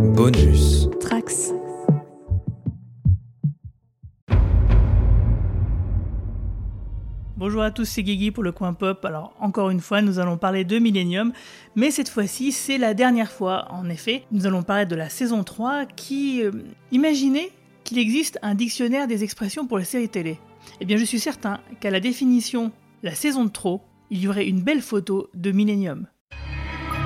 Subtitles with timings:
[0.00, 0.88] Bonus.
[0.98, 1.52] Trax.
[7.36, 9.04] Bonjour à tous, c'est Guigui pour le coin pop.
[9.04, 11.32] Alors encore une fois, nous allons parler de Millennium,
[11.76, 13.66] mais cette fois-ci, c'est la dernière fois.
[13.70, 16.42] En effet, nous allons parler de la saison 3 qui...
[16.42, 16.50] euh,
[16.92, 17.50] imaginez
[17.84, 20.38] qu'il existe un dictionnaire des expressions pour les séries télé.
[20.80, 22.72] Eh bien, je suis certain qu'à la définition
[23.02, 26.06] la saison de trop, il y aurait une belle photo de Millennium.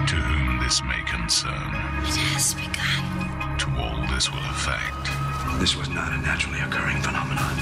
[0.06, 1.83] To whom this may concern,
[4.14, 5.10] this will affect,
[5.60, 7.54] This was not a naturally occurring phenomenon.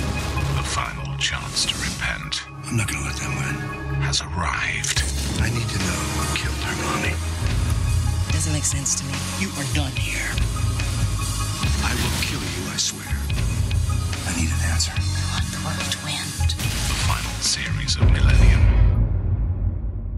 [0.57, 3.57] the final chance to repent I'm not gonna let them win.
[4.05, 5.03] has arrived.
[5.41, 7.15] I need to know who killed her mommy.
[8.33, 9.13] Doesn't make sense to me.
[9.41, 10.29] You are done here.
[11.85, 13.09] I will kill you, I swear.
[14.29, 14.93] I need an answer.
[15.37, 16.49] Unforked wind.
[16.89, 18.61] The final series of Millennium.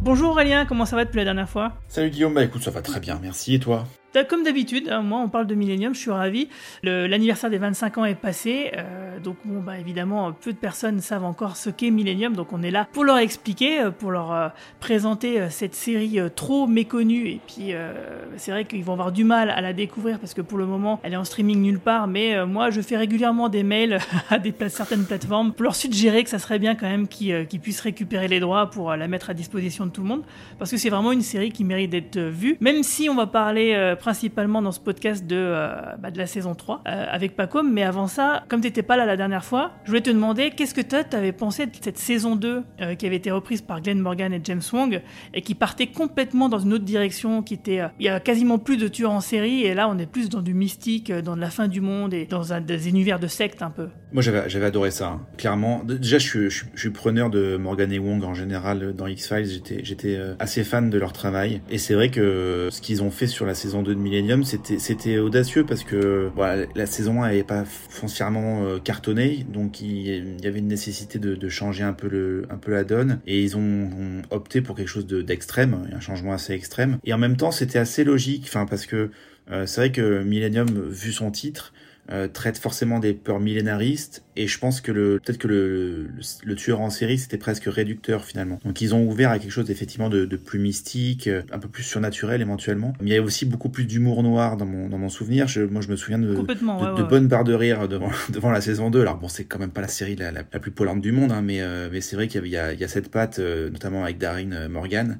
[0.02, 2.82] Bonjour Aurélien, comment ça va depuis la dernière fois Salut Guillaume, bah écoute, ça va
[2.82, 5.98] très bien, merci, et toi T'as- Comme d'habitude, hein, moi on parle de Millennium, je
[5.98, 6.48] suis ravi.
[6.84, 11.24] L'anniversaire des 25 ans est passé, euh, donc bon, bah, évidemment, peu de personnes savent
[11.24, 14.48] encore ce qu'est Millennium, donc on est là pour leur expliquer, euh, pour leur euh,
[14.78, 17.26] présenter cette série trop méconnue.
[17.26, 17.72] Et puis
[18.36, 21.00] c'est vrai qu'ils vont avoir du mal à la découvrir parce que pour le moment
[21.02, 23.98] elle est en streaming nulle part, mais moi je fais régulièrement des mails
[24.30, 28.28] à certaines plateformes pour leur suggérer que ça serait bien quand même qu'ils puissent récupérer
[28.28, 30.22] les droits pour la mettre à disposition de tout le monde,
[30.58, 33.94] parce que c'est vraiment une série qui mérite d'être vue, même si on va parler
[34.04, 37.84] principalement dans ce podcast de, euh, bah, de la saison 3 euh, avec Pacom, mais
[37.84, 40.82] avant ça, comme t'étais pas là la dernière fois, je voulais te demander qu'est-ce que
[40.82, 44.34] toi t'avais pensé de cette saison 2 euh, qui avait été reprise par Glenn Morgan
[44.34, 45.00] et James Wong
[45.32, 48.58] et qui partait complètement dans une autre direction qui était euh, il y a quasiment
[48.58, 51.40] plus de tueurs en série et là on est plus dans du mystique, dans de
[51.40, 53.88] la fin du monde et dans un, des univers de secte un peu.
[54.12, 55.20] Moi j'avais adoré ça, hein.
[55.38, 55.82] clairement.
[55.82, 60.20] Déjà je suis, je, suis, preneur de Morgan et Wong en général dans X-Files, j'étais
[60.38, 61.62] assez fan de leur travail.
[61.70, 65.18] Et c'est vrai que ce qu'ils ont fait sur la saison 2 de Millennium, c'était
[65.18, 70.46] audacieux parce que voilà, la saison 1 avait pas foncièrement euh, cartonné, donc il, y
[70.46, 73.20] avait une nécessité de, changer un peu, le, un peu la donne.
[73.26, 73.90] Et ils ont,
[74.30, 76.98] opté pour quelque chose de- d'extrême, un changement assez extrême.
[77.04, 79.10] Et en même temps c'était assez logique, enfin parce que
[79.50, 81.72] euh, c'est vrai que Millennium, vu son titre,
[82.10, 86.08] euh, traite forcément des peurs millénaristes et je pense que le peut-être que le, le,
[86.44, 88.60] le tueur en série c'était presque réducteur finalement.
[88.64, 91.68] Donc ils ont ouvert à quelque chose effectivement de, de plus mystique, euh, un peu
[91.68, 92.92] plus surnaturel éventuellement.
[93.00, 95.48] Mais il y a aussi beaucoup plus d'humour noir dans mon dans mon souvenir.
[95.48, 97.08] Je, moi je me souviens de de, ouais, de ouais.
[97.08, 99.00] bonnes barres de rire devant devant la saison 2.
[99.00, 101.32] Alors bon c'est quand même pas la série la, la, la plus polante du monde
[101.32, 103.70] hein, mais euh, mais c'est vrai qu'il y, a- il y a cette patte euh,
[103.70, 105.18] notamment avec Darren euh, Morgan.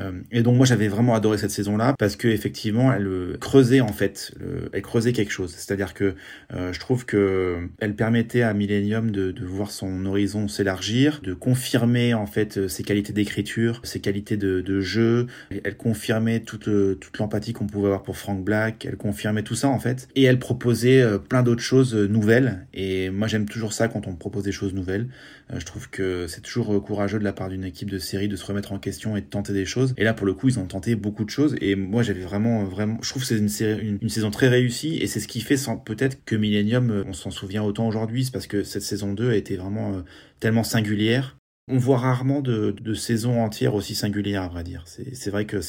[0.00, 3.80] Euh, et donc moi j'avais vraiment adoré cette saison là parce que effectivement elle creusait
[3.80, 5.52] en fait le- elle creusait quelque chose.
[5.56, 6.14] C'est-à-dire que euh,
[6.50, 12.14] je trouve que elle permettait à Millennium de, de voir son horizon s'élargir, de confirmer
[12.14, 15.26] en fait euh, ses qualités d'écriture, ses qualités de, de jeu.
[15.64, 18.86] Elle confirmait toute, euh, toute l'empathie qu'on pouvait avoir pour Frank Black.
[18.86, 20.08] Elle confirmait tout ça en fait.
[20.16, 22.66] Et elle proposait euh, plein d'autres choses euh, nouvelles.
[22.74, 25.08] Et moi j'aime toujours ça quand on me propose des choses nouvelles.
[25.52, 28.28] Euh, je trouve que c'est toujours euh, courageux de la part d'une équipe de série
[28.28, 29.94] de se remettre en question et de tenter des choses.
[29.96, 31.56] Et là pour le coup ils ont tenté beaucoup de choses.
[31.60, 34.96] Et moi j'avais vraiment vraiment, je trouve que c'est une, saison très réussie.
[34.98, 38.24] Et c'est ce qui fait sans peut-être que Millennium euh, on s'en souvient autant aujourd'hui,
[38.24, 40.00] c'est parce que cette saison 2 a été vraiment euh,
[40.40, 41.36] tellement singulière.
[41.68, 44.82] On voit rarement de, de saisons entières aussi singulières, à vrai dire.
[44.86, 45.60] C'est c'est vrai que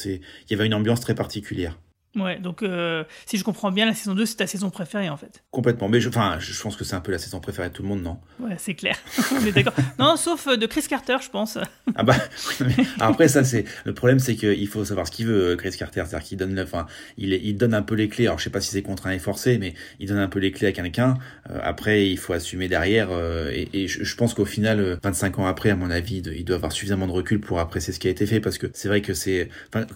[0.50, 1.78] y avait une ambiance très particulière.
[2.14, 5.16] Ouais, donc euh, si je comprends bien, la saison 2 c'est ta saison préférée en
[5.16, 5.42] fait.
[5.50, 5.88] Complètement.
[5.88, 7.88] Mais je, enfin, je pense que c'est un peu la saison préférée de tout le
[7.88, 8.18] monde, non?
[8.38, 8.96] Ouais, c'est clair.
[9.32, 9.72] On est d'accord.
[9.98, 11.56] Non, sauf euh, de Chris Carter, je pense.
[11.96, 12.14] Ah bah
[13.00, 16.26] après ça c'est le problème c'est qu'il faut savoir ce qu'il veut Chris Carter c'est-à-dire
[16.26, 16.86] qu'il donne enfin
[17.18, 19.18] il il donne un peu les clés alors je sais pas si c'est contraint et
[19.18, 21.18] forcé mais il donne un peu les clés à quelqu'un
[21.50, 24.96] Euh, après il faut assumer derrière euh, et, et je, je pense qu'au final euh,
[25.02, 27.58] 25 ans après à mon avis il doit- il doit avoir suffisamment de recul pour
[27.58, 29.48] apprécier ce qui a été fait parce que c'est vrai que c'est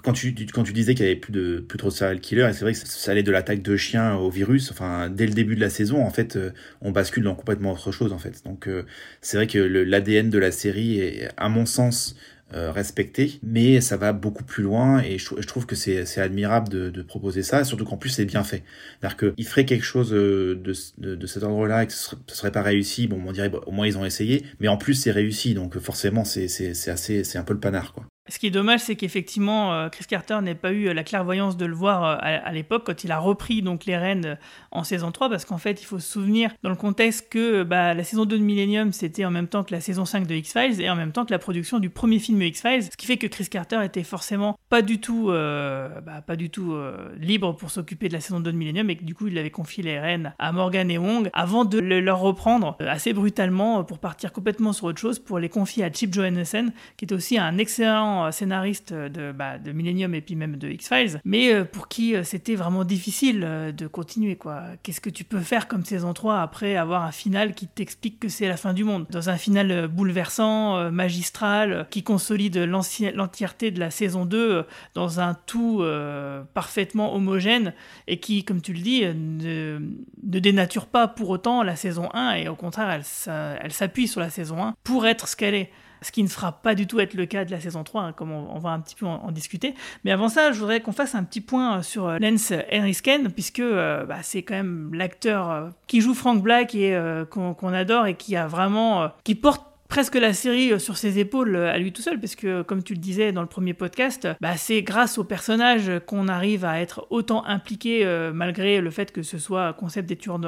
[0.02, 2.20] quand tu tu- quand tu disais qu'il y avait plus de plus trop de serial
[2.20, 5.26] killer et c'est vrai que ça, allait de l'attaque de chiens au virus enfin dès
[5.26, 6.50] le début de la saison en fait euh,
[6.80, 8.84] on bascule dans complètement autre chose en fait donc euh,
[9.20, 12.16] c'est vrai que l'ADN de la série est à mon sens
[12.54, 16.20] euh, respecté, mais ça va beaucoup plus loin et je, trou- je trouve que c'est
[16.20, 18.62] admirable de, proposer ça, surtout qu'en plus c'est bien fait.
[19.00, 20.72] C'est-à-dire qu'il ferait quelque chose de,
[21.26, 23.88] cet ordre-là et que ce serait, serait pas réussi, bon on dirait bon, au moins
[23.88, 26.44] ils ont essayé, mais en plus c'est réussi, donc forcément c'est
[26.88, 28.06] assez c'est un peu le panard quoi.
[28.28, 31.56] Ce qui est dommage, c'est qu'effectivement, euh, Chris Carter n'ait pas eu euh, la clairvoyance
[31.56, 34.36] de le voir euh, à, l'époque quand il a repris donc les rênes
[34.72, 37.94] en saison 3, parce qu'en fait, il faut se souvenir dans le contexte que bah,
[37.94, 40.80] la saison 2 de Millennium, c'était en même temps que la saison 5 de X-Files
[40.80, 43.28] et en même temps que la production du premier film X-Files, ce qui fait que
[43.28, 46.76] Chris Carter était forcément pas du tout, bah, pas du tout
[47.18, 49.50] libre pour s'occuper de la saison 2 de Millennium et que du coup, il avait
[49.50, 53.98] confié les rênes à Morgan et Wong avant de le- leur reprendre assez brutalement pour
[53.98, 57.58] partir complètement sur autre chose, pour les confier à Chip Johannessen, qui était aussi un
[57.58, 62.14] excellent excellent scénariste de, bah, de Millennium et puis même de X-Files, mais pour qui
[62.22, 63.40] c'était vraiment difficile
[63.76, 64.36] de continuer.
[64.36, 64.62] quoi.
[64.82, 68.28] Qu'est-ce que tu peux faire comme saison 3 après avoir un final qui t'explique que
[68.28, 69.06] c'est la fin du monde?
[69.10, 74.64] Dans un final bouleversant, magistral, qui consolide l'entièreté de la saison 2
[74.94, 75.82] dans un tout
[76.54, 77.72] parfaitement homogène
[78.06, 79.80] et qui, comme tu le dis, ne,
[80.22, 83.04] ne dénature pas pour autant la saison 1 et au contraire, elle,
[83.62, 85.70] elle s'appuie sur la saison 1 pour être ce qu'elle est
[86.02, 88.12] ce qui ne sera pas du tout être le cas de la saison 3, hein,
[88.12, 89.74] comme on, va un petit peu en, discuter.
[90.04, 93.60] Mais avant ça, je voudrais qu'on fasse un petit point sur euh, Lance Henriksen, puisque
[93.60, 96.96] euh, bah, c'est quand même l'acteur euh, qui joue Frank Black et
[97.30, 101.56] qu'on adore et qui a vraiment, qui porte presque la série euh, sur ses épaules
[101.56, 104.28] euh, à lui tout seul, parce que comme tu le disais dans le premier podcast,
[104.40, 109.12] bah, c'est grâce au personnage qu'on arrive à être autant impliqué euh, malgré le fait
[109.12, 110.40] que ce soit concept des tueurs,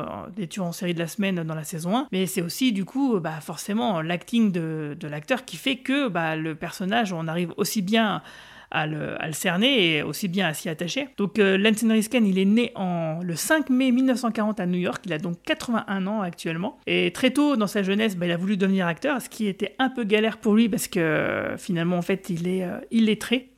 [0.59, 3.41] en série de la semaine dans la saison 1, mais c'est aussi du coup bah,
[3.41, 8.23] forcément l'acting de, de l'acteur qui fait que bah, le personnage, on arrive aussi bien
[8.71, 11.09] à le, cerner et aussi bien à s'y attacher.
[11.17, 15.03] Donc euh, Lance Henriksen, il est né en, le 5 mai 1940 à New York,
[15.07, 16.79] il a donc 81 ans actuellement.
[16.87, 19.75] Et très tôt dans sa jeunesse, bah, il a voulu devenir acteur, ce qui était
[19.79, 23.51] un peu galère pour lui parce que finalement en fait il est euh, illettré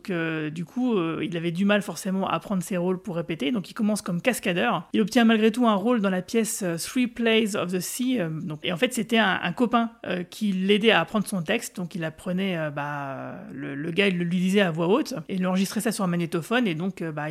[0.51, 3.51] du coup, euh, il avait du mal forcément à prendre ses rôles pour répéter.
[3.51, 4.89] Donc il commence comme cascadeur.
[4.93, 8.21] Il obtient malgré tout un rôle dans la pièce euh, Three Plays of the Sea.
[8.21, 8.31] Euh,
[8.63, 9.91] et en fait, c'était un, copain
[10.31, 11.77] qui l'aidait à apprendre son texte.
[11.77, 15.15] Donc il apprenait, bah, le, gars, il le lui disait à voix haute.
[15.29, 16.67] Et il enregistrait ça sur un magnétophone.
[16.67, 17.27] Et donc, bah,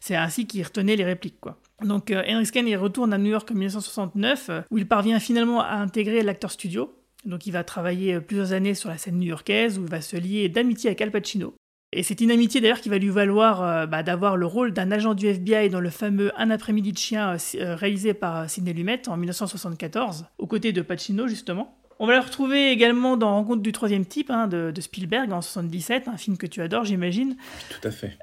[0.00, 1.58] c'est ainsi qu'il retenait les répliques, quoi.
[1.82, 6.22] Donc Henry il retourne à New York en 1969, où il parvient finalement à intégrer
[6.22, 6.94] l'acteur studio.
[7.24, 10.48] Donc il va travailler plusieurs années sur la scène new-yorkaise où il va se lier
[10.48, 11.54] d'amitié avec Al Pacino.
[11.94, 14.90] Et c'est une amitié d'ailleurs qui va lui valoir euh, bah, d'avoir le rôle d'un
[14.90, 18.72] agent du FBI dans le fameux Un après-midi de chien euh, euh, réalisé par Sidney
[18.72, 21.76] Lumet en 1974, aux côtés de Pacino justement.
[21.98, 26.08] On va le retrouver également dans Rencontre du troisième type hein, de, Spielberg en 77,
[26.08, 27.36] un film que tu adores j'imagine.
[27.68, 28.16] Tout à fait.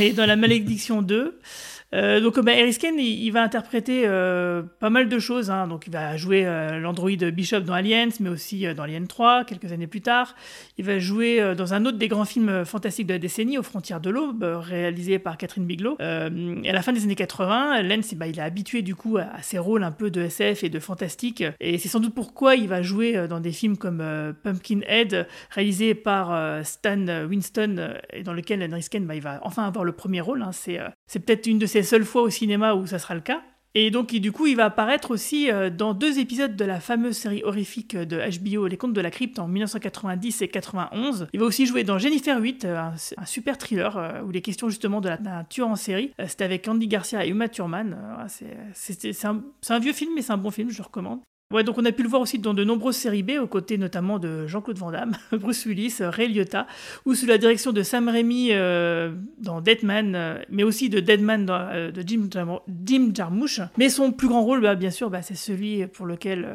[0.00, 1.38] Et dans La Malédiction 2.
[1.94, 5.50] Euh, donc bah, il, va interpréter euh, pas mal de choses.
[5.50, 5.66] Hein.
[5.66, 9.72] Donc il va jouer euh, l'android Bishop dans Aliens, mais aussi dans Alien 3, quelques
[9.72, 10.34] années plus tard.
[10.78, 14.00] Il va jouer dans un autre des grands films fantastiques de la décennie, Aux frontières
[14.00, 15.96] de l'aube, réalisé par Catherine Bigelow.
[16.00, 19.58] à la fin des années 80, Lens, bah, il est habitué du coup à, ses
[19.58, 21.44] rôles un peu de SF et de fantastique.
[21.60, 24.02] Et c'est sans doute pourquoi il va jouer dans des films comme
[24.42, 29.92] Pumpkinhead, réalisé par Stan Winston, et dans lequel Henry bah, il va enfin avoir le
[29.92, 30.42] premier rôle.
[30.42, 30.52] Hein.
[30.52, 30.78] C'est
[31.20, 33.42] peut-être une de ses seule fois au cinéma où ça sera le cas.
[33.74, 37.16] Et donc, du coup, il va apparaître aussi euh, dans deux épisodes de la fameuse
[37.16, 41.28] série horrifique de HBO, Les Contes de la Crypte, en 1990 et 91.
[41.32, 42.78] Il va aussi jouer dans Jennifer 8, euh,
[43.16, 46.12] un, super thriller euh, où les questions justement de la nature en série.
[46.26, 47.96] C'était avec Andy Garcia et Uma Thurman.
[48.74, 51.20] c'est un, un, vieux film, mais c'est un bon film, je le recommande.
[51.52, 53.76] Ouais, donc on a pu le voir aussi dans de nombreuses séries B, aux côtés
[53.76, 56.66] notamment de Jean-Claude Van Damme, Bruce Willis, Ray Liotta,
[57.04, 61.46] ou sous la direction de Sam Raimi euh, dans Deadman, euh, mais aussi de Deadman
[61.50, 62.28] euh, de Jim,
[62.86, 63.60] Jim, Jarmusch.
[63.76, 66.48] Mais son plus grand rôle, bah, bien sûr, bah, c'est celui pour lequel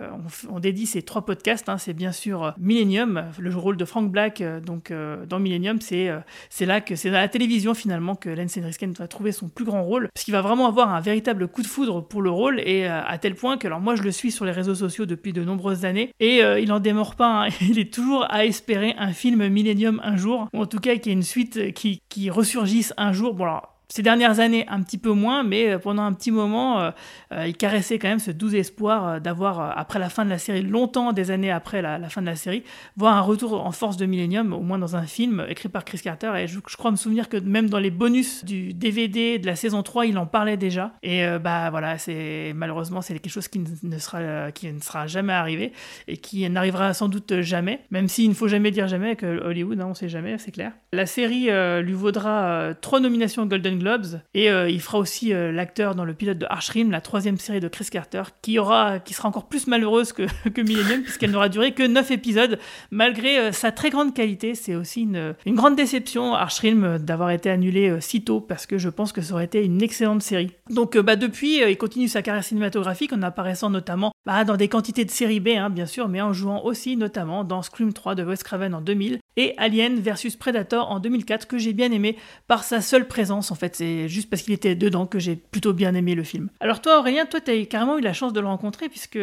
[0.50, 1.70] on, dédie ces trois podcasts.
[1.70, 1.78] Hein.
[1.78, 4.44] c'est bien sûr Millennium, le rôle de Frank Black.
[4.66, 4.92] donc
[5.30, 9.32] dans Millennium, c'est là que c'est dans la télévision finalement que Lance Henriksen va trouver
[9.32, 12.24] son plus grand rôle, parce qu'il va vraiment avoir un véritable coup de foudre pour
[12.24, 14.74] le rôle, et à tel point que alors moi je le suis sur les réseaux
[14.74, 17.46] sociaux depuis de nombreuses années et euh, il n'en démord pas.
[17.46, 17.50] Hein.
[17.62, 21.08] Il est toujours à espérer un film Millennium un jour, ou en tout cas qu'il
[21.08, 23.34] y ait une suite qui, qui ressurgisse un jour.
[23.34, 26.82] Bon alors ces dernières années, un petit peu moins, mais euh, pendant un petit moment,
[26.82, 26.92] euh,
[27.32, 30.62] euh, il caressait quand même ce doux espoir d'avoir, après la fin de la série,
[30.62, 32.64] longtemps des années après la, fin de la série,
[32.98, 36.00] voir un retour en force de Millennium, au moins dans un film écrit par Chris
[36.00, 36.34] Carter.
[36.38, 39.84] Et je, crois me souvenir que même dans les bonus du DVD de la saison
[39.84, 40.94] 3, il en parlait déjà.
[41.02, 45.34] Et bah voilà, c'est malheureusement c'est quelque chose qui ne sera qui ne sera jamais
[45.34, 45.72] arrivé
[46.08, 47.82] et qui n'arrivera sans doute jamais.
[47.92, 50.52] Même s'il ne faut jamais dire jamais que Hollywood, hein, on ne sait jamais, c'est
[50.52, 50.74] clair.
[50.92, 51.50] La série
[51.82, 54.20] lui vaudra trois nominations Golden Globes.
[54.34, 57.60] Et euh, il fera aussi euh, l'acteur dans le pilote de Archrim, la troisième série
[57.60, 60.24] de Chris Carter, qui, aura, qui sera encore plus malheureuse que,
[60.62, 62.60] Millennium, puisqu'elle n'aura duré que 9 épisodes,
[62.92, 64.56] malgré euh, sa très grande qualité.
[64.56, 69.12] C'est aussi une, grande déception, Archrim, d'avoir été annulé si tôt, parce que je pense
[69.12, 70.52] que ça aurait été une excellente série.
[70.70, 75.06] Donc bah, depuis, il continue sa carrière cinématographique en apparaissant notamment bah, dans des quantités
[75.06, 78.26] de séries B, hein, bien sûr, mais en jouant aussi notamment dans Scream 3 de
[78.26, 82.66] Wes Craven en 2000 et Alien versus Predator en 2004, que j'ai bien aimé par
[82.66, 83.78] sa seule présence en fait.
[83.78, 86.50] C'est juste parce qu'il était dedans que j'ai plutôt bien aimé le film.
[86.60, 89.16] Alors toi Aurélien, toi tu as carrément eu la chance de le rencontrer puisque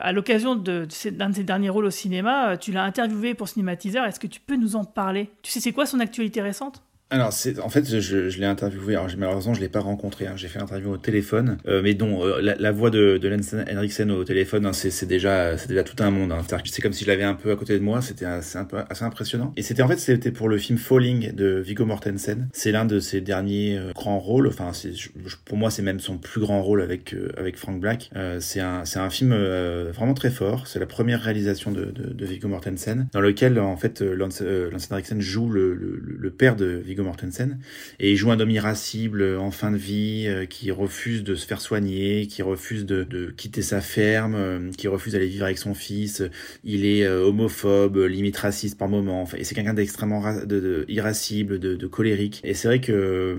[0.00, 4.06] à l'occasion d'un de, de, ses derniers rôles au cinéma, tu l'as interviewé pour Cinématiseur,
[4.06, 5.28] est-ce que tu peux nous en parler?
[5.42, 6.82] Tu sais c'est quoi son actualité récente?
[7.08, 8.96] Alors, c'est en fait, je, je l'ai interviewé.
[8.96, 10.26] Alors, malheureusement, je l'ai pas rencontré.
[10.26, 13.72] Hein, j'ai fait l'interview au téléphone, euh, mais dont euh, la, la voix de, de
[13.72, 16.32] Henriksen au téléphone, hein, c'est c'est déjà, c'est déjà tout un monde.
[16.32, 16.40] Hein.
[16.64, 18.02] C'est comme si je l'avais un peu à côté de moi.
[18.02, 19.52] C'était assez, un peu assez impressionnant.
[19.56, 22.48] Et c'était en fait, c'était pour le film Falling de Viggo Mortensen.
[22.52, 24.48] C'est l'un de ses derniers euh, grands rôles.
[24.48, 25.10] Enfin, c'est, je-
[25.44, 28.10] pour moi, c'est même son plus grand rôle avec euh, avec Frank Black.
[28.16, 30.66] Euh, c'est un, c'est un film vraiment très fort.
[30.66, 34.42] C'est la première réalisation de, de, de Viggo Mortensen, dans lequel en fait Lance,
[34.90, 37.58] Henriksen joue le, le, le père de Viggo Mortensen
[37.98, 41.46] et il joue un homme irascible en fin de vie euh, qui refuse de se
[41.46, 45.74] faire soigner, qui refuse de, quitter sa ferme, euh, qui refuse d'aller vivre avec son
[45.74, 46.22] fils.
[46.64, 49.22] Il est euh, homophobe, limite raciste par moment.
[49.22, 52.40] Enfin, et c'est quelqu'un d'extrêmement ra- de, de- irascible, de, colérique.
[52.44, 53.38] Et c'est vrai que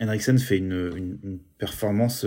[0.00, 2.24] Henriksen fait une, performance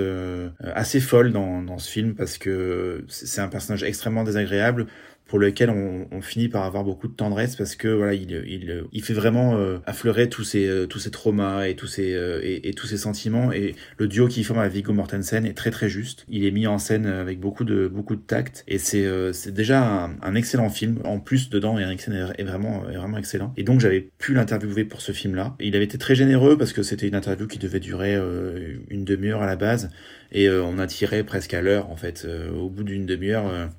[0.61, 4.85] assez folle dans, ce film parce que c'est un personnage extrêmement désagréable
[5.25, 8.83] pour lequel on, on finit par avoir beaucoup de tendresse parce que voilà il il,
[8.91, 12.39] il fait vraiment euh, affleurer tous ces euh, tous ces traumas et tous ces euh,
[12.43, 13.51] et, et tous ces sentiments.
[13.51, 16.25] Et le duo qu'il forme avec Viggo Mortensen est très très juste.
[16.29, 19.53] Il est mis en scène avec beaucoup de beaucoup de tact et c'est euh, c'est
[19.53, 20.99] déjà un, un excellent film.
[21.03, 23.53] En plus dedans Eriksen est, vraiment est vraiment excellent.
[23.57, 26.73] Et donc j'avais pu l'interviewer pour ce film là il avait été très généreux parce
[26.73, 29.89] que c'était une interview qui devait durer euh, une demi-heure à la base
[30.31, 32.27] et euh, on a tiré presque à l'heure en fait.
[32.55, 33.69] Au bout d'une demi-heure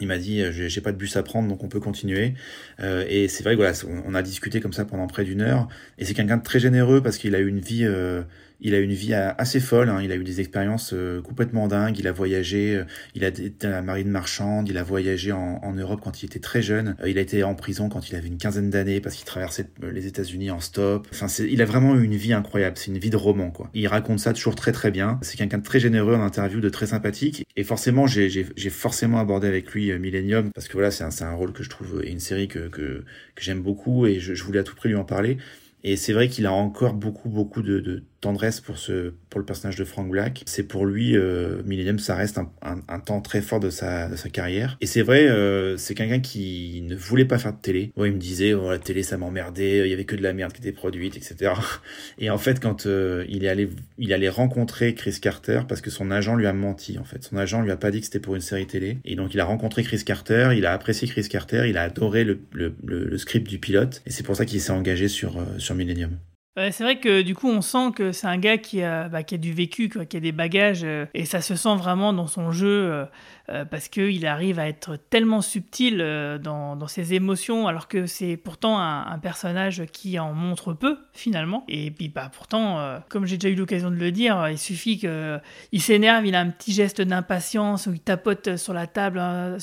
[0.00, 2.34] il m'a dit euh, j'ai pas de bus à prendre donc on peut continuer.
[2.80, 5.68] Euh, et c'est vrai voilà on, on a discuté comme ça pendant près d'une heure.
[5.98, 8.22] Et c'est quelqu'un de très généreux parce qu'il a eu une vie euh,
[8.60, 10.00] il a une vie assez folle hein.
[10.02, 11.98] il a eu des expériences euh, complètement dingues.
[11.98, 12.84] Il a voyagé euh,
[13.14, 16.38] il a été à la marine marchande il a voyagé en, Europe quand il était
[16.38, 16.96] très jeune.
[17.02, 19.68] Euh, il a été en prison quand il avait une quinzaine d'années parce qu'il traversait
[19.82, 21.06] les États-Unis en stop.
[21.12, 22.76] Enfin il a vraiment eu une vie incroyable.
[22.78, 23.70] C'est une vie de roman quoi.
[23.74, 25.18] Il raconte ça toujours très très bien.
[25.22, 27.46] C'est quelqu'un de très généreux en interview de très sympathique.
[27.56, 31.34] Et forcément j'ai forcément abordé avec lui Millennium parce que voilà c'est un, c'est un
[31.34, 34.44] rôle que je trouve et une série que que, que j'aime beaucoup et je, je
[34.44, 35.38] voulais à tout prix lui en parler.
[35.84, 39.46] Et c'est vrai qu'il a encore beaucoup beaucoup de, de tendresse pour ce pour le
[39.46, 40.42] personnage de Frank Black.
[40.46, 44.16] C'est pour lui euh, Millennium, ça reste un, un, temps très fort de sa de
[44.16, 44.76] sa carrière.
[44.80, 47.92] Et c'est vrai, euh, c'est quelqu'un qui ne voulait pas faire de télé.
[47.96, 50.32] Ouais, il me disait oh, la télé ça m'emmerdait, il y avait que de la
[50.32, 51.52] merde qui était produite, etc.
[52.18, 53.68] Et en fait, quand euh, il est allé
[53.98, 57.22] il allait rencontrer Chris Carter parce que son agent lui a menti en fait.
[57.24, 58.98] Son agent lui a pas dit que c'était pour une série télé.
[59.04, 62.24] Et donc il a rencontré Chris Carter, il a apprécié Chris Carter, il a adoré
[62.24, 64.02] le le, le, le script du pilote.
[64.06, 66.18] Et c'est pour ça qu'il s'est engagé sur euh, sur Millennium.
[66.56, 69.52] C'est vrai que du coup, on sent que c'est un gars qui a, bah, du
[69.52, 73.04] vécu, qui a des bagages, euh, et ça se sent vraiment dans son jeu, euh,
[73.48, 78.36] euh, parce qu'il arrive à être tellement subtil euh, dans, ses émotions, alors que c'est
[78.36, 81.64] pourtant un, personnage qui en montre peu, finalement.
[81.68, 84.98] Et puis, bah, pourtant, euh, comme j'ai déjà eu l'occasion de le dire, il suffit
[84.98, 89.18] qu'il s'énerve, il a un petit geste d'impatience, où il tapote sur la table.
[89.18, 89.56] hein,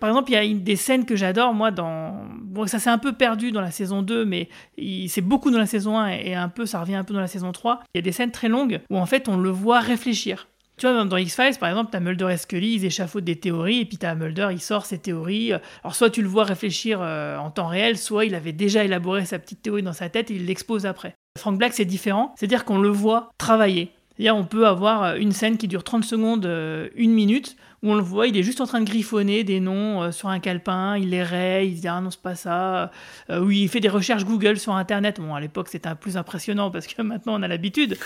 [0.00, 2.24] Par exemple, il y a une des scènes que j'adore, moi, dans...
[2.42, 4.48] Bon, ça s'est un peu perdu dans la saison 2, mais
[5.08, 7.26] c'est beaucoup dans la saison 1 et un peu, ça revient un peu dans la
[7.26, 7.80] saison 3.
[7.94, 10.49] Il y a des scènes très longues où en fait on le voit réfléchir.
[10.80, 13.84] Tu vois, dans X-Files, par exemple, t'as Mulder et Scully, ils échafaudent des théories, et
[13.84, 15.52] puis t'as Mulder, il sort ses théories.
[15.84, 19.26] Alors, soit tu le vois réfléchir euh, en temps réel, soit il avait déjà élaboré
[19.26, 21.12] sa petite théorie dans sa tête et il l'expose après.
[21.36, 23.92] Frank Black, c'est différent, c'est-à-dire qu'on le voit travailler.
[24.16, 27.90] C'est-à-dire, on peut avoir euh, une scène qui dure 30 secondes, euh, une minute, où
[27.90, 30.38] on le voit, il est juste en train de griffonner des noms euh, sur un
[30.38, 32.90] calepin, il les raye, il se dit ah non c'est pas ça,
[33.30, 35.18] euh, oui il fait des recherches Google sur internet.
[35.18, 37.96] Bon à l'époque c'était un plus impressionnant parce que maintenant on a l'habitude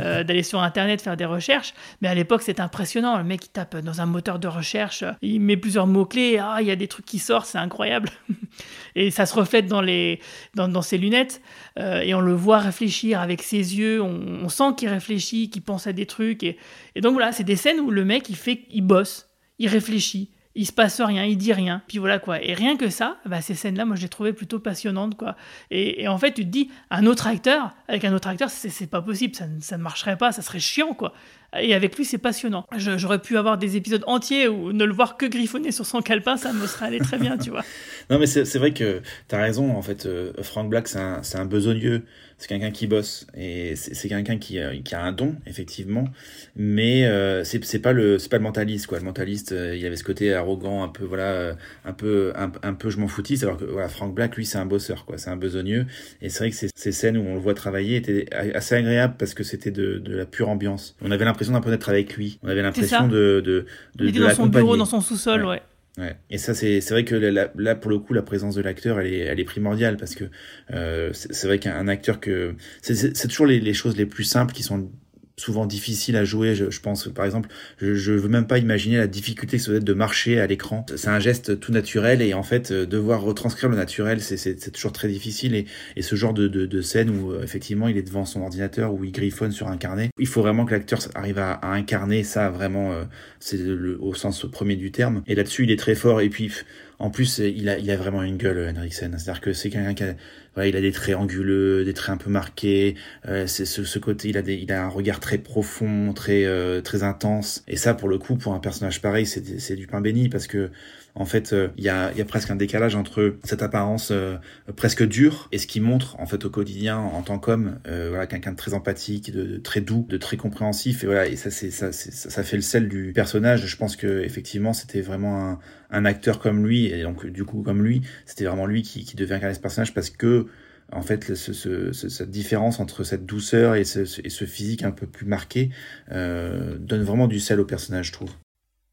[0.00, 1.72] euh, d'aller sur internet faire des recherches,
[2.02, 3.16] mais à l'époque c'était impressionnant.
[3.16, 6.58] Le mec il tape dans un moteur de recherche, il met plusieurs mots clés, ah
[6.60, 8.10] il y a des trucs qui sortent, c'est incroyable,
[8.94, 10.20] et ça se reflète dans les
[10.54, 11.40] dans, dans ses lunettes.
[11.78, 15.62] Euh, et on le voit réfléchir avec ses yeux, on, on sent qu'il réfléchit, qu'il
[15.62, 16.42] pense à des trucs.
[16.42, 16.58] Et,
[16.94, 19.21] et donc voilà c'est des scènes où le mec il fait, il bosse
[19.62, 22.42] il réfléchit, il se passe rien, il dit rien, puis voilà quoi.
[22.42, 25.36] Et rien que ça, bah, ces scènes-là, moi je les trouvais plutôt passionnantes quoi.
[25.70, 29.00] Et, en fait, tu te dis, un autre acteur, avec un autre acteur, c'est pas
[29.00, 31.14] possible, ça, ça ne marcherait pas, ça serait chiant quoi.
[31.60, 32.66] Et avec lui, c'est passionnant.
[32.76, 36.36] J'aurais pu avoir des épisodes entiers où ne le voir que griffonner sur son calepin,
[36.36, 37.62] ça me serait allé très bien, tu vois.
[38.10, 39.74] Non, mais c'est vrai que t'as raison.
[39.76, 42.02] En fait, euh, Frank Black, c'est un, un besogneux.
[42.42, 46.08] C'est quelqu'un qui bosse et c'est quelqu'un qui, euh, qui a un don, effectivement.
[46.56, 48.98] Mais euh, c'est pas le pas le mentaliste quoi.
[48.98, 51.54] Le mentaliste, euh, il avait ce côté arrogant, un peu voilà, euh,
[51.84, 53.44] un peu un, peu je m'en foutiste.
[53.44, 55.18] Alors que voilà, Frank Black, lui, c'est un bosseur quoi.
[55.18, 55.86] C'est un besogneux.
[56.20, 59.14] Et c'est vrai que ces, ces scènes où on le voit travailler étaient assez agréables
[59.18, 60.96] parce que c'était de, de la pure ambiance.
[61.00, 62.38] On avait l'impression d'un peu d'être avec lui.
[62.42, 65.42] On avait l'impression de de de, Il était de dans son bureau, dans son sous-sol,
[65.42, 65.48] Ouais.
[65.48, 65.62] ouais.
[65.98, 66.16] Ouais.
[66.30, 69.12] Et ça, c'est vrai que là, là, pour le coup, la présence de l'acteur, elle
[69.12, 70.24] est, elle est primordiale parce que
[70.72, 74.62] euh, c'est vrai qu'un acteur que c'est- toujours les, les choses les plus simples qui
[74.62, 74.90] sont
[75.36, 76.54] souvent difficiles à jouer.
[76.54, 77.48] Je, je pense, par exemple,
[77.78, 80.46] je, je veux même pas imaginer la difficulté que ça doit être de marcher à
[80.46, 80.84] l'écran.
[80.96, 84.92] C'est un geste tout naturel et en fait, euh, devoir retranscrire le naturel, c'est- toujours
[84.92, 85.54] très difficile.
[85.54, 88.42] Et, et ce genre de, de, de scène où euh, effectivement il est devant son
[88.42, 91.72] ordinateur où il griffonne sur un carnet, il faut vraiment que l'acteur arrive à, à
[91.72, 93.04] incarner ça vraiment, euh,
[93.40, 93.60] c'est
[94.00, 95.22] au sens premier du terme.
[95.26, 96.20] Et là-dessus, il est très fort.
[96.20, 96.50] Et puis,
[96.98, 99.16] en plus, il a, il a vraiment une gueule, Henriksen.
[99.18, 100.14] C'est-à-dire que c'est quelqu'un qui a,
[100.58, 102.96] il a des traits anguleux, des traits un peu marqués.
[103.26, 107.64] Euh, c'est ce, côté, il a un regard très profond, très, euh, très intense.
[107.68, 110.70] Et ça, pour le coup, pour un personnage pareil, c'est du pain béni parce que,
[111.14, 114.36] en fait, euh, il y a, y a presque un décalage entre cette apparence euh,
[114.76, 117.78] presque dure et ce qu'il montre en fait au quotidien en tant qu'homme.
[117.86, 121.02] Euh, voilà, quelqu'un de très empathique, de, de très doux, de très compréhensif.
[121.04, 123.66] Et voilà, et ça, c'est, ça, ça, ça fait le sel du personnage.
[123.66, 125.58] Je pense que effectivement, c'était vraiment un,
[125.90, 129.16] un acteur comme lui et donc du coup comme lui, c'était vraiment lui qui, qui
[129.16, 130.46] devait incarner ce personnage parce que
[130.92, 134.90] en fait, ce, ce- ce- cette différence entre cette douceur et ce, ce physique un
[134.90, 135.70] peu plus marqué
[136.10, 138.30] euh, donne vraiment du sel au personnage, je trouve.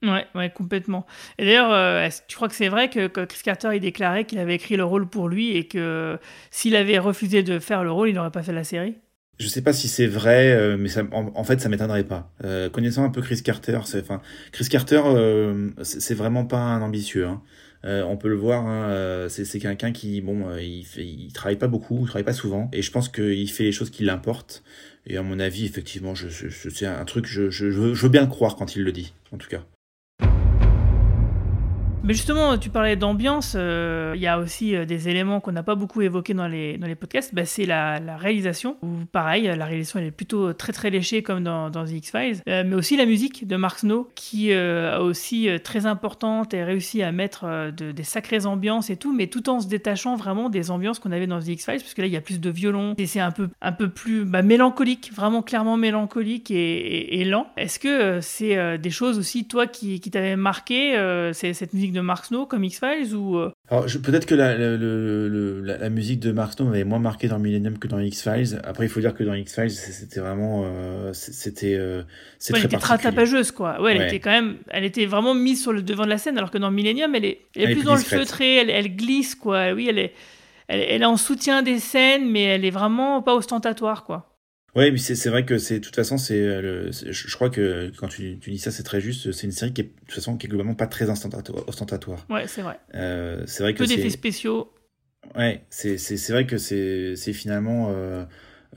[0.02, 1.06] Ouais, ouais, complètement.
[1.38, 4.56] Et d'ailleurs, euh, tu crois que c'est vrai que, Chris Carter il déclarait qu'il avait
[4.56, 6.18] écrit le rôle pour lui et que
[6.52, 8.96] s'il avait refusé de faire le rôle, il n'aurait pas fait la série?
[9.40, 12.32] Je sais pas si c'est vrai, euh, mais en, fait, ça m'étonnerait pas.
[12.44, 15.02] Euh, connaissant un peu Chris Carter, c'est, enfin, Chris Carter,
[15.82, 17.26] c'est vraiment pas un ambitieux.
[17.26, 17.42] Hein.
[17.84, 22.26] On peut le voir, hein, c'est quelqu'un qui, bon, il, travaille pas beaucoup, il travaille
[22.26, 24.64] pas souvent, et je pense qu'il fait les choses qui l'importent.
[25.08, 26.28] Et à mon avis, effectivement, je,
[26.70, 29.38] c'est un truc, je, je, je veux bien le croire quand il le dit, en
[29.38, 29.64] tout cas.
[32.02, 35.64] Mais justement, tu parlais d'ambiance, euh, il y a aussi euh, des éléments qu'on n'a
[35.64, 39.44] pas beaucoup évoqués dans les, dans les podcasts, bah, c'est la, la réalisation, où pareil,
[39.44, 42.76] la réalisation elle est plutôt très très léchée comme dans, dans The X-Files, Euh, mais
[42.76, 47.04] aussi la musique de Mark Snow, qui euh, a aussi euh, très importante et réussi
[47.04, 50.50] à mettre euh, de- des sacrées ambiances et tout, mais tout en se détachant vraiment
[50.50, 52.50] des ambiances qu'on avait dans The X-Files, parce que là il y a plus de
[52.50, 57.20] violon, et c'est un peu, un peu plus bah, mélancolique, vraiment clairement mélancolique et, et-
[57.20, 57.48] et lent.
[57.58, 61.74] Est-ce que euh, c'est euh, des choses aussi, toi, qui, qui t'avaient marqué, euh, cette
[61.74, 66.54] musique de Mark Snow comme X-Files ou euh, Alors, peut-être que la, musique de Mark
[66.54, 68.62] Snow m'avait moins marqué dans Millennium que dans X-Files.
[68.64, 72.04] Après, il faut dire que dans X-Files, c'était vraiment, euh, c'était, euh,
[72.38, 73.82] c'est ouais, elle très était très tapageuse quoi.
[73.82, 74.08] Ouais, elle Ouais.
[74.08, 76.58] était quand même, elle était vraiment mise sur le devant de la scène, alors que
[76.58, 79.36] dans Millennium, elle est, elle est Elle est plus dans le feutré, elle, elle glisse
[79.36, 79.72] quoi.
[79.74, 80.14] Oui, elle est,
[80.68, 84.29] elle, elle est en soutien des scènes, mais elle est vraiment pas ostentatoire quoi.
[84.80, 88.38] Mais c'est vrai que c'est, de toute façon, c'est, euh, je crois que quand tu,
[88.40, 89.32] tu dis ça, c'est très juste.
[89.32, 92.26] C'est une série qui est, de toute façon, qui est globalement pas très ostentatoire.
[92.30, 92.80] Ouais, c'est vrai.
[92.96, 94.72] Euh, c'est vrai que Peu d'effets spéciaux.
[95.36, 95.98] ouais, c'est,
[96.30, 98.26] vrai que c'est, finalement euh,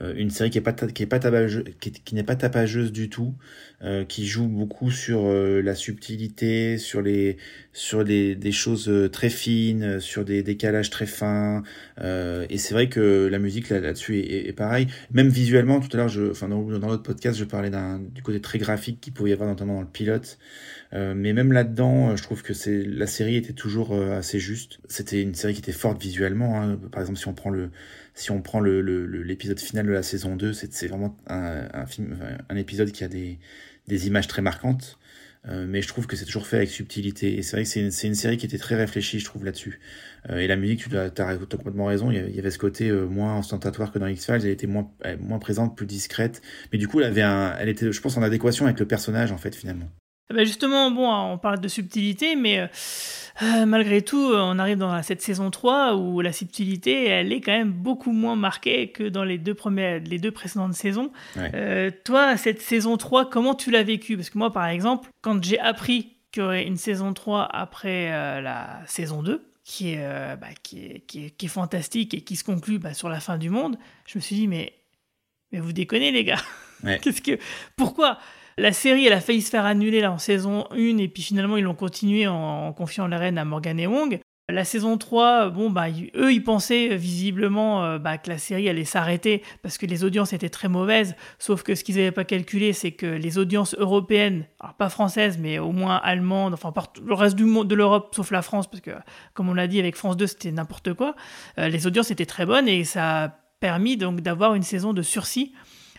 [0.01, 3.09] une série qui est pas, qui est pas tapageuse, qui, qui n'est pas tapageuse du
[3.09, 3.35] tout,
[3.83, 7.37] euh, qui joue beaucoup sur euh, la subtilité, sur les,
[7.73, 11.63] sur les, des choses euh, très fines, euh, sur des décalages très fins.
[12.01, 14.87] Euh, et c'est vrai que la musique là, là-dessus est, est, pareil.
[15.11, 18.21] Même visuellement, tout à l'heure, je, enfin dans, dans l'autre podcast, je parlais d'un du
[18.23, 20.37] côté très graphique qu'il pouvait y avoir notamment dans le pilote.
[20.93, 24.39] Euh, mais même là-dedans, euh, je trouve que c'est la série était toujours euh, assez
[24.39, 24.79] juste.
[24.87, 26.61] C'était une série qui était forte visuellement.
[26.61, 26.79] hein.
[26.91, 27.69] Par exemple, si on prend le
[28.13, 31.67] si on prend le le- le- l'épisode final de la saison 2, c'est vraiment un,
[31.73, 32.17] un film,
[32.49, 33.39] un épisode qui a des
[33.87, 34.97] des images très marquantes.
[35.49, 37.37] Euh, mais je trouve que c'est toujours fait avec subtilité.
[37.37, 39.81] Et c'est vrai que c'est une, une série qui était très réfléchie, je trouve, là-dessus.
[40.29, 42.11] Euh, et la musique, tu as, t'as complètement raison.
[42.11, 44.35] Il y avait, il y avait ce côté euh, moins ostentatoire que dans X-Files.
[44.35, 46.41] Elle était moins, moins présente, plus discrète.
[46.71, 49.33] Mais du coup, elle avait un, elle était, je pense, en adéquation avec le personnage,
[49.33, 49.89] en fait, finalement.
[50.29, 52.67] Ben justement, bon, on parle de subtilité, mais euh,
[53.41, 57.51] euh, malgré tout, on arrive dans cette saison 3 où la subtilité, elle est quand
[57.51, 61.11] même beaucoup moins marquée que dans les deux, premières, les deux précédentes saisons.
[61.35, 61.51] Ouais.
[61.55, 64.15] Euh, toi, cette saison 3, comment tu l'as vécue?
[64.15, 68.11] Parce que moi, par exemple, quand j'ai appris qu'il y aurait une saison 3 après
[68.11, 72.13] euh, la saison 2, qui est, euh, bah, qui, est, qui, est, qui est fantastique
[72.13, 74.73] et qui se conclut bah, sur la fin du monde, je me suis dit, mais,
[75.51, 76.41] mais vous déconnez, les gars
[76.83, 76.99] Ouais.
[77.01, 77.39] Qu'est-ce que...
[77.77, 78.19] Pourquoi?
[78.57, 81.63] La série, elle a failli se faire annuler en saison 1 et puis finalement ils
[81.63, 84.19] l'ont continué en, confiant les rênes à Morgan et Wong.
[84.49, 85.85] La saison 3, bon, bah,
[86.17, 90.33] eux, ils pensaient visiblement euh, bah, que la série allait s'arrêter parce que les audiences
[90.33, 91.15] étaient très mauvaises.
[91.39, 95.37] Sauf que ce qu'ils n'avaient pas calculé, c'est que les audiences européennes, alors pas françaises,
[95.37, 98.69] mais au moins allemandes, enfin partout, le reste du monde de l'Europe, sauf la France,
[98.69, 98.91] parce que
[99.33, 101.15] comme on l'a dit avec France 2, c'était n'importe quoi.
[101.57, 103.29] euh, les audiences étaient très bonnes et ça a
[103.61, 105.53] permis donc d'avoir une saison de sursis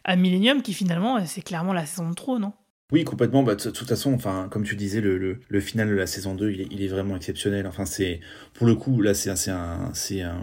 [0.04, 2.52] à Millennium qui finalement, c'est clairement la saison de trop, non?
[2.92, 3.42] Oui, complètement.
[3.42, 6.34] Bah, de toute façon, enfin, comme tu disais, le, le, le final de la saison
[6.34, 7.66] 2, il est, il est vraiment exceptionnel.
[7.66, 8.20] Enfin, c'est,
[8.52, 10.40] pour le coup, là, c'est un, c'est un, c'est un,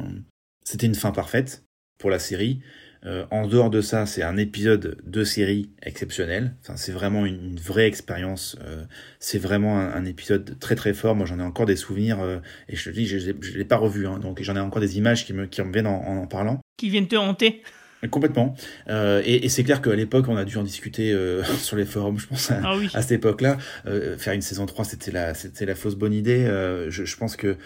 [0.64, 1.64] c'était une fin parfaite
[2.00, 2.62] pour la série.
[3.06, 6.56] Euh, en dehors de ça, c'est un épisode de série exceptionnel.
[6.62, 8.58] Enfin, c'est vraiment une, une vraie expérience.
[8.64, 8.86] Euh,
[9.20, 11.16] c'est vraiment un, un épisode très très fort.
[11.16, 13.66] Moi, j'en ai encore des souvenirs euh, et je te dis, je, je, je l'ai
[13.66, 16.02] pas revu, hein, donc j'en ai encore des images qui me qui me viennent en,
[16.08, 16.60] en en parlant.
[16.78, 17.64] Qui viennent te hanter
[18.10, 18.56] Complètement.
[18.90, 21.86] Euh, et, et c'est clair qu'à l'époque, on a dû en discuter euh, sur les
[21.86, 22.90] forums, je pense, à, Ah oui.
[22.94, 23.58] à cette époque-là.
[23.86, 26.46] Euh, faire une saison 3, c'était la, c'était la fausse bonne idée.
[26.46, 27.58] Euh, je, je pense que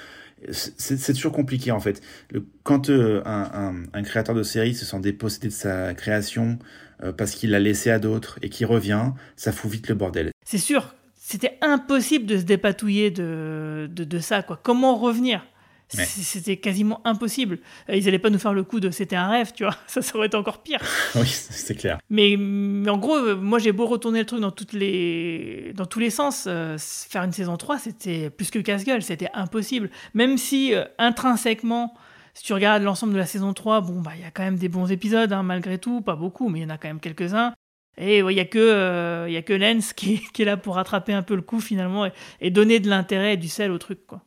[0.52, 2.02] c'est c'est toujours compliqué, en fait.
[2.32, 6.60] Le, quand euh, un, un, un créateur de série se sent dépossédé de sa création
[7.04, 10.32] euh, parce qu'il l'a laissé à d'autres et qu'il revient, ça fout vite le bordel.
[10.46, 14.44] C'est sûr, c'était impossible de se dépatouiller de, de, de ça.
[14.44, 14.60] Quoi.
[14.62, 15.46] Comment revenir?
[15.94, 16.04] Ouais.
[16.06, 17.60] C'était quasiment impossible.
[17.90, 19.76] Euh, Ils allaient pas nous faire le coup de c'était un rêve, tu vois.
[19.88, 20.80] Ça, ça aurait été encore pire.
[21.16, 22.00] oui, c'est clair.
[22.10, 25.86] Mais, mais en gros, euh, moi j'ai beau retourner le truc dans, toutes les, dans
[25.86, 29.90] tous les sens, euh, faire une saison 3, c'était plus que casse-gueule, c'était impossible.
[30.14, 31.94] Même si euh, intrinsèquement,
[32.34, 34.58] si tu regardes l'ensemble de la saison 3, bon, bah il y a quand même
[34.58, 37.00] des bons épisodes, hein, malgré tout, pas beaucoup, mais il y en a quand même
[37.00, 37.54] quelques-uns.
[37.98, 40.58] Et ouais, il y a que, euh, y a que Lens qui, qui est là
[40.58, 43.72] pour rattraper un peu le coup finalement et, et donner de l'intérêt et du sel
[43.72, 44.22] au truc, quoi.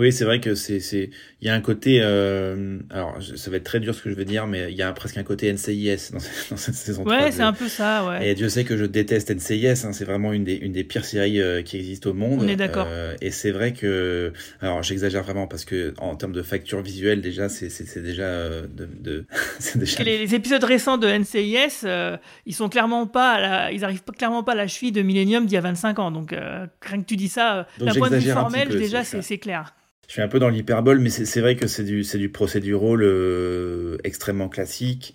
[0.00, 1.10] Oui, c'est vrai que c'est, c'est,
[1.42, 4.14] il y a un côté, euh, alors ça va être très dur ce que je
[4.14, 7.04] veux dire, mais il y a presque un côté NCIS dans, cette- dans cette saison
[7.04, 8.28] 3 Ouais, c'est un peu ça, ouais.
[8.30, 11.04] Et Dieu sait que je déteste NCIS, hein, c'est vraiment une des, une des pires
[11.04, 12.40] séries euh, qui existent au monde.
[12.42, 12.86] On est d'accord.
[12.88, 14.32] Euh, et c'est vrai que,
[14.62, 18.62] alors j'exagère vraiment parce que en termes de facture visuelle déjà, c'est, c'est, déjà euh,
[18.74, 19.24] de, de
[19.58, 20.02] c'est déjà.
[20.02, 21.86] Les, les épisodes récents de NCIS,
[22.46, 25.02] ils sont clairement pas, à la- ils arrivent pas, clairement pas à la cheville de
[25.02, 26.10] Millennium d'il y a 25 ans.
[26.10, 29.74] Donc euh, rien que tu dis ça, d'un point de vue formel, déjà c'est clair.
[30.10, 33.00] Je suis un peu dans l'hyperbole, mais c'est, vrai que c'est du, c'est du procédural
[33.00, 35.14] euh, extrêmement classique.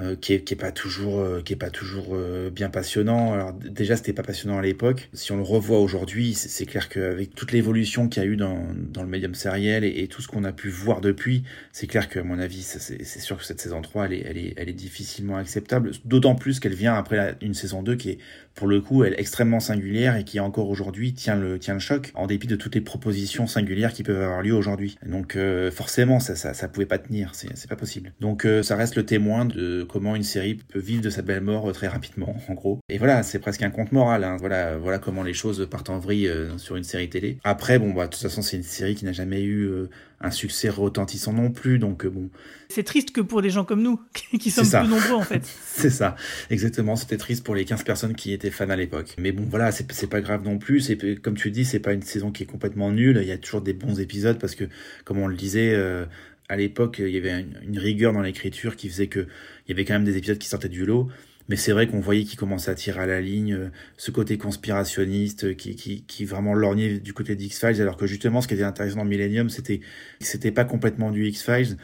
[0.00, 3.34] euh, qui est qui est pas toujours euh, qui est pas toujours euh, bien passionnant.
[3.34, 5.10] Alors déjà c'était pas passionnant à l'époque.
[5.12, 8.66] Si on le revoit aujourd'hui, c'est clair qu'avec toute l'évolution qu'il y a eu dans
[8.74, 12.18] dans le médium sériel et, tout ce qu'on a pu voir depuis, c'est clair que
[12.20, 14.72] à mon avis, c'est sûr que cette saison 3 elle est elle est elle est
[14.72, 18.18] difficilement acceptable, d'autant plus qu'elle vient après une saison 2 qui est
[18.54, 21.80] pour le coup elle est extrêmement singulière et qui encore aujourd'hui tient le tient le
[21.80, 24.96] choc en dépit de toutes les propositions singulières qui peuvent avoir lieu aujourd'hui.
[25.06, 28.12] Donc euh, forcément ça ça ça pouvait pas tenir, c'est pas possible.
[28.20, 31.42] Donc euh, ça reste le témoin de comment une série peut vivre de sa belle
[31.42, 32.80] mort euh, très rapidement en gros.
[32.88, 34.36] Et voilà, c'est presque un conte moral hein.
[34.38, 37.38] Voilà voilà comment les choses partent en vrille euh, sur une série télé.
[37.44, 40.30] Après bon bah de toute façon c'est une série qui n'a jamais eu euh, un
[40.30, 42.28] succès retentissant non plus donc euh, bon
[42.68, 44.00] C'est triste que pour des gens comme nous,
[44.40, 45.42] qui sommes peu nombreux en fait.
[45.64, 46.16] c'est ça,
[46.50, 46.96] exactement.
[46.96, 49.14] C'était triste pour les 15 personnes qui étaient fans à l'époque.
[49.18, 50.80] Mais bon, voilà, c'est c'est pas grave non plus.
[50.80, 53.18] C'est comme tu dis, c'est pas une saison qui est complètement nulle.
[53.22, 54.64] Il y a toujours des bons épisodes parce que,
[55.04, 56.04] comme on le disait, euh,
[56.48, 59.20] à l'époque, il y avait une, une rigueur dans l'écriture qui faisait que
[59.66, 61.08] il y avait quand même des épisodes qui sortaient du lot.
[61.50, 64.38] Mais c'est vrai qu'on voyait qu'il commençait à tirer à la ligne, euh, ce côté
[64.38, 68.54] conspirationniste euh, qui, qui, qui vraiment lorgnait du côté d'X-Files, alors que justement, ce qui
[68.54, 69.84] était intéressant dans Millennium, c'était que
[70.20, 71.76] c'était pas complètement du X-Files.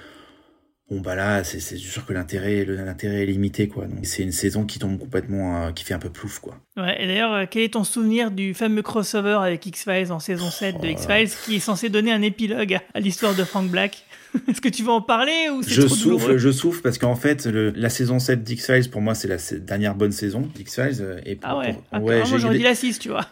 [0.89, 3.87] Bon bah là, c'est sûr que l'intérêt l'intérêt est limité quoi.
[3.87, 6.61] Donc c'est une saison qui tombe complètement, euh, qui fait un peu plouf quoi.
[6.77, 10.81] Ouais, et d'ailleurs, quel est ton souvenir du fameux crossover avec X-Files en saison 7
[10.81, 14.06] de X-Files qui est censé donner un épilogue à, à l'histoire de Frank Black?
[14.49, 17.17] Est-ce que tu veux en parler ou c'est Je trop souffle, je souffle parce qu'en
[17.17, 21.21] fait le, la saison 7 d'X-Files pour moi c'est la dernière bonne saison d'X-Files euh,
[21.25, 23.27] et pour- Ah ouais, pour- ah, ouais, j'aurais dit la 6, tu vois.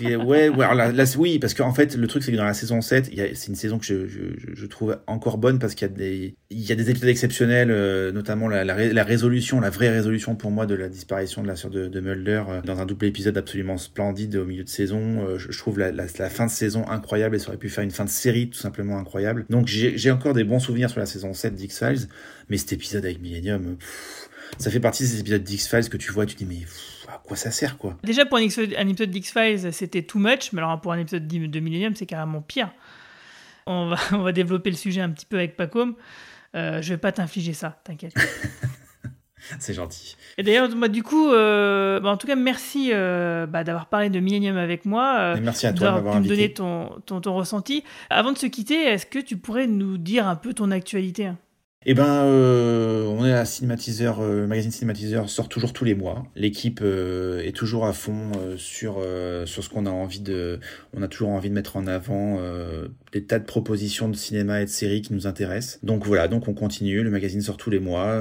[0.00, 2.54] Ouais, ouais alors là, là, oui, parce qu'en fait, le truc, c'est que dans la
[2.54, 5.86] saison 7, il y a- c'est une saison que je, trouve encore bonne parce qu'il
[5.86, 9.90] y a des, des épisodes exceptionnels, euh, notamment la, la, ré- la résolution, la vraie
[9.90, 12.86] résolution pour moi de la disparition de la sœur de, de Mulder euh, dans un
[12.86, 15.26] double épisode absolument splendide au milieu de saison.
[15.26, 18.04] Euh, je, trouve la, fin de saison incroyable et ça aurait pu faire une fin
[18.04, 19.44] de série tout simplement incroyable.
[19.50, 22.08] Donc j'ai encore des bons souvenirs sur la saison 7 d'X-Files,
[22.48, 23.76] mais cet épisode avec Millennium,
[24.58, 27.06] ça fait partie de ces épisodes d'X-Files que tu vois, tu te dis mais pff,
[27.08, 27.96] à quoi ça sert quoi?
[28.02, 31.26] Déjà, pour un épisode, un épisode d'X-Files, c'était too much, mais alors pour un épisode
[31.26, 32.72] de Millennium, c'est carrément pire.
[33.66, 35.94] On va, on va développer le sujet un petit peu avec Pacom.
[36.54, 38.14] Euh, je vais pas t'infliger ça, t'inquiète.
[39.58, 40.16] C'est gentil.
[40.38, 44.08] Et d'ailleurs, moi, du coup, euh, bah, en tout cas, merci euh, bah, d'avoir parlé
[44.08, 45.16] de Millennium avec moi.
[45.18, 47.84] euh, merci à toi de d'avoir me donner ton, ton, ton ressenti.
[48.10, 51.38] Avant de se quitter, est-ce que tu pourrais nous dire un peu ton actualité hein?
[51.86, 55.94] Eh ben, euh, on est à Cinématiseur, euh, le magazine Cinématiseur sort toujours tous les
[55.94, 56.24] mois.
[56.34, 60.60] L'équipe euh, est toujours à fond euh, sur euh, sur ce qu'on a envie de,
[60.94, 64.62] on a toujours envie de mettre en avant euh, des tas de propositions de cinéma
[64.62, 65.78] et de séries qui nous intéressent.
[65.82, 67.02] Donc voilà, donc on continue.
[67.02, 68.18] Le magazine sort tous les mois.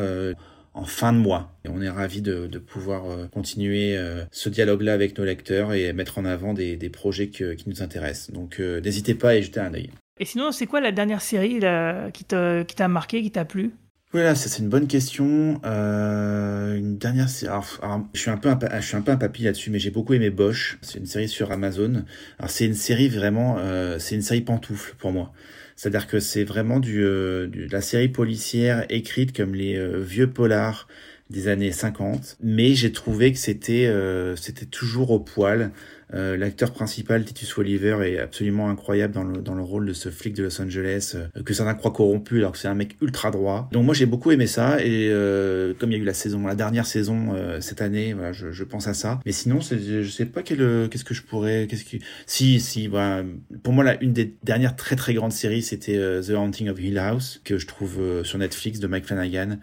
[0.75, 1.55] en fin de mois.
[1.65, 3.95] Et on est ravis de, de pouvoir continuer
[4.31, 7.83] ce dialogue-là avec nos lecteurs et mettre en avant des, des projets que- qui nous
[7.83, 8.31] intéressent.
[8.31, 9.91] Donc n'hésitez pas à y jeter un œil.
[10.23, 13.73] Et sinon, c'est quoi la dernière série là, qui t'a marqué, qui t'a plu?
[14.13, 15.59] Voilà, ça c'est une bonne question.
[15.65, 17.51] Euh, une dernière série.
[17.51, 19.91] Alors, je suis un peu un, je suis un peu un papy là-dessus, mais j'ai
[19.91, 20.77] beaucoup aimé Bosch.
[20.81, 22.05] C'est une série sur Amazon.
[22.39, 25.33] Alors c'est une série vraiment, euh, c'est une série pantoufle pour moi.
[25.75, 30.87] C'est-à-dire que c'est vraiment du, euh, de la série policière écrite comme les vieux polars
[31.29, 35.71] des années 50, mais j'ai trouvé que c'était euh, c'était toujours au poil.
[36.13, 40.09] Euh, L'acteur principal, Titus Oliver, est absolument incroyable dans le, dans le rôle de ce
[40.09, 43.31] flic de Los Angeles, euh, que certains croient corrompu alors que c'est un mec ultra
[43.31, 43.67] droit.
[43.71, 46.45] Donc moi j'ai beaucoup aimé ça, et euh, comme il y a eu la saison,
[46.45, 49.21] la dernière saison euh, cette année, voilà, je, je pense à ça.
[49.25, 53.23] Mais sinon, je sais pas euh, qu'est-ce que je pourrais, qu'est-ce que, si, si, voilà,
[53.63, 56.99] pour moi, la, une des dernières très très grandes séries, c'était The Haunting of Hill
[56.99, 59.57] House, que je trouve sur Netflix de Mike Flanagan,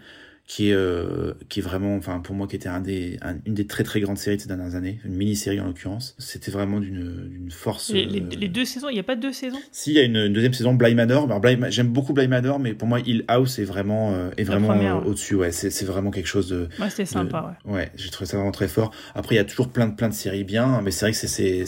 [0.51, 3.53] qui est, euh, qui est vraiment, enfin, pour moi, qui était un des, un- une
[3.53, 6.13] des très très grandes séries de ces dernières années, une mini-série en l'occurrence.
[6.19, 7.89] C'était vraiment d'une, force.
[7.93, 9.61] Les, les- euh, les deux saisons, il n'y a pas deux saisons?
[9.71, 11.29] Si, il y a une, une deuxième saison, Bly Manor.
[11.69, 14.99] J'aime beaucoup Bly Manor, mais pour moi, Hill House est vraiment, euh, est vraiment euh,
[14.99, 15.05] ouais.
[15.07, 15.35] au-dessus.
[15.35, 17.73] Ouais, c'est, vraiment quelque chose de, Ouais, c'était sympa, ouais.
[17.73, 18.91] Ouais, j'ai trouvé ça vraiment très fort.
[19.15, 21.27] Après, il y a toujours plein de plein de séries bien, mais c'est vrai que
[21.27, 21.65] c'est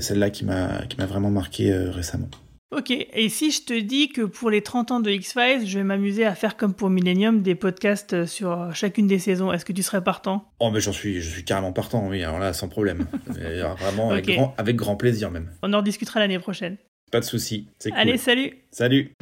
[0.00, 2.28] celle-là qui m'a qui m'a vraiment marqué récemment.
[2.76, 5.84] Ok, et si je te dis que pour les 30 ans de X-Files, je vais
[5.84, 9.64] m'amuser à faire comme pour Millennium des podcasts euh, sur euh, chacune des saisons, est-ce
[9.64, 10.50] que tu serais partant?
[10.58, 12.24] Oh, mais j'en suis je suis carrément partant, oui.
[12.24, 13.06] Alors là, sans problème,
[13.40, 15.52] alors, vraiment avec grand avec grand plaisir même.
[15.62, 16.76] On en rediscutera l'année prochaine.
[17.12, 17.98] Pas de souci, c'est cool.
[18.00, 19.12] Allez, salut Salut.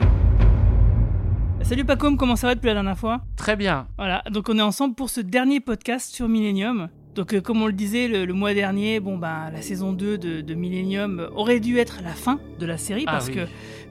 [1.60, 3.20] Salut Pacom, comment ça va depuis la dernière fois?
[3.36, 3.86] Très bien.
[3.98, 6.88] Voilà, donc on est ensemble pour ce dernier podcast sur Millennium.
[7.14, 10.16] Donc euh, comme on le disait le, le mois dernier, bon bah la saison 2
[10.18, 13.34] de, de Millennium aurait dû être la fin de la série Ah parce oui.
[13.34, 13.40] que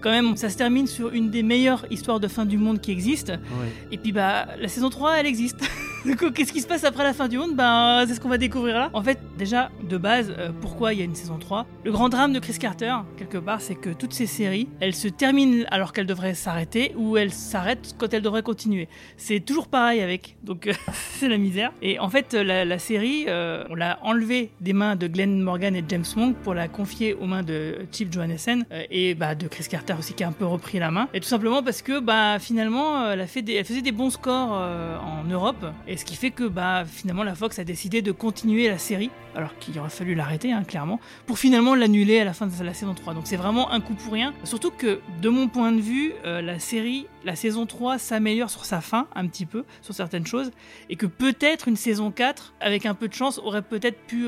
[0.01, 2.91] quand même ça se termine sur une des meilleures histoires de fin du monde qui
[2.91, 3.33] existent.
[3.59, 3.67] Oui.
[3.91, 5.59] Et puis bah la saison 3 elle existe.
[6.03, 7.55] Du coup qu'est-ce qui se passe après la fin du monde?
[7.55, 8.89] Ben c'est ce qu'on va découvrir là.
[8.93, 12.09] En fait déjà de base euh, pourquoi il y a une saison 3 Le grand
[12.09, 15.93] drame de Chris Carter quelque part c'est que toutes ces séries elles se terminent alors
[15.93, 18.89] qu'elles devraient s'arrêter ou elles s'arrêtent quand elles devraient continuer.
[19.15, 20.37] C'est toujours pareil avec.
[20.43, 20.73] Donc euh,
[21.19, 21.71] c'est la misère.
[21.83, 25.75] Et en fait la, la série euh, on l'a enlevée des mains de Glenn Morgan
[25.75, 29.65] et James Monk pour la confier aux mains de Chip Johannessen et bah, de Chris
[29.69, 31.07] Carter aussi qui a un peu repris la main.
[31.13, 35.23] Et tout simplement parce que bah finalement euh, elle, faisait des bons scores euh, en
[35.23, 38.77] Europe et ce qui fait que bah finalement la Fox a décidé de continuer la
[38.77, 42.63] série alors qu'il aurait fallu l'arrêter hein, clairement pour finalement l'annuler à la fin de
[42.63, 43.13] la saison 3.
[43.13, 44.33] Donc c'est vraiment un coup pour rien.
[44.43, 48.65] Surtout que de mon point de vue euh, la série, la saison 3 s'améliore sur
[48.65, 50.51] sa fin un petit peu sur certaines choses
[50.89, 54.27] et que peut-être une saison 4 avec un peu de chance aurait peut-être pu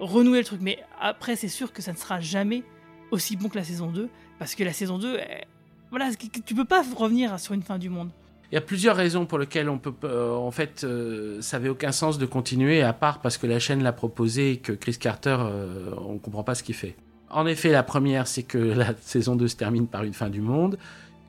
[0.00, 0.60] renouer le truc.
[0.62, 2.62] Mais après c'est sûr que ça ne sera jamais
[3.12, 4.08] aussi bon que la saison 2
[4.42, 5.44] parce que la saison 2 elle-
[5.90, 6.08] voilà,
[6.46, 8.08] tu peux pas revenir sur une fin du monde.
[8.50, 11.68] Il y a plusieurs raisons pour lesquelles on peut, euh, en fait, euh, ça avait
[11.68, 14.96] aucun sens de continuer, à part parce que la chaîne l'a proposé et que Chris
[14.98, 16.96] Carter, euh, on comprend pas ce qu'il fait.
[17.30, 20.40] En effet, la première, c'est que la saison 2 se termine par une fin du
[20.42, 20.76] monde,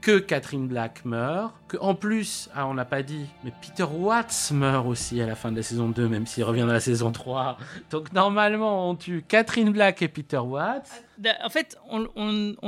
[0.03, 4.51] que Catherine Black meurt, que en plus, ah, on n'a pas dit, mais Peter Watts
[4.51, 7.11] meurt aussi à la fin de la saison 2, même s'il revient dans la saison
[7.13, 7.57] 3.
[7.89, 10.89] Donc normalement, on tue Catherine Black et Peter Watts.
[11.17, 11.99] Da- En fait, on,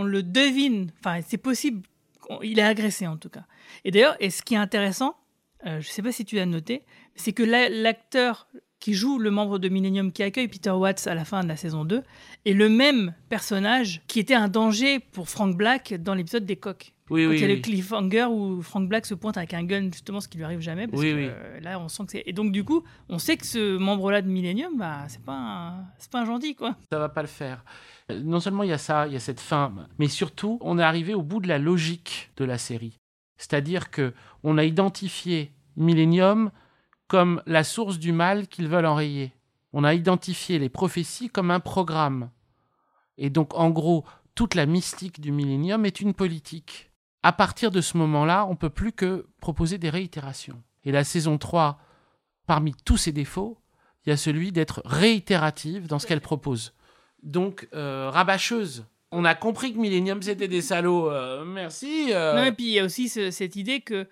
[0.03, 0.91] le devine.
[0.99, 1.85] Enfin, c'est possible.
[2.41, 3.43] Il est agressé en tout cas.
[3.83, 5.15] Et d'ailleurs, et ce qui est intéressant,
[5.65, 6.83] euh, je sais pas si tu l'as noté,
[7.15, 8.47] c'est que la- l'acteur
[8.79, 11.57] qui joue le membre de Millennium qui accueille Peter Watts à la fin de la
[11.57, 12.01] saison 2
[12.45, 16.93] est le même personnage qui était un danger pour Frank Black dans l'épisode des coques.
[17.11, 19.63] Oui, Quand oui, il y a le cliffhanger où Frank Black se pointe avec un
[19.63, 20.87] gun, justement, ce qui lui arrive jamais.
[20.87, 21.27] Parce Oui, que oui.
[21.29, 22.23] euh, là, on sent que c'est.
[22.25, 25.85] Et donc, du coup, on sait que ce membre-là de Millennium, bah, c'est pas un...
[25.99, 26.75] c'est pas un gentil, quoi.
[26.91, 27.63] ça va pas le faire.
[28.11, 30.79] Euh, Non seulement il y a ça, il y a cette fin, mais surtout, on
[30.79, 32.97] est arrivé au bout de la logique de la série.
[33.37, 34.13] C'est-à-dire que
[34.43, 36.49] on a identifié Millennium
[37.07, 39.31] comme la source du mal qu'ils veulent enrayer.
[39.73, 42.29] On a identifié les prophéties comme un programme.
[43.17, 46.84] Et donc, en gros, toute la mystique du Millennium est une politique.
[47.25, 50.61] À partir de ce moment-là, on peut plus que proposer des réitérations.
[50.83, 51.79] Et la saison 3,
[52.45, 53.57] parmi tous ses défauts,
[54.05, 56.73] il y a celui d'être réitérative dans ce qu'elle propose.
[57.23, 58.85] Donc, euh, rabâcheuse.
[59.11, 61.09] On a compris que Millennium, c'était des salauds.
[61.09, 62.09] euh, merci.
[62.11, 62.35] euh.
[62.35, 64.07] Non, et puis il y a aussi ce- cette idée que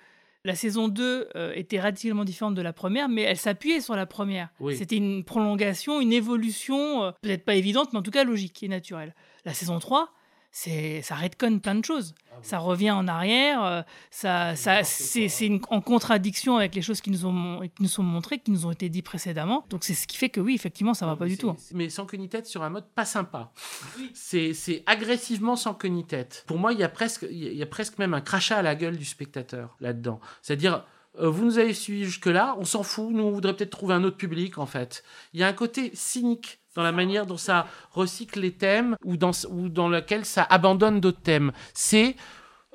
[0.45, 4.06] la saison 2 euh, était radicalement différente de la première, mais elle s'appuyait sur la
[4.08, 4.49] première.
[4.60, 4.76] Oui.
[4.76, 9.13] C'était une prolongation, une évolution, peut-être pas évidente, mais en tout cas logique et naturelle.
[9.45, 10.10] La saison 3,
[10.55, 12.13] c'est, ça retconne plein de choses.
[12.43, 15.27] Ça revient en arrière, euh, ça, ça, c'est,
[15.69, 18.71] en contradiction avec les choses qui nous, ont, qui nous sont montrées, qui nous ont
[18.71, 19.65] été dites précédemment.
[19.69, 21.55] Donc c'est ce qui fait que oui, effectivement, ça va pas du tout.
[21.73, 23.51] Mais sans queue ni tête sur un mode pas sympa.
[24.13, 26.43] C'est c'est agressivement sans queue ni tête.
[26.45, 28.75] Pour moi, il y, a presque, il y a presque même un crachat à la
[28.75, 30.19] gueule du spectateur là-dedans.
[30.41, 30.85] C'est-à-dire,
[31.19, 34.03] euh, vous nous avez suivis jusque-là, on s'en fout, nous on voudrait peut-être trouver un
[34.03, 35.03] autre public en fait.
[35.33, 39.17] Il y a un côté cynique dans la manière dont ça recycle les thèmes ou
[39.17, 41.51] dans, ou dans lequel ça abandonne d'autres thèmes.
[41.73, 42.15] C'est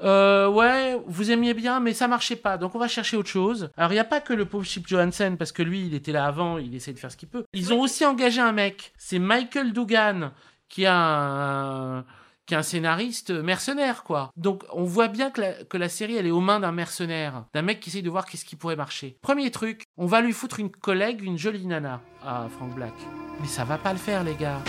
[0.02, 3.70] euh, ouais, vous aimiez bien, mais ça marchait pas, donc on va chercher autre chose.
[3.76, 6.12] Alors il n'y a pas que le pauvre Chip Johansen, parce que lui, il était
[6.12, 7.44] là avant, il essaie de faire ce qu'il peut.
[7.52, 10.30] Ils ont aussi engagé un mec, c'est Michael Dugan,
[10.68, 12.04] qui a un,
[12.48, 14.30] qui est un scénariste mercenaire, quoi.
[14.36, 17.44] Donc on voit bien que la, que la série, elle est aux mains d'un mercenaire,
[17.52, 19.18] d'un mec qui essaye de voir qu'est-ce qui pourrait marcher.
[19.20, 22.94] Premier truc, on va lui foutre une collègue, une jolie nana, à Frank Black.
[23.40, 24.60] Mais ça va pas le faire, les gars.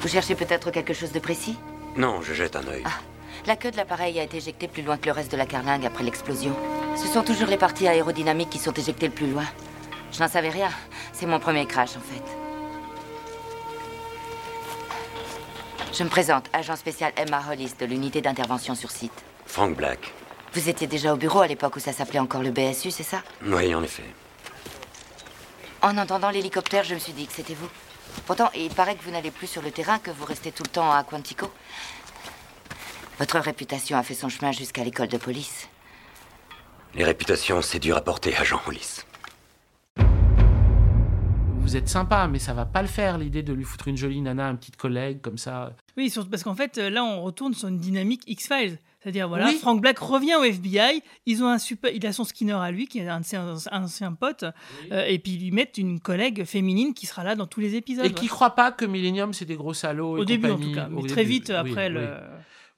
[0.00, 1.56] Vous cherchez peut-être quelque chose de précis?
[1.96, 2.84] Non, je jette un œil.
[3.46, 5.86] La queue de l'appareil a été éjectée plus loin que le reste de la carlingue
[5.86, 6.54] après l'explosion.
[6.94, 9.44] Ce sont toujours les parties aérodynamiques qui sont éjectées le plus loin.
[10.12, 10.68] Je n'en savais rien.
[11.14, 12.45] C'est mon premier crash, en fait.
[15.96, 19.24] Je me présente, agent spécial Emma Hollis de l'unité d'intervention sur site.
[19.46, 20.12] Frank Black.
[20.52, 23.22] Vous étiez déjà au bureau à l'époque où ça s'appelait encore le BSU, c'est ça?
[23.42, 24.04] Oui, en effet.
[25.80, 27.68] En entendant l'hélicoptère, je me suis dit que c'était vous.
[28.26, 30.68] Pourtant, il paraît que vous n'allez plus sur le terrain, que vous restez tout le
[30.68, 31.50] temps à Quantico.
[33.18, 35.66] Votre réputation a fait son chemin jusqu'à l'école de police.
[36.94, 38.98] Les réputations, c'est dur à porter, agent Hollis.
[41.66, 44.20] Vous êtes sympa, mais ça va pas le faire, l'idée de lui foutre une jolie
[44.20, 45.72] nana, une petite collègue, comme ça.
[45.96, 48.78] Oui, parce qu'en fait, euh, là, on retourne sur une dynamique X-Files.
[49.02, 49.54] C'est-à-dire, voilà, Oui.
[49.60, 52.86] Frank Black revient au FBI, ils ont un super, il a son Skinner à lui,
[52.86, 53.36] qui est un de ses
[53.72, 54.44] anciens potes,
[54.92, 57.74] euh, et puis ils lui mettent une collègue féminine qui sera là dans tous les
[57.74, 58.06] épisodes.
[58.06, 60.18] Et qui croit pas que Millennium, c'est des gros salauds.
[60.18, 60.70] et Au début, en compagnie.
[60.72, 61.94] tout cas, mais Au très début, vite après oui.
[61.94, 62.08] le.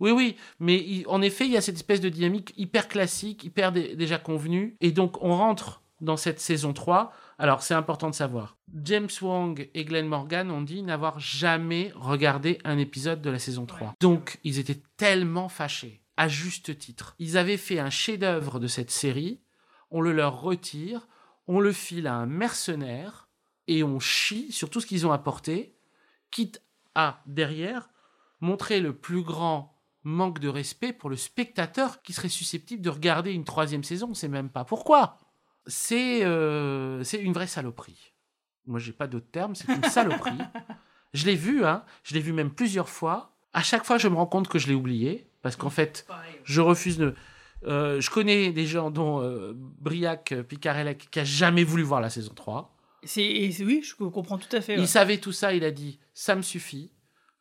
[0.00, 3.44] Oui, oui, mais il- en effet, il y a cette espèce de dynamique hyper classique,
[3.44, 4.76] hyper dé- déjà convenue.
[4.80, 7.12] Et donc, on rentre dans cette saison 3.
[7.38, 8.56] Alors, c'est important de savoir.
[8.82, 13.64] James Wong et Glenn Morgan ont dit n'avoir jamais regardé un épisode de la saison
[13.64, 13.94] 3.
[14.00, 17.14] Donc, ils étaient tellement fâchés, à juste titre.
[17.20, 19.40] Ils avaient fait un chef-d'œuvre de cette série,
[19.92, 21.06] on le leur retire,
[21.46, 23.28] on le file à un mercenaire,
[23.68, 25.76] et on chie sur tout ce qu'ils ont apporté,
[26.32, 26.60] quitte
[26.96, 27.88] à, derrière,
[28.40, 33.32] montrer le plus grand manque de respect pour le spectateur qui serait susceptible de regarder
[33.32, 34.08] une troisième saison.
[34.10, 35.18] On sait même pas pourquoi.
[35.68, 38.12] C'est euh, c'est une vraie saloperie.
[38.66, 39.54] Moi, j'ai pas d'autre terme.
[39.54, 40.32] C'est une saloperie.
[41.14, 41.84] je l'ai vu, hein.
[42.02, 43.36] Je l'ai vu même plusieurs fois.
[43.52, 46.06] À chaque fois, je me rends compte que je l'ai oublié parce qu'en fait,
[46.44, 47.14] je refuse de.
[47.66, 52.10] euh, je connais des gens dont euh, Briac Picarelec qui a jamais voulu voir la
[52.10, 52.74] saison 3.
[53.04, 54.74] C'est, et oui, je comprends tout à fait.
[54.76, 54.82] ouais.
[54.82, 56.90] Il savait tout ça, il a dit ça me suffit.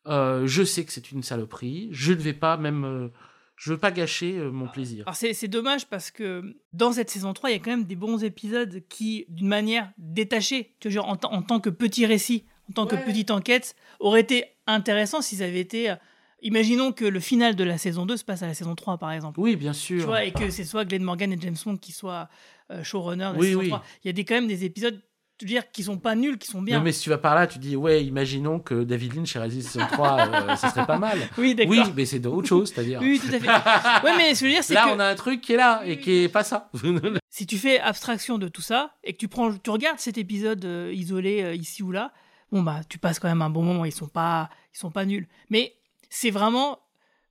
[0.06, 1.90] Je sais que c'est une saloperie.
[1.92, 3.12] Je ne vais pas même.
[3.58, 5.04] Je veux pas gâcher euh, mon plaisir.
[5.08, 7.84] Alors c'est, c'est dommage parce que dans cette saison 3, il y a quand même
[7.86, 11.70] des bons épisodes qui, d'une manière détachée, tu vois, genre en, tant- en tant que
[11.70, 15.90] petit récit, en tant que petite enquête, auraient été intéressants s'ils avaient été...
[15.90, 15.96] euh,
[16.44, 19.12] Imaginons que le final de la saison 2 se passe à la saison 3, par
[19.12, 19.40] exemple.
[19.40, 20.06] Oui, bien Tu sûr.
[20.06, 22.30] vois, et que c'est soit Glenn Morgan et James Bond qui soient
[22.70, 23.68] euh, showrunners de la Oui, saison oui.
[23.70, 23.84] 3.
[24.04, 25.02] Il y a des, quand même des épisodes,
[25.46, 26.78] veux dire, qui sont pas nuls, qui sont bien.
[26.78, 29.62] Non, mais si tu vas par là, tu dis ouais, imaginons que David Lynch réalisé
[29.62, 31.18] saison 3, euh, ça serait pas mal.
[31.38, 31.72] Oui, d'accord.
[31.72, 33.00] Oui, mais c'est d'autre chose, c'est-à-dire.
[33.02, 34.06] Oui, tout à fait.
[34.06, 35.54] ouais, mais ce que je veux dire, c'est Là, que on a un truc qui
[35.54, 36.70] est là et qui est pas ça.
[37.30, 40.66] si tu fais abstraction de tout ça et que tu prends, tu regardes cet épisode
[40.66, 42.12] euh, isolé euh, ici ou là,
[42.52, 43.86] bon bah, tu passes quand même un bon moment.
[43.86, 45.28] Ils sont pas, ils sont pas nuls.
[45.50, 45.76] Mais
[46.10, 46.80] c'est vraiment,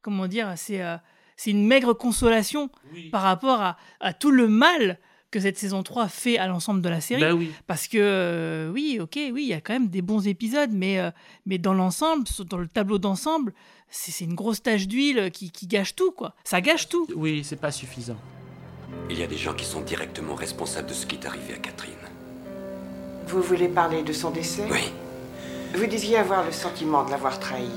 [0.03, 0.97] comment dire, c'est, euh,
[1.37, 2.71] c'est une maigre consolation
[3.11, 4.99] par rapport à, à tout le mal
[5.31, 7.21] que cette saison 3 fait à l'ensemble de la série.
[7.21, 7.53] Bah oui.
[7.67, 10.99] Parce que, euh, oui, ok, oui, il y a quand même des bons épisodes, mais,
[10.99, 11.11] euh,
[11.47, 13.53] mais dans l'ensemble, dans le tableau d'ensemble,
[13.91, 16.35] c'est une grosse tache d'huile qui, qui gâche tout, quoi.
[16.45, 17.07] Ça gâche tout.
[17.15, 18.17] Oui, c'est pas suffisant.
[19.11, 21.59] Il y a des gens qui sont directement responsables de ce qui est arrivé à
[21.59, 21.93] Catherine.
[23.27, 24.67] Vous voulez parler de son décès?
[24.71, 24.93] Oui.
[25.75, 27.69] Vous deviez avoir le sentiment de l'avoir trahi.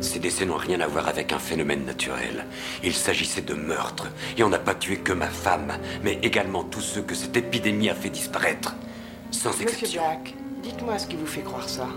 [0.00, 2.46] Ces décès n'ont rien à voir avec un phénomène naturel.
[2.84, 4.08] Il s'agissait de meurtre.
[4.36, 7.88] Et on n'a pas tué que ma femme, mais également tous ceux que cette épidémie
[7.90, 8.74] a fait disparaître.
[9.30, 10.02] Sans Monsieur exception.
[10.02, 11.88] Black, dites-moi ce qui vous fait croire ça.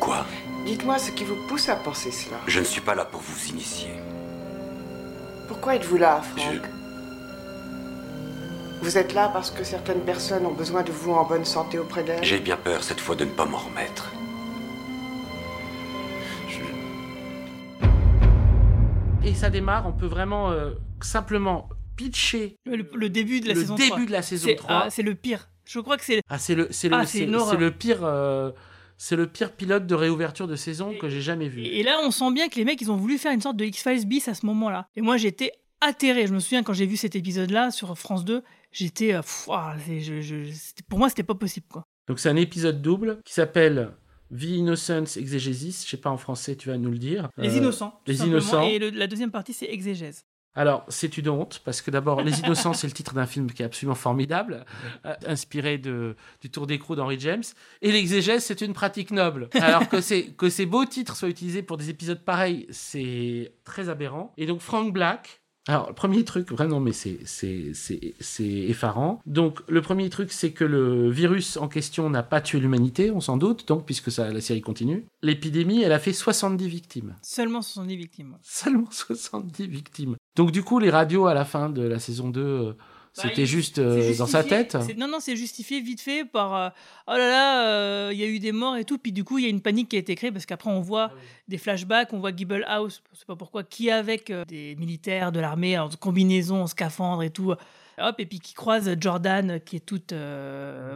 [0.00, 0.26] Quoi?
[0.66, 2.36] Dites-moi ce qui vous pousse à penser cela.
[2.46, 3.90] Je ne suis pas là pour vous initier.
[5.48, 6.62] Pourquoi êtes-vous là, Frank
[8.82, 12.02] Vous êtes là parce que certaines personnes ont besoin de vous en bonne santé auprès
[12.02, 12.24] d'elles?
[12.24, 14.10] J'ai bien peur cette fois de ne pas m'en remettre.
[19.24, 23.60] Et ça démarre, on peut vraiment euh, simplement pitcher Le, le début de la le
[23.60, 24.06] saison début 3.
[24.06, 24.70] de la saison C'est- 3.
[24.86, 25.48] ah, c'est le pire.
[25.64, 26.20] Je crois que c'est.
[26.28, 28.50] Ah, c'est le, c'est le, Ah, c'est le pire, euh,
[28.98, 31.62] c'est le pire pilote de réouverture de saison que j'ai jamais vu.
[31.64, 33.64] Et là, on sent bien que les mecs, ils ont voulu faire une sorte de
[33.64, 34.88] X-Files bis à ce moment-là.
[34.94, 36.26] Et moi, j'étais atterré.
[36.26, 39.14] Je me souviens quand j'ai vu cet épisode-là sur France 2, j'étais.
[39.14, 40.52] euh, pff, ah, je- je-
[40.90, 41.84] pour moi, c'était pas possible, quoi.
[42.08, 43.92] Donc c'est un épisode double qui s'appelle
[44.36, 45.84] The Innocence Exegesis.
[45.84, 47.28] Je sais pas en français, tu vas nous le dire.
[47.38, 47.90] Les Euh, Innocents.
[47.90, 48.38] tout Les simplement.
[48.38, 48.62] Innocents.
[48.68, 50.24] Et le- la deuxième partie, c'est Exégèse.
[50.56, 53.62] Alors, c'est une honte, parce que d'abord, Les Innocents, c'est le titre d'un film qui
[53.62, 54.64] est absolument formidable,
[55.04, 57.42] euh, inspiré de, du Tour d'écrou d'Henry James.
[57.82, 59.48] Et l'exégèse, c'est une pratique noble.
[59.54, 59.96] Alors que,
[60.30, 64.32] que ces beaux titres soient utilisés pour des épisodes pareils, c'est très aberrant.
[64.36, 67.18] Et donc, Frank Black, Alors, le premier truc, vraiment, mais c'est,
[68.68, 69.20] effarant.
[69.24, 73.20] Donc, le premier truc, c'est que le virus en question n'a pas tué l'humanité, on
[73.20, 75.06] s'en doute, donc, puisque ça, la série continue.
[75.22, 77.16] L'épidémie, elle a fait 70 victimes.
[77.22, 78.36] Seulement 70 victimes.
[78.42, 80.16] Seulement 70 victimes.
[80.36, 82.72] Donc, du coup, les radios à la fin de la saison 2, euh,
[83.22, 84.76] c'était il- juste euh, dans sa tête.
[84.96, 86.68] Non, non, c'est justifié vite fait par euh,
[87.06, 88.98] oh là là, euh, il y a eu des morts et tout.
[88.98, 90.80] Puis du coup, il y a une panique qui a été créée parce qu'après, on
[90.80, 91.12] voit
[91.48, 95.30] des flashbacks, on voit Gibble House, je sais pas pourquoi, qui est avec des militaires
[95.32, 97.54] de l'armée en combinaison, en scaphandre et tout.
[97.96, 100.12] Hop, et puis qui croise Jordan qui est toute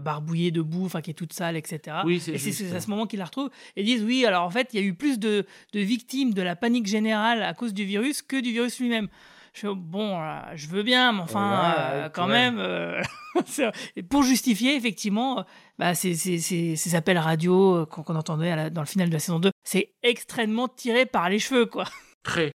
[0.03, 1.99] barbouillée debout, enfin qui est toute sale, etc.
[2.05, 4.51] Oui, c'est et c'est à ce moment qu'ils la retrouvent et disent oui, alors en
[4.51, 7.73] fait, il y a eu plus de, de victimes de la panique générale à cause
[7.75, 9.09] du virus que du virus lui-même.
[9.55, 12.33] Je fais, bon, euh, je veux bien, mais enfin, Ouais, euh, ouais, quand ouais.
[12.33, 13.03] même, euh,
[13.97, 15.43] et pour justifier, effectivement, euh,
[15.79, 19.15] bah, ces, ces- ces- ces appels radio euh, qu'on entendait la- dans le final de
[19.15, 21.85] la saison 2, c'est extrêmement tiré par les cheveux, quoi.
[22.23, 22.53] Très.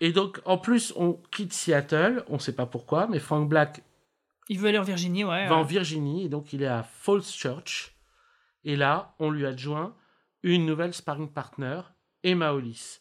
[0.00, 3.82] Et donc, en plus, on quitte Seattle, on sait pas pourquoi, mais Frank Black
[4.48, 5.46] Il veut aller en Virginie, ouais.
[5.46, 5.62] va en.
[5.62, 7.94] Virginie, et donc il est à Falls Church.
[8.64, 9.94] Et là, on lui adjoint
[10.42, 11.80] une nouvelle sparring partner,
[12.22, 13.00] Emma Hollis.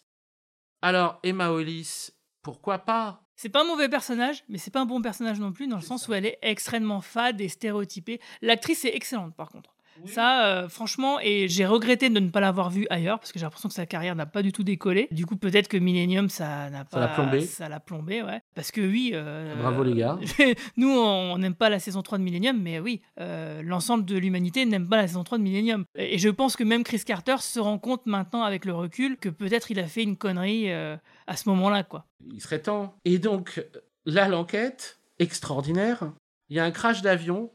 [0.82, 2.10] Alors, Emma Hollis,
[2.52, 3.22] pourquoi pas?
[3.36, 5.82] C'est pas un mauvais personnage, mais c'est pas un bon personnage non plus, dans le
[5.82, 8.20] sens où elle est extrêmement fade et stéréotypée.
[8.41, 9.76] L'actrice est excellente, par contre.
[10.06, 13.45] Ça, euh, franchement, et j'ai regretté de ne pas l'avoir vue ailleurs, parce que j'ai
[13.45, 15.08] l'impression que sa carrière n'a pas du tout décollé.
[15.12, 17.00] Du coup, peut-être que Millennium, ça n'a pas...
[17.00, 17.41] l'a plombé.
[17.41, 18.41] Ça l'a plombé, ouais.
[18.56, 19.12] Parce que oui...
[19.14, 20.20] euh, Bravo, les gars.
[20.78, 24.66] Nous, on n'aime pas la saison 3 de Millennium, mais oui, euh, l'ensemble de l'humanité
[24.66, 25.86] n'aime pas la saison 3 de Millennium.
[25.95, 29.16] Et et je pense que même Chris Carter se rend compte maintenant, avec le recul,
[29.16, 32.06] que peut-être il a fait une connerie à ce moment-là, quoi.
[32.34, 32.95] Il serait temps.
[33.06, 33.64] Et donc,
[34.06, 36.12] là, l'enquête, extraordinaire,
[36.50, 37.52] il y a un crash d'avion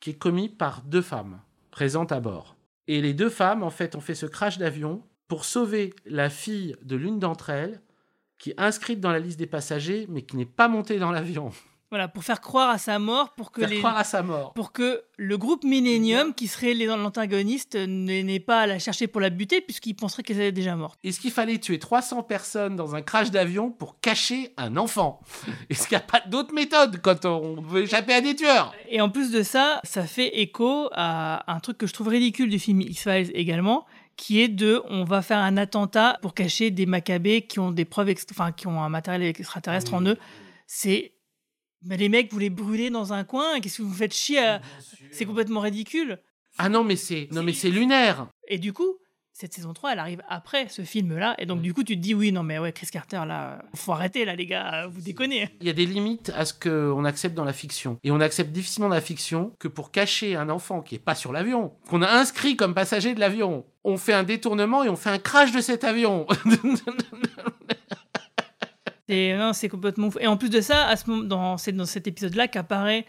[0.00, 1.40] qui est commis par deux femmes
[1.70, 2.56] présentes à bord.
[2.86, 6.76] Et les deux femmes, en fait, ont fait ce crash d'avion pour sauver la fille
[6.82, 7.80] de l'une d'entre elles,
[8.38, 11.50] qui est inscrite dans la liste des passagers, mais qui n'est pas montée dans l'avion.
[11.90, 13.78] Voilà, pour faire croire à sa mort, pour que Faire les...
[13.78, 14.52] croire à sa mort.
[14.54, 19.28] pour que le groupe Millennium, qui serait l'antagoniste, n'ait pas à la chercher pour la
[19.28, 21.00] buter, puisqu'il penserait qu'elle est déjà morte.
[21.02, 25.20] Est-ce qu'il fallait tuer 300 personnes dans un crash d'avion pour cacher un enfant?
[25.70, 28.72] Est-ce qu'il n'y a pas d'autre méthode quand on veut échapper à des tueurs?
[28.88, 32.50] Et en plus de ça, ça fait écho à un truc que je trouve ridicule
[32.50, 33.84] du film X-Files également,
[34.16, 37.84] qui est de on va faire un attentat pour cacher des macabées qui ont des
[37.84, 40.18] preuves, enfin qui ont un matériel extraterrestre en eux.
[40.66, 41.14] C'est.
[41.82, 44.60] Mais les mecs, vous les brûlez dans un coin, qu'est-ce que vous faites chier à-
[45.10, 46.18] C'est complètement ridicule.
[46.58, 48.26] Ah non, mais c'est non mais c'est lunaire.
[48.48, 48.96] Et du coup,
[49.32, 51.34] cette saison 3, elle arrive après ce film-là.
[51.38, 53.92] Et donc, du coup, tu te dis, oui, non, mais ouais, Chris Carter, là, faut
[53.92, 55.48] arrêter, là, les gars, vous déconnez.
[55.62, 57.98] Il y a des limites à ce qu'on accepte dans la fiction.
[58.04, 61.14] Et on accepte difficilement dans la fiction que pour cacher un enfant qui est pas
[61.14, 64.96] sur l'avion, qu'on a inscrit comme passager de l'avion, on fait un détournement et on
[64.96, 66.26] fait un crash de cet avion.
[69.52, 70.16] C'est complètement ouf.
[70.20, 73.06] Et en plus de ça, à ce moment, dans, c'est dans cet épisode-là qu'apparaît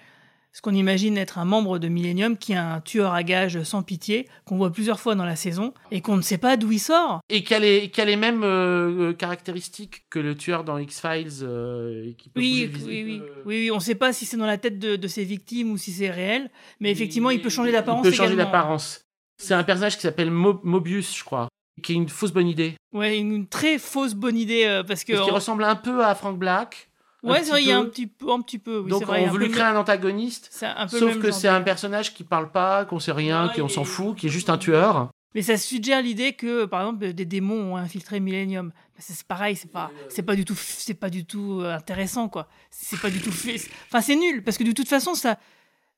[0.53, 3.83] ce qu'on imagine être un membre de Millennium, qui est un tueur à gages sans
[3.83, 6.79] pitié, qu'on voit plusieurs fois dans la saison, et qu'on ne sait pas d'où il
[6.79, 7.21] sort.
[7.29, 11.29] et qui a les, qui a les mêmes euh, caractéristiques que le tueur dans X-Files.
[11.43, 13.71] euh, qui peut Oui, oui, oui, oui, oui.
[13.71, 15.93] On ne sait pas si c'est dans la tête de, de ses victimes ou si
[15.93, 16.49] c'est réel,
[16.81, 19.05] mais effectivement, il peut changer d'apparence Il peut changer d'apparence.
[19.37, 21.47] C'est un personnage qui s'appelle Mo- Mobius, je crois,
[21.83, 22.75] qui est une fausse bonne idée.
[22.93, 25.13] Ouais, une, une très fausse bonne idée, euh, parce que...
[25.13, 26.89] Parce qu'il ressemble un peu à Frank Black.
[27.23, 28.79] Ouais, petit c'est vrai, il y a un petit peu, un petit peu.
[28.79, 30.49] Oui, Donc vrai, on veut lui créer un antagoniste.
[30.63, 33.67] Un peu Sauf que c'est un personnage qui parle pas, qu'on sait rien, qui on
[33.67, 35.09] s'en fout, qui est juste un tueur.
[35.33, 38.73] Mais ça suggère l'idée que, par exemple, des démons ont infiltré Millennium.
[38.97, 42.27] C'est c'est pareil, c'est pas, c'est pas du tout, c'est pas du tout euh, intéressant,
[42.27, 42.47] quoi.
[42.69, 43.29] C'est pas du tout.
[43.87, 45.37] Enfin, c'est nul, parce que de toute façon, ça,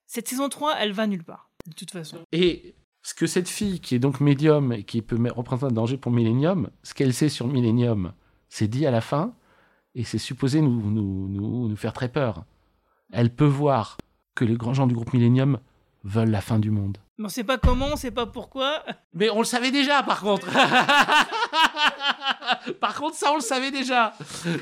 [0.06, 1.50] cette saison 3, elle va nulle part.
[1.68, 2.20] De toute façon.
[2.32, 5.98] Et ce que cette fille, qui est donc médium et qui peut représenter un danger
[5.98, 8.14] pour Millennium, ce qu'elle sait sur Millennium,
[8.50, 9.34] c'est dit à la fin,
[9.94, 12.46] et c'est supposé nous, nous, nous, nous faire très peur.
[13.12, 13.98] Elle peut voir
[14.36, 15.60] que les grands gens du groupe Millennium
[16.04, 16.98] veulent la fin du monde.
[17.20, 18.84] Mais on sait pas comment, on sait pas pourquoi.
[19.14, 20.48] Mais on le savait déjà, par contre.
[22.80, 24.14] par contre, ça, on le savait déjà.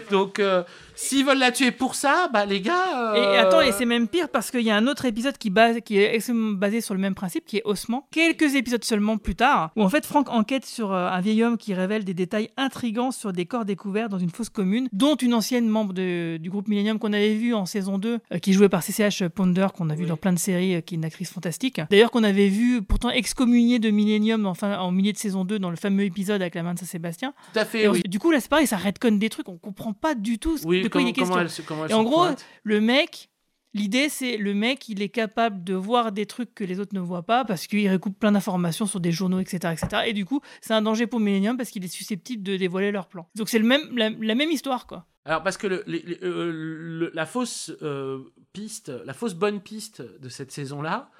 [0.10, 0.64] Donc, euh,
[0.95, 3.14] s'ils veulent la tuer pour ça, bah les gars.
[3.16, 5.49] Et euh, attends, et c'est même pire parce qu'il y a un autre épisode qui,
[5.49, 8.08] base, qui est extrêmement basé sur le même principe, qui est Ossement.
[8.12, 11.58] Quelques épisodes seulement plus tard, où en fait Franck enquête sur euh, un vieil homme
[11.58, 15.34] qui révèle des détails intrigants sur des corps découverts dans une fosse commune, dont une
[15.34, 18.70] ancienne membre de- du groupe Millennium qu'on avait vu en saison 2, euh, qui jouait
[18.70, 21.80] par CCH Ponder, qu'on a vu dans plein de séries, qui est une actrice fantastique.
[21.89, 25.59] D'ailleurs, qu'on avait vu pourtant excommuniée de Millennium en, fin- en milieu de saison 2
[25.59, 27.33] dans le fameux épisode avec la main de Saint-Sébastien.
[27.53, 28.01] Tout à fait, Et on- oui.
[28.07, 30.81] Du coup, là, c'est pareil, ça redconne des trucs, on comprend pas du tout Oui,
[30.81, 31.63] de quoi il est comment- question.
[31.67, 32.45] comment elle comment elle Et en gros, pointe.
[32.63, 33.29] le mec,
[33.73, 36.99] l'idée, c'est le mec, il est capable de voir des trucs que les autres ne
[36.99, 40.03] voient pas parce qu'il recoupe plein d'informations sur des journaux, etc., etc.
[40.07, 43.07] Et du coup, c'est un danger pour Millennium parce qu'il est susceptible de dévoiler leur
[43.07, 43.27] plan.
[43.35, 45.05] Donc c'est le même, la, la même histoire, quoi.
[45.23, 48.19] Alors parce que le- euh, le- la fausse euh,
[48.53, 51.11] piste, la fausse bonne piste de cette saison-là,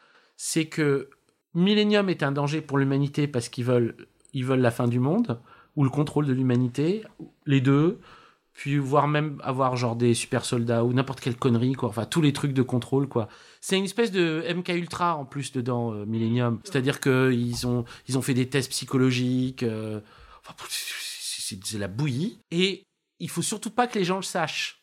[0.44, 1.12] c'est que
[1.54, 3.96] Millennium est un danger pour l'humanité parce qu'ils veulent,
[4.34, 5.40] ils veulent la fin du monde
[5.76, 7.04] ou le contrôle de l'humanité,
[7.46, 8.00] les deux,
[8.52, 12.22] puis voire même avoir genre des super soldats ou n'importe quelle connerie quoi, enfin tous
[12.22, 13.30] les trucs de contrôle quoi.
[13.62, 17.86] C'est une espèce de MK Ultra en plus dedans euh, Millennium, c'est-à-dire que ils ont
[18.08, 20.02] ils ont fait des tests psychologiques, euh,
[20.40, 22.84] enfin, c'est la bouillie et
[23.20, 24.82] il faut surtout pas que les gens le sachent.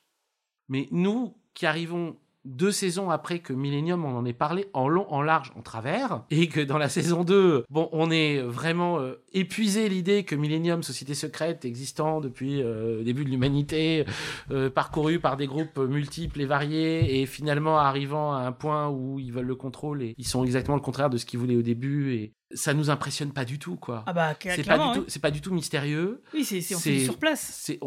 [0.68, 5.06] Mais nous qui arrivons deux saisons après que Millennium on en ait parlé en long,
[5.12, 9.22] en large, en travers, et que dans la saison 2, bon, on est vraiment euh,
[9.32, 14.04] épuisé l'idée que Millennium, société secrète existant depuis euh, le début de l'humanité,
[14.50, 19.18] euh, parcouru par des groupes multiples et variés, et finalement arrivant à un point où
[19.18, 21.62] ils veulent le contrôle et ils sont exactement le contraire de ce qu'ils voulaient au
[21.62, 24.04] début, et ça nous impressionne pas du tout, quoi.
[24.06, 26.22] Ah bah, c'est pas du tout, c'est pas du tout mystérieux.
[26.32, 27.60] Oui, c'est on fait sur place.
[27.62, 27.78] C'est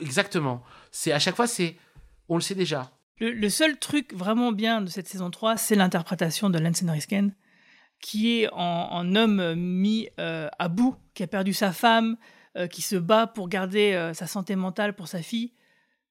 [0.00, 0.62] exactement.
[0.90, 1.76] C'est à chaque fois, c'est
[2.28, 2.90] on le sait déjà.
[3.20, 7.34] Le, le seul truc vraiment bien de cette saison 3, c'est l'interprétation de Lance Henriksen,
[8.00, 12.16] qui est en, en homme euh, mis euh, à bout, qui a perdu sa femme,
[12.56, 15.52] euh, qui se bat pour garder euh, sa santé mentale pour sa fille.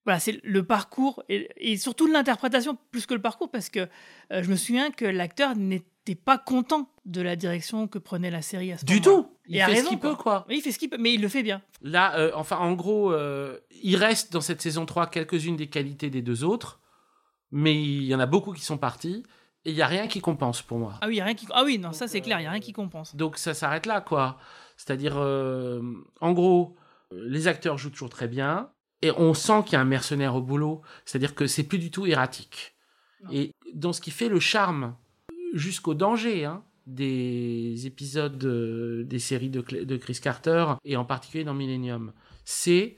[0.06, 3.88] Voilà, c'est le parcours et, et surtout l'interprétation plus que le parcours, parce que
[4.32, 8.42] euh, je me souviens que l'acteur n'était pas content de la direction que prenait la
[8.42, 9.12] série à ce Du moment-là.
[9.24, 9.30] tout.
[9.50, 10.46] Il fait ce qu'il peut, quoi.
[10.50, 11.62] Oui, il fait ce qu'il peut, mais il le fait bien.
[11.82, 16.10] Là, euh, enfin, en gros, euh, il reste dans cette saison 3 quelques-unes des qualités
[16.10, 16.80] des deux autres,
[17.52, 19.24] mais il y en a beaucoup qui sont partis,
[19.66, 20.94] et il y a rien qui compense pour moi.
[21.02, 21.48] Ah oui, y a rien qui...
[21.52, 23.16] ah oui, non, ça c'est clair, il n'y a rien qui compense.
[23.16, 24.40] Donc ça s'arrête là, quoi.
[24.78, 25.82] C'est-à-dire, euh,
[26.22, 26.76] en gros,
[27.12, 28.72] les acteurs jouent toujours très bien,
[29.02, 30.82] et on sent qu'il y a un mercenaire au boulot.
[31.06, 32.76] C'est-à-dire que c'est plus du tout erratique.
[33.32, 34.96] Et dans ce qui fait le charme,
[35.54, 41.44] jusqu'au danger, hein, des épisodes euh, des séries de, de Chris Carter, et en particulier
[41.44, 42.14] dans Millennium,
[42.46, 42.96] c'est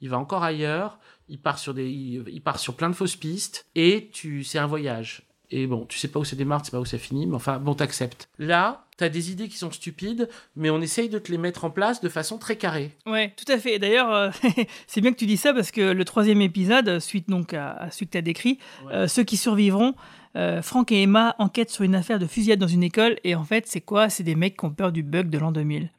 [0.00, 0.98] il va encore ailleurs,
[1.28, 4.58] il part sur des, il, il part sur plein de fausses pistes, et tu, c'est
[4.58, 5.22] un voyage.
[5.50, 7.36] Et bon, tu sais pas où ça démarre, tu sais pas où ça finit, mais
[7.36, 8.28] enfin, bon, t'acceptes.
[8.38, 11.70] Là, t'as des idées qui sont stupides, mais on essaye de te les mettre en
[11.70, 12.90] place de façon très carrée.
[13.06, 13.74] Ouais, tout à fait.
[13.74, 14.30] Et D'ailleurs, euh,
[14.88, 17.90] c'est bien que tu dis ça parce que le troisième épisode, suite donc à, à
[17.92, 18.58] celui que tu as décrit,
[18.90, 19.94] euh, ceux qui survivront,
[20.34, 23.16] euh, Franck et Emma enquêtent sur une affaire de fusillade dans une école.
[23.22, 24.08] Et en fait, c'est quoi?
[24.08, 25.90] C'est des mecs qui ont peur du bug de l'an 2000.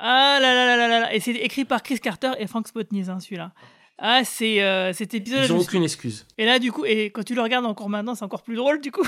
[0.00, 1.14] Ah là là là là là là.
[1.14, 3.50] Et c'est écrit par Chris Carter et Frank Spotnitz, hein, celui-là.
[3.98, 5.40] Ah, c'est euh, cet épisode.
[5.42, 6.26] Ils je ont me suis- aucune excuse.
[6.38, 8.80] Et là, du coup, et quand tu le regardes encore maintenant, c'est encore plus drôle,
[8.80, 9.06] du coup.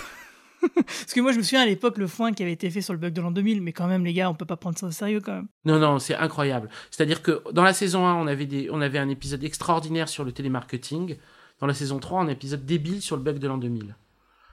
[0.74, 2.92] Parce que moi, je me souviens à l'époque, le foin qui avait été fait sur
[2.92, 4.86] le bug de l'an 2000, mais quand même, les gars, on peut pas prendre ça
[4.86, 5.46] au sérieux quand même.
[5.64, 6.68] Non, non, c'est incroyable.
[6.90, 10.24] C'est-à-dire que dans la saison 1, on avait, des, on avait un épisode extraordinaire sur
[10.24, 11.16] le télémarketing.
[11.60, 13.94] Dans la saison 3, un épisode débile sur le bug de l'an 2000.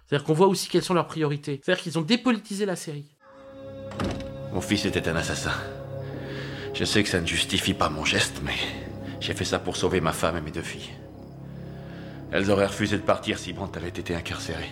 [0.08, 1.60] C'est-à-dire qu'on voit aussi quelles sont leurs priorités.
[1.64, 3.06] C'est-à-dire qu'ils ont dépolitisé la série.
[4.54, 5.52] Mon fils était un assassin.
[6.74, 8.54] Je sais que ça ne justifie pas mon geste, mais
[9.20, 10.92] j'ai fait ça pour sauver ma femme et mes deux filles.
[12.32, 14.70] Elles auraient refusé de partir si Brandt avait été incarcéré.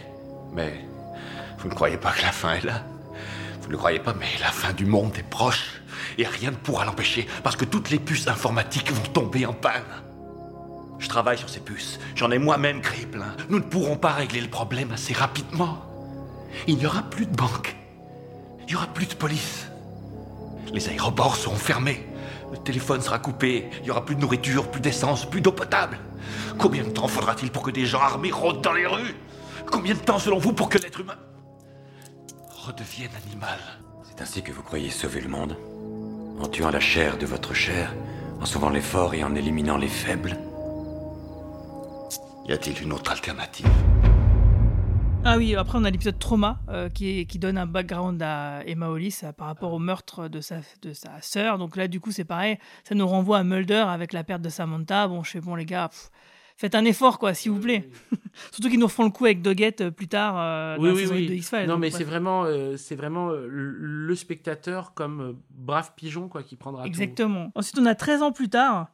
[0.54, 0.86] Mais
[1.60, 2.84] vous ne croyez pas que la fin est là
[3.62, 5.82] Vous ne croyez pas, mais la fin du monde est proche.
[6.18, 9.84] Et rien ne pourra l'empêcher, parce que toutes les puces informatiques vont tomber en panne.
[11.00, 12.00] Je travaille sur ces puces.
[12.16, 13.36] J'en ai moi-même créé plein.
[13.50, 15.82] Nous ne pourrons pas régler le problème assez rapidement.
[16.68, 17.76] Il n'y aura plus de banque.
[18.62, 19.68] Il n'y aura plus de police.
[20.74, 22.06] Les aéroports seront fermés.
[22.56, 23.70] Le téléphone sera coupé.
[23.80, 26.00] Il n'y aura plus de nourriture, plus d'essence, plus d'eau potable.
[26.58, 29.16] Combien de temps faudra-t-il pour que des gens armés rôdent dans les rues?
[29.70, 31.18] Combien de temps, selon vous, pour que l'être humain
[32.66, 33.60] redevienne animal?
[34.04, 35.58] C'est ainsi que vous croyez sauver le monde?
[36.42, 37.94] En tuant la chair de votre chair
[38.42, 40.38] En sauvant les forts et en éliminant les faibles?
[42.48, 43.68] Y a-t-il une autre alternative?
[45.28, 49.22] Ah oui, après on a l'épisode Trauma euh, qui, donne un background à Emma Hollis
[49.24, 51.58] euh, par rapport au meurtre de sa, de sa sœur.
[51.58, 54.50] Donc là, du coup, c'est pareil, ça nous renvoie à Mulder avec la perte de
[54.50, 55.08] Samantha.
[55.08, 56.12] Bon, je fais bon, les gars, pff,
[56.58, 57.90] faites un effort, quoi, s'il vous plaît.
[58.52, 60.96] Surtout qu'ils nous refont le coup avec Doggett euh, plus tard euh, dans oui, la
[60.96, 61.28] oui, oui.
[61.28, 61.66] de X-Files.
[61.66, 62.46] Non, mais c'est vraiment,
[62.78, 66.88] c'est vraiment le spectateur comme brave pigeon quoi, qui prendra tout.
[66.88, 67.52] Exactement.
[67.56, 68.90] Ensuite, on a 13 ans plus tard.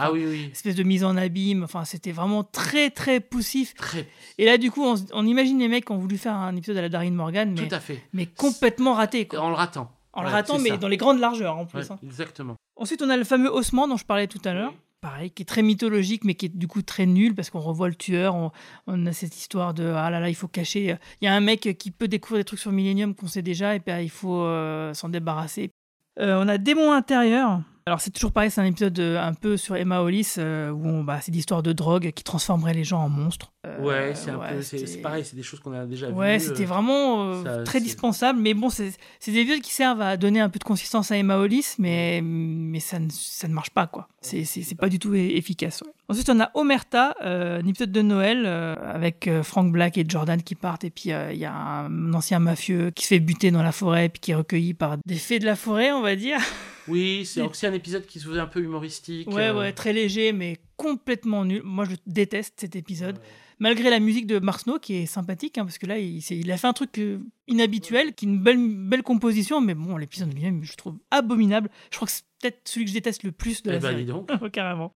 [0.00, 0.48] Ah oui, oui.
[0.52, 1.62] Espèce de mise en abîme.
[1.62, 3.74] Enfin, c'était vraiment très, très poussif.
[3.74, 4.08] Très.
[4.38, 6.82] Et là, du coup, on, imagine les mecs qui ont voulu faire un épisode à
[6.82, 8.02] la Darren Morgan, mais, Tout à fait.
[8.12, 9.26] mais complètement raté.
[9.26, 9.40] Quoi.
[9.40, 9.90] En le ratant.
[10.12, 10.76] En le ratant, mais ça.
[10.78, 11.80] dans les grandes largeurs en plus.
[11.80, 11.98] Ouais, hein.
[12.02, 12.56] Exactement.
[12.76, 14.72] Ensuite, on a le fameux ossement dont je parlais tout à l'heure.
[15.00, 17.88] Pareil, qui est très mythologique, mais qui est du coup très nul parce qu'on revoit
[17.88, 18.34] le tueur.
[18.34, 18.50] On,
[18.86, 20.96] on a cette histoire de ah là là, il faut cacher.
[21.20, 23.74] Il y a un mec qui peut découvrir des trucs sur Millennium qu'on sait déjà,
[23.74, 25.70] et puis ah, il faut euh, s'en débarrasser.
[26.18, 27.62] Euh, on a Démon intérieur.
[27.86, 30.86] Alors c'est toujours pareil, c'est un épisode euh, un peu sur Emma Hollis euh, où
[30.86, 33.52] on- bah, c'est l'histoire de drogue qui transformerait les gens en monstres.
[33.66, 36.14] Euh, ouais, c'est un ouais, peu, c'est pareil, c'est des choses qu'on a déjà vues.
[36.14, 40.00] Ouais, c'était vraiment ça, très c'est- dispensable, mais bon, c'est c'est des épisodes qui servent
[40.00, 43.52] à donner un peu de consistance à Emma Hollis, mais, mais ça, ne, ça ne
[43.54, 44.08] marche pas, quoi.
[44.22, 45.82] C'est- pas du tout e- efficace.
[45.82, 45.92] ouais.
[46.08, 50.04] Ensuite, on a Omerta, euh, un épisode de Noël euh, avec euh, Frank Black et
[50.08, 53.50] Jordan qui partent, et puis il y a un ancien mafieux qui se fait buter
[53.50, 56.16] dans la forêt, puis qui est recueilli par des fées de la forêt, on va
[56.16, 56.38] dire.
[56.90, 59.28] Oui, c'est aussi un épisode qui se faisait un peu humoristique.
[59.30, 61.62] Ouais, euh, ouais, très léger, mais complètement nul.
[61.64, 63.18] Moi, je déteste cet épisode.
[63.58, 66.56] Malgré la musique de Mark Snow, qui est sympathique, hein, parce que là, il, a
[66.56, 70.64] fait un truc euh, inhabituel, qui est une belle, belle composition, mais bon, l'épisode lui-même,
[70.64, 71.68] je trouve abominable.
[71.90, 73.90] Je crois que c'est peut-être celui que je déteste le plus de Eh la ben,
[73.90, 74.04] série.
[74.06, 74.30] dis donc.
[74.52, 74.92] Carrément.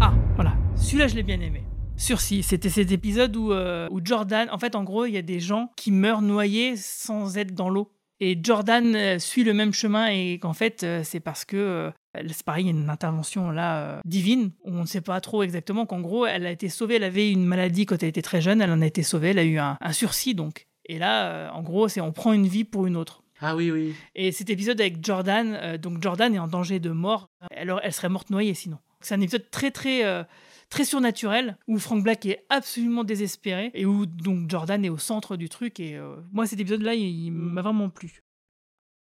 [0.00, 0.56] Ah, voilà.
[0.76, 1.62] Celui-là, je l'ai bien aimé.
[1.98, 5.22] Sursis, c'était cet épisode où, euh, où Jordan, en fait, en gros, il y a
[5.22, 7.92] des gens qui meurent noyés sans être dans l'eau.
[8.20, 11.90] Et Jordan euh, suit le même chemin et qu'en fait, euh, c'est parce que, euh,
[12.28, 15.86] c'est pareil, il y a une intervention là divine, on ne sait pas trop exactement
[15.86, 18.60] qu'en gros, elle a été sauvée, elle avait une maladie quand elle était très jeune,
[18.60, 20.66] elle en a été sauvée, elle a eu un, un sursis donc.
[20.86, 23.22] Et là, en gros, c'est on prend une vie pour une autre.
[23.40, 23.94] Ah oui, oui.
[24.14, 27.28] Et cet épisode avec Jordan, euh, donc Jordan est en danger de mort.
[27.52, 28.76] Elle, aurait- elle serait morte noyée sinon.
[29.00, 30.24] C'est un épisode très très euh,
[30.70, 35.36] très surnaturel où Frank Black est absolument désespéré et où donc Jordan est au centre
[35.36, 35.78] du truc.
[35.80, 38.22] Et euh, moi cet épisode-là, il, il m'a vraiment plu.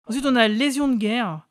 [0.07, 1.47] Ensuite, on a Lésion de guerre,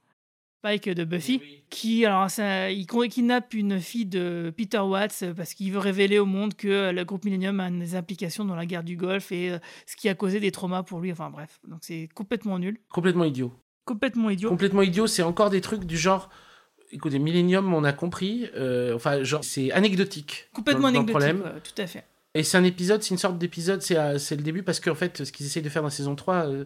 [0.59, 1.41] Spike de Buffy,
[1.71, 6.19] qui alors ça, il con- kidnappe une fille de Peter Watts parce qu'il veut révéler
[6.19, 9.31] au monde que euh, le groupe Millennium a des implications dans la guerre du Golfe
[9.31, 11.13] et euh, ce qui a causé des traumas pour lui.
[11.13, 12.81] Enfin bref, donc c'est complètement nul.
[12.89, 13.53] Complètement idiot.
[13.85, 14.49] Complètement idiot.
[14.49, 16.29] Complètement idiot, c'est encore des trucs du genre.
[16.93, 18.47] Écoutez, Millennium, on a compris.
[18.57, 20.49] euh, enfin, genre, c'est anecdotique.
[20.53, 21.61] Complètement dans- dans le anecdotique, problème.
[21.63, 22.05] tout à fait.
[22.35, 24.95] Et c'est un épisode, c'est une sorte d'épisode, c'est euh, c'est le début parce qu'en
[24.95, 26.65] fait, ce qu'ils essayent de faire dans saison 3, euh,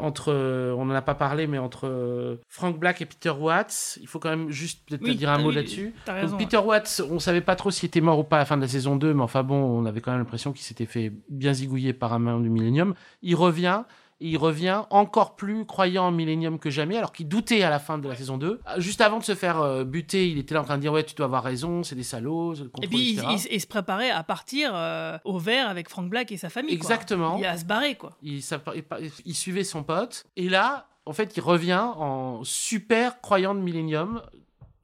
[0.00, 0.32] entre,
[0.76, 4.28] on n'en a pas parlé, mais entre Frank Black et Peter Watts, il faut quand
[4.28, 5.94] même juste peut-être Oui, dire un mot oui, là-dessus.
[6.38, 8.62] Peter Watts, on savait pas trop s'il était mort ou pas à la fin de
[8.62, 11.54] la saison 2, mais enfin bon, on avait quand même l'impression qu'il s'était fait bien
[11.54, 12.94] zigouiller par un main du Millennium.
[13.22, 13.82] Il revient.
[14.24, 17.98] Il revient encore plus croyant en Millennium que jamais, alors qu'il doutait à la fin
[17.98, 18.60] de la saison 2.
[18.64, 20.92] Ah, Juste avant de se faire euh, buter, il était là en train de dire
[20.92, 23.26] Ouais, tu dois avoir raison, c'est des salauds, Et puis il, etc.
[23.50, 26.78] il- il se préparait à partir euh, au vert avec Frank Black et sa famille.
[26.78, 26.90] quoi.
[26.90, 27.36] Exactement.
[27.38, 28.16] Il à se barrer quoi.
[28.22, 30.24] il, ça- il- il suivait son pote.
[30.36, 34.22] Et là, en fait, il revient en super croyant de Millennium,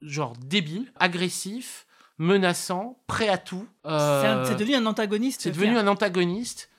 [0.01, 1.85] genre débile, agressif,
[2.17, 3.65] menaçant, prêt à tout.
[3.85, 5.41] Euh, C'est devenu un antagoniste.
[5.41, 6.69] c'est devenu un antagoniste,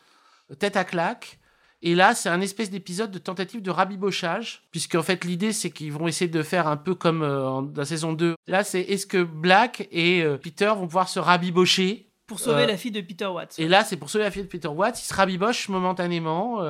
[0.59, 1.39] tête à claque.
[1.83, 5.71] Et là, c'est un espèce d'épisode de tentative de rabibochage, puisque en fait, l'idée, c'est
[5.71, 8.35] qu'ils vont essayer de faire un peu comme euh, en- dans la saison 2.
[8.47, 12.67] Là, c'est est-ce que Black et euh, Peter vont pouvoir se rabibocher Pour sauver Euh,
[12.67, 13.59] la fille de Peter Watts.
[13.59, 15.01] Et là, c'est pour sauver la fille de Peter Watts.
[15.03, 16.61] Ils se rabibochent momentanément.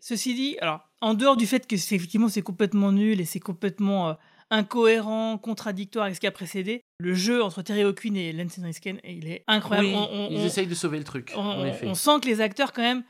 [0.00, 3.40] Ceci dit, alors, en dehors du fait que c'est effectivement c'est complètement nul et c'est
[3.40, 4.16] complètement
[4.50, 9.00] incohérent, contradictoire avec ce qui a précédé, le jeu entre Terry O'Quinn et Lance Henriksen,
[9.04, 9.88] il est incroyable.
[9.88, 11.86] Oui, On- on- ils on- essayent de sauver le truc, en effet.
[11.86, 13.02] on sent que les acteurs, quand même,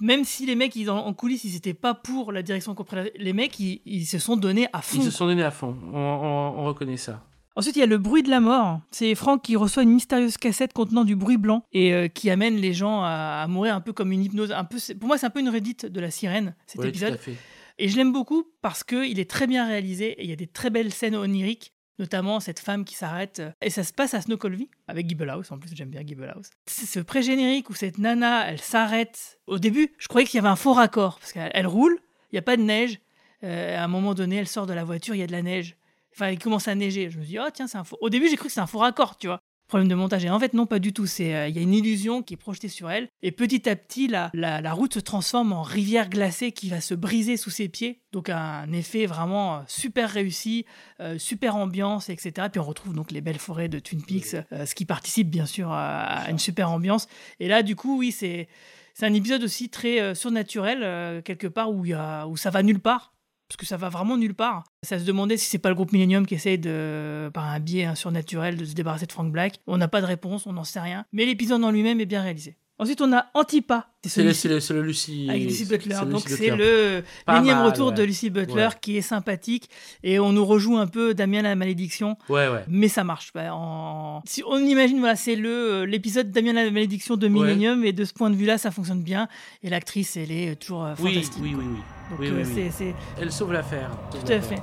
[0.00, 2.84] même si les mecs, ils, en, en coulisses, ils n'étaient pas pour la direction qu'on
[2.84, 4.98] prenait, les mecs, ils, ils se sont donnés à fond.
[4.98, 5.76] Ils se sont donnés à fond.
[5.92, 7.24] On, on- on reconnaît ça.
[7.56, 8.80] Ensuite, il y a le bruit de la mort.
[8.92, 12.56] C'est Franck qui reçoit une mystérieuse cassette contenant du bruit blanc et euh, qui amène
[12.56, 14.52] les gens à, à mourir un peu comme une hypnose.
[14.52, 16.82] Un peu, c'est- pour moi, c'est un peu une redite de la sirène, cet Oui,
[16.84, 17.14] tout épisode.
[17.14, 17.34] à fait.
[17.80, 20.46] Et je l'aime beaucoup parce qu'il est très bien réalisé et il y a des
[20.48, 23.40] très belles scènes oniriques, notamment cette femme qui s'arrête.
[23.40, 26.50] euh, Et ça se passe à Snoqualmie, avec Gibblehouse, en plus j'aime bien Gibblehouse.
[26.66, 29.38] C'est ce pré-générique où cette nana, elle s'arrête.
[29.46, 31.98] Au début, je croyais qu'il y avait un faux raccord, parce qu'elle elle roule,
[32.30, 32.98] il n'y a pas de neige.
[33.44, 35.42] Euh, à un moment donné, elle sort de la voiture, il y a de la
[35.42, 35.76] neige.
[36.14, 37.10] Enfin, il commence à neiger.
[37.10, 37.96] Je me dis, oh tiens, c'est un faux.
[38.00, 39.37] Au début, j'ai cru que c'était un faux raccord, tu vois.
[39.68, 40.24] Problème de montage.
[40.24, 41.06] Et en fait, non, pas du tout.
[41.06, 43.08] C'est, euh, il y a une illusion qui est projetée sur elle.
[43.22, 46.80] Et petit à petit, la, la, la route se transforme en rivière glacée qui va
[46.80, 48.00] se briser sous ses pieds.
[48.12, 50.64] Donc, un effet vraiment euh, super réussi,
[51.00, 52.48] euh, super ambiance, etc.
[52.50, 55.44] Puis on retrouve donc les belles forêts de Twin Peaks, euh, ce qui participe bien
[55.44, 57.06] sûr à, à une super ambiance.
[57.38, 58.48] Et là, du coup, oui, c'est,
[58.94, 62.62] c'est un épisode aussi très surnaturel, quelque part où, il y a, où ça va
[62.62, 63.12] nulle part
[63.48, 64.64] parce que ça va vraiment nulle part.
[64.82, 67.94] Ça se demandait si c'est pas le groupe Millennium qui essaye de, par un biais
[67.94, 69.60] surnaturel, de se débarrasser de Frank Black.
[69.66, 71.06] On n'a pas de réponse, on n'en sait rien.
[71.12, 72.56] Mais l'épisode en lui-même est bien réalisé.
[72.80, 73.86] Ensuite, on a Antipa.
[74.06, 75.26] C'est le, le, le Lucy.
[75.28, 75.96] avec Lucy Butler.
[76.08, 78.06] Donc c'est le mal, retour de ouais.
[78.06, 78.72] Lucy Butler Ouais.
[78.80, 79.68] qui est sympathique
[80.04, 82.16] et on nous rejoue un peu Damien la malédiction.
[82.28, 82.64] Ouais, ouais.
[82.68, 83.32] Mais ça marche.
[83.34, 84.22] Bah, en...
[84.26, 88.04] Si on imagine, voilà, c'est le euh, l'épisode Damien la malédiction de Millennium et de
[88.04, 89.26] ce point de vue-là, ça fonctionne bien.
[89.64, 91.42] Et l'actrice, elle est toujours euh, Oui, fantastique.
[91.42, 91.78] oui, oui, oui.
[92.10, 92.52] Donc Oui, euh, oui, oui.
[92.54, 93.90] c'est- c'est Elle sauve l'affaire.
[94.12, 94.62] tout à fait.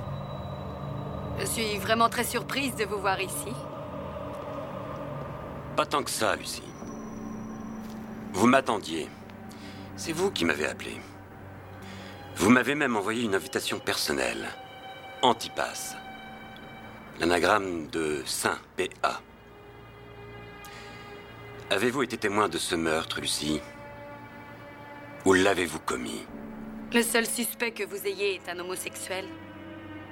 [1.38, 3.52] Je suis vraiment très surprise de vous voir ici.
[5.76, 6.62] Pas tant que ça, Lucie.
[8.36, 9.08] Vous m'attendiez.
[9.96, 11.00] C'est vous qui m'avez appelé.
[12.36, 14.50] Vous m'avez même envoyé une invitation personnelle.
[15.22, 15.96] Antipasse.
[17.18, 19.22] L'anagramme de Saint P.A.
[21.70, 23.62] Avez-vous été témoin de ce meurtre, Lucie?
[25.24, 26.26] Ou l'avez-vous commis?
[26.92, 29.24] Le seul suspect que vous ayez est un homosexuel.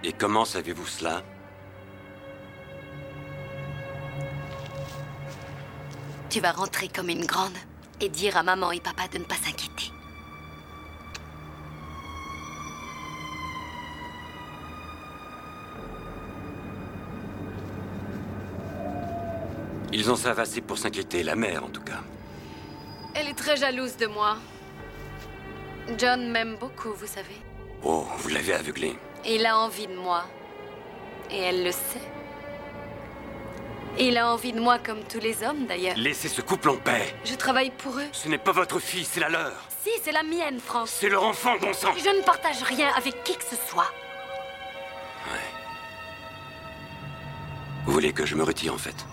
[0.03, 1.23] Et comment savez-vous cela?
[6.31, 7.59] Tu vas rentrer comme une grande
[8.01, 9.91] et dire à maman et papa de ne pas s'inquiéter.
[19.93, 22.01] Ils en savent assez pour s'inquiéter, la mère en tout cas.
[23.15, 24.37] Elle est très jalouse de moi.
[25.99, 27.37] John m'aime beaucoup, vous savez.
[27.85, 28.99] Oh, vous l'avez aveuglé.
[29.25, 30.25] Il a envie de moi.
[31.31, 32.01] Et elle le sait.
[33.99, 35.97] Il a envie de moi comme tous les hommes, d'ailleurs.
[35.97, 37.15] Laissez ce couple en paix.
[37.25, 38.07] Je travaille pour eux.
[38.13, 39.53] Ce n'est pas votre fille, c'est la leur.
[39.83, 40.91] Si, c'est la mienne, France.
[40.99, 41.93] C'est leur enfant, bon sang.
[41.97, 43.91] Je ne partage rien avec qui que ce soit.
[47.87, 49.07] Vous voulez que je me retire, en fait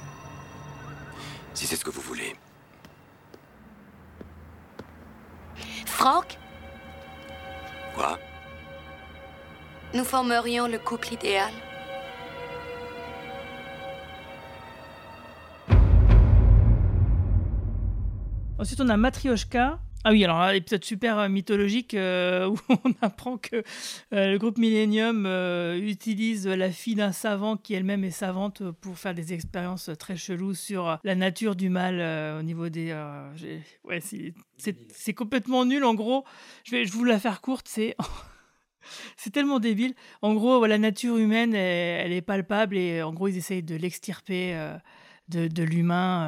[1.53, 2.36] Si c'est ce que vous voulez.
[5.86, 6.38] Franck,
[7.95, 8.17] Quoi?
[9.93, 11.51] Nous formerions le couple idéal.
[18.62, 19.80] Ensuite, on a Matryoshka.
[20.03, 23.64] Ah oui, alors là, épisode super euh, mythologique euh, où on apprend que
[24.14, 25.26] euh, le groupe Millennium
[25.82, 30.53] utilise la fille d'un savant qui elle-même est savante pour faire des expériences très cheloues
[30.53, 32.95] sur la nature du mal au niveau des.
[33.84, 35.84] ouais, c'est- complètement nul.
[35.84, 36.24] En gros,
[36.64, 37.68] je vais, je vous la faire courte.
[37.68, 37.95] C'est
[39.18, 39.95] C'est tellement débile.
[40.22, 44.55] En gros, la nature humaine, elle, est palpable et en gros, ils essayent de l'extirper
[45.32, 46.23] de, de l'humain.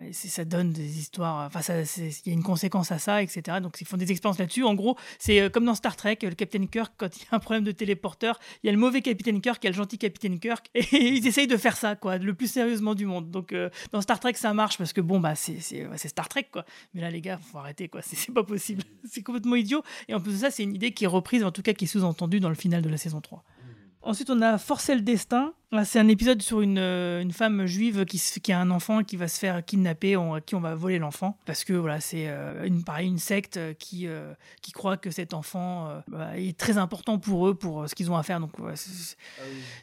[0.00, 1.46] euh, ça donne des histoires.
[1.46, 3.58] Enfin, ça- c'est- il y a une conséquence à ça, etc.
[3.62, 4.64] Donc, ils font des expériences là-dessus.
[4.64, 7.36] En gros, c'est euh, comme dans Star Trek, le Captain Kirk, quand il y a
[7.36, 9.76] un problème de téléporteur, il y a le mauvais Captain Kirk, il y a le
[9.76, 13.30] gentil Captain Kirk, et ils essayent de faire ça, quoi, le plus sérieusement du monde.
[13.30, 15.60] Donc, euh, dans Star Trek, ça marche parce que bon, bah, c'est
[16.08, 16.64] Star Trek, quoi.
[16.94, 18.00] Mais là, les gars, faut arrêter, quoi.
[18.02, 18.82] C'est pas possible.
[19.10, 19.82] C'est complètement idiot.
[20.08, 21.84] Et en plus de ça, c'est une idée qui est reprise, en tout cas qui
[21.84, 23.42] est sous-entendue dans le final de la saison 3.
[24.02, 25.52] Ensuite, on a Forcer le destin.
[25.84, 29.04] C'est un épisode sur une, euh, une femme juive qui, se- qui a un enfant
[29.04, 31.38] qui va se faire kidnapper, on- à qui on va voler l'enfant.
[31.46, 34.32] Parce que voilà, c'est euh, une, pareil, une secte euh, qui, euh,
[34.62, 38.10] qui croit que cet enfant euh, bah, est très important pour eux, pour ce qu'ils
[38.10, 38.40] ont à faire.
[38.40, 39.16] Donc, ouais, c'est-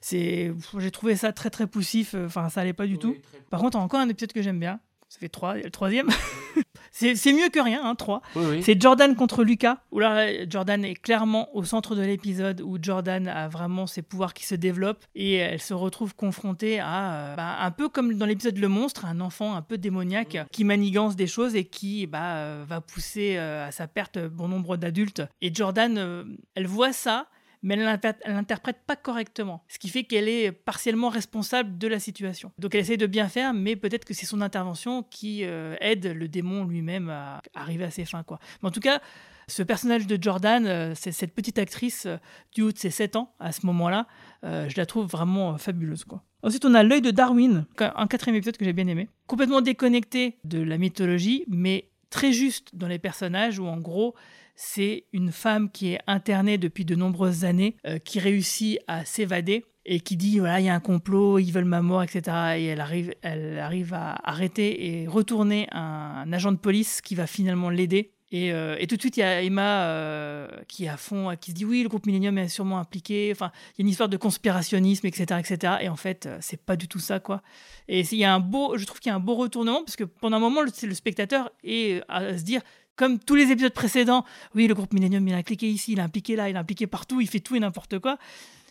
[0.01, 2.15] c'est, j'ai trouvé ça très très poussif.
[2.26, 3.13] Enfin, ça allait pas du tout.
[3.49, 4.80] Par contre, encore un épisode que j'aime bien.
[5.10, 6.10] Ça fait trois, le troisième.
[6.91, 8.22] c'est mieux que rien, hein, trois.
[8.36, 8.64] Oui, oui.
[8.64, 13.28] C'est Jordan contre Lucas, où là, Jordan est clairement au centre de l'épisode, où Jordan
[13.28, 17.58] a vraiment ses pouvoirs qui se développent et elle se retrouve confrontée à, euh, bah,
[17.62, 21.28] un peu comme dans l'épisode Le Monstre, un enfant un peu démoniaque qui manigance des
[21.28, 25.24] choses et qui bah, euh, va pousser euh, à sa perte bon nombre d'adultes.
[25.41, 27.28] Et Jordan, elle voit ça,
[27.68, 29.61] mais elle l'inter- elle l'interprète pas correctement.
[29.68, 32.51] Ce qui fait qu'elle est partiellement responsable de la situation.
[32.57, 36.05] Donc elle essaie de bien faire, mais peut-être que c'est son intervention qui euh, aide
[36.05, 38.24] le démon lui-même à arriver à ses fins.
[38.24, 38.39] Quoi.
[38.63, 39.01] Mais en tout cas,
[39.49, 42.18] ce personnage de Jordan, euh, c'est cette petite actrice euh,
[42.53, 44.07] du haut de ses 7 ans, à ce moment-là,
[44.45, 46.05] euh, je la trouve vraiment fabuleuse.
[46.05, 46.24] Quoi.
[46.43, 49.09] Ensuite, on a l'œil de Darwin, un quatrième épisode que j'ai bien aimé.
[49.26, 54.15] Complètement déconnecté de la mythologie, mais très juste dans les personnages, où en gros,
[54.58, 59.64] c'est une femme qui est internée depuis de nombreuses années, euh, qui réussit à s'évader
[59.86, 62.22] et qui dit voilà il y a un complot, ils veulent ma mort, etc.
[62.58, 67.28] Et elle arrive, elle arrive à arrêter et retourner un, agent de police qui va
[67.28, 68.12] finalement l'aider.
[68.32, 71.51] Et, euh, tout de suite, il y a Emma euh, qui est à fond, qui
[71.51, 73.30] se dit oui, le groupe Millennium est sûrement impliqué.
[73.32, 75.76] Enfin, il y a une histoire de conspirationnisme, etc., etc.
[75.82, 77.43] Et en fait, c'est pas du tout ça, quoi.
[77.88, 79.95] Et il y a un beau, je trouve qu'il y a un beau retournement parce
[79.95, 82.62] que pendant un moment, le, le spectateur est à se dire
[82.98, 84.26] comme tous les épisodes précédents,
[84.56, 86.88] oui, le groupe Millennium, il a impliqué ici, il a impliqué là, il a impliqué
[86.88, 88.18] partout, il fait tout et n'importe quoi.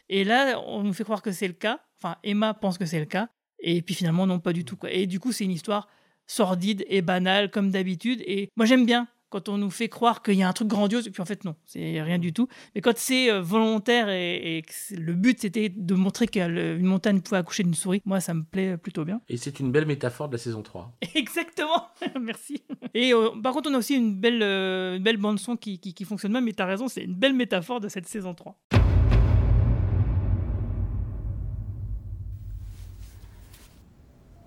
[0.09, 1.81] Et là, on nous fait croire que c'est le cas.
[1.99, 3.29] Enfin, Emma pense que c'est le cas.
[3.61, 4.77] Et puis finalement, non, pas du tout.
[4.89, 5.89] Et du coup, c'est une histoire
[6.27, 8.23] sordide et banale, comme d'habitude.
[8.27, 11.07] Et moi, j'aime bien quand on nous fait croire qu'il y a un truc grandiose,
[11.07, 12.49] et puis en fait, non, c'est rien du tout.
[12.75, 17.21] Mais quand c'est euh, volontaire et, et que le but, c'était de montrer qu'une montagne
[17.21, 19.21] pouvait accoucher d'une souris, moi, ça me plaît plutôt bien.
[19.29, 20.97] Et c'est une belle métaphore de la saison 3.
[21.15, 21.89] Exactement,
[22.21, 22.63] merci.
[22.95, 25.93] Et euh, par contre, on a aussi une belle, euh, une belle bande-son qui, qui,
[25.93, 28.57] qui fonctionne bien, mais tu as raison, c'est une belle métaphore de cette saison 3.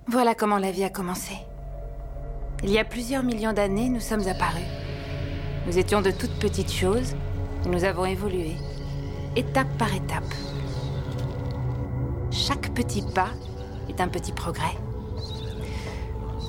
[0.07, 1.35] Voilà comment la vie a commencé.
[2.63, 4.78] Il y a plusieurs millions d'années, nous sommes apparus.
[5.67, 7.15] Nous étions de toutes petites choses
[7.65, 8.55] nous avons évolué,
[9.35, 10.33] étape par étape.
[12.31, 13.29] Chaque petit pas
[13.89, 14.77] est un petit progrès.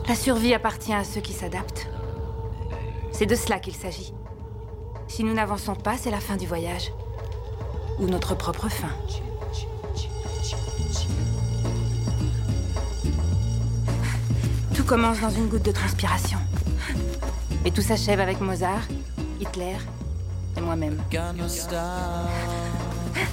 [0.09, 1.89] La survie appartient à ceux qui s'adaptent.
[3.13, 4.15] C'est de cela qu'il s'agit.
[5.09, 6.93] Si nous n'avançons pas, c'est la fin du voyage.
[7.99, 8.91] Ou notre propre fin.
[14.75, 16.39] Tout commence dans une goutte de transpiration.
[17.65, 18.87] Et tout s'achève avec Mozart
[19.41, 19.77] Hitler
[20.57, 20.99] et moi-même.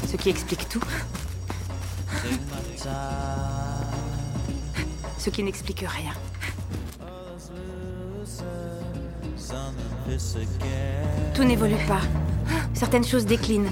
[0.07, 0.83] Ce qui explique tout.
[5.17, 6.13] Ce qui n'explique rien.
[11.33, 12.01] Tout n'évolue pas.
[12.73, 13.69] Certaines choses déclinent.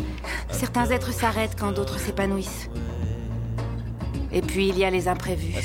[0.52, 2.70] Certains êtres s'arrêtent quand d'autres s'épanouissent.
[4.32, 5.56] Et puis il y a les imprévus.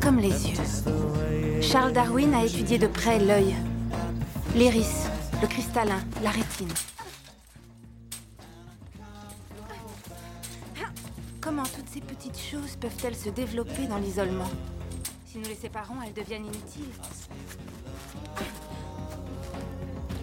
[0.00, 0.56] Comme les yeux.
[1.70, 3.54] Charles Darwin a étudié de près l'œil,
[4.54, 5.04] l'iris,
[5.42, 6.72] le cristallin, la rétine.
[11.42, 14.48] Comment toutes ces petites choses peuvent-elles se développer dans l'isolement?
[15.26, 16.94] Si nous les séparons, elles deviennent inutiles.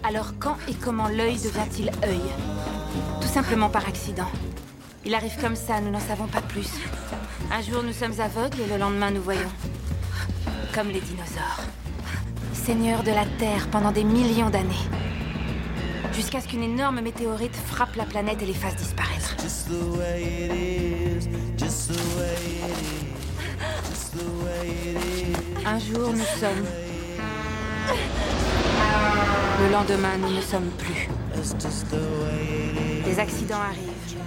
[0.02, 2.22] Alors quand et comment l'œil devient-il œil?
[3.20, 4.26] Tout simplement par accident.
[5.04, 6.72] Il arrive comme ça, nous n'en savons pas plus.
[7.52, 9.52] Un jour nous sommes aveugles et le lendemain nous voyons.
[10.76, 11.62] Comme les dinosaures.
[12.52, 14.74] Seigneurs de la Terre pendant des millions d'années.
[16.12, 19.34] Jusqu'à ce qu'une énorme météorite frappe la planète et les fasse disparaître.
[25.64, 26.66] Un jour nous sommes.
[29.62, 31.08] Le lendemain nous ne sommes plus.
[33.06, 34.18] Les accidents arrivent.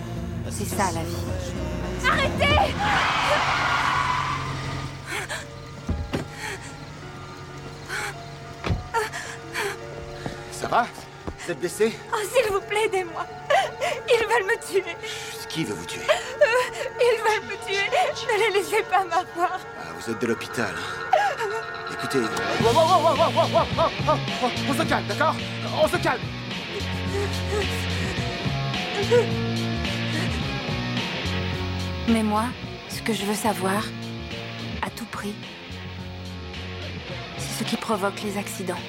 [0.49, 2.09] C'est ça la vie.
[2.09, 2.73] Arrêtez
[10.69, 10.87] va
[11.37, 11.97] Vous êtes blessée?
[12.13, 13.25] Oh, s'il vous plaît, aidez-moi.
[14.07, 14.95] Ils veulent me tuer.
[15.49, 16.01] Qui veut vous tuer?
[16.01, 16.45] Euh,
[17.01, 17.85] ils veulent me tuer.
[18.27, 19.59] Ne les laissez pas m'avoir.
[19.79, 20.73] Ah, Vous êtes de l'hôpital.
[20.77, 21.47] Hein.
[21.91, 22.19] Écoutez...
[24.69, 25.35] On se calme, d'accord?
[25.81, 26.21] On se calme.
[32.07, 32.45] Mais moi,
[32.89, 33.83] ce que je veux savoir,
[34.81, 35.35] à tout prix,
[37.37, 38.79] c'est ce qui provoque les accidents.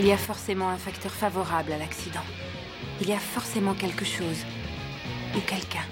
[0.00, 2.22] Il y a forcément un facteur favorable à l'accident.
[3.00, 4.44] Il y a forcément quelque chose
[5.36, 5.82] ou quelqu'un.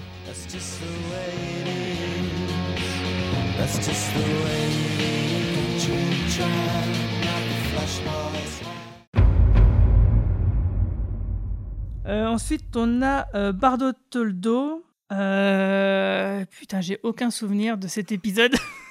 [12.07, 14.85] Euh, ensuite, on a euh, Bardo Toldo.
[15.11, 18.55] Euh, Putain, j'ai aucun souvenir de cet épisode.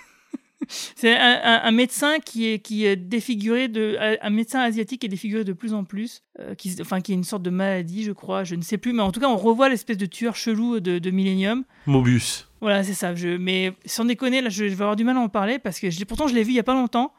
[0.68, 3.96] C'est un, un- un médecin qui est, qui est défiguré de.
[4.22, 6.22] Un médecin asiatique qui est défiguré de plus en plus.
[6.40, 8.42] euh, qui, enfin, qui a une sorte de maladie, je crois.
[8.44, 8.92] Je ne sais plus.
[8.92, 11.64] Mais en tout cas, on revoit l'espèce de tueur chelou de, de Millennium.
[11.86, 12.48] Mobius.
[12.60, 13.14] Voilà, c'est ça.
[13.14, 15.78] Je, mais sans déconner, là, je, je vais avoir du mal à en parler parce
[15.78, 17.12] que je pourtant, je l'ai vu il y a pas longtemps.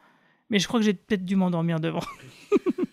[0.50, 2.00] Mais je crois que j'ai peut-être dû m'endormir devant.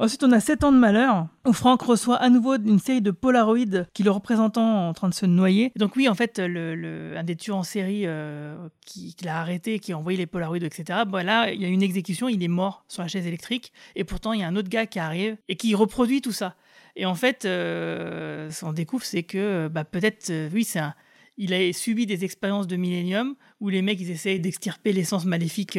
[0.00, 3.10] Ensuite, on a 7 ans de malheur, où Franck reçoit à nouveau une série de
[3.10, 5.72] polaroïdes qui le représentant en train de se noyer.
[5.76, 9.98] Donc oui, en fait, un des tueurs en série euh, qui, l'a arrêté, qui a
[9.98, 13.02] envoyé les polaroïdes, etc., bon, là, il y a une exécution, il est mort sur
[13.02, 15.74] la chaise électrique, et pourtant, il y a un autre gars qui arrive et qui
[15.74, 16.56] reproduit tout ça.
[16.96, 20.94] Et en fait, euh, ce qu'on découvre, c'est que bah, peut-être, euh, oui, c'est un...
[21.36, 25.78] Il a subi des expériences de Millennium où les mecs ils essayent d'extirper l'essence maléfique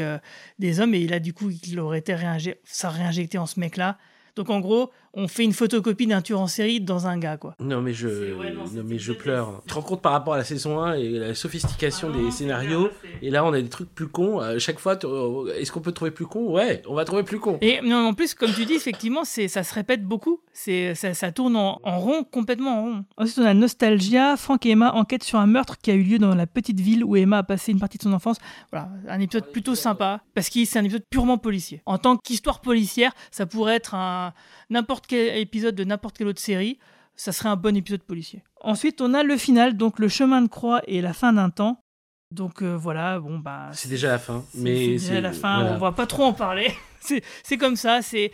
[0.57, 2.15] des hommes et a du coup il aurait été
[2.63, 3.99] ça réinjecté en ce mec-là.
[4.35, 7.55] Donc en gros, on fait une photocopie d'un tueur en série dans un gars quoi.
[7.59, 9.61] Non mais je, non, mais je pleure.
[9.63, 12.89] Tu te rends compte par rapport à la saison 1 et la sophistication des scénarios
[13.21, 14.39] et là on a des trucs plus cons.
[14.39, 16.51] À chaque fois, euh, est-ce qu'on peut trouver plus con?
[16.51, 17.57] Ouais, on va trouver plus con.
[17.61, 20.39] Et non, en plus, comme tu dis, effectivement, c'est, ça se répète beaucoup.
[20.53, 23.05] C'est, ça, ça tourne en, en rond, complètement en rond.
[23.17, 24.37] Ensuite, on a Nostalgia.
[24.37, 27.03] Franck et Emma enquêtent sur un meurtre qui a eu lieu dans la petite ville
[27.03, 28.37] où Emma a passé une partie de son enfance.
[28.71, 31.81] Voilà, un épisode plutôt sympa parce que c'est un épisode purement policier.
[31.85, 34.33] En tant qu'histoire policière, ça pourrait être un
[34.69, 36.79] n'importe quel épisode de n'importe quelle autre série.
[37.15, 38.43] Ça serait un bon épisode policier.
[38.61, 41.83] Ensuite, on a le final, donc le chemin de croix et la fin d'un temps.
[42.31, 43.69] Donc euh, voilà, bon bah.
[43.73, 44.45] C'est déjà la fin.
[44.55, 45.75] Mais c'est déjà la fin, voilà.
[45.75, 46.71] on va pas trop en parler.
[47.43, 48.31] c'est comme ça, c'est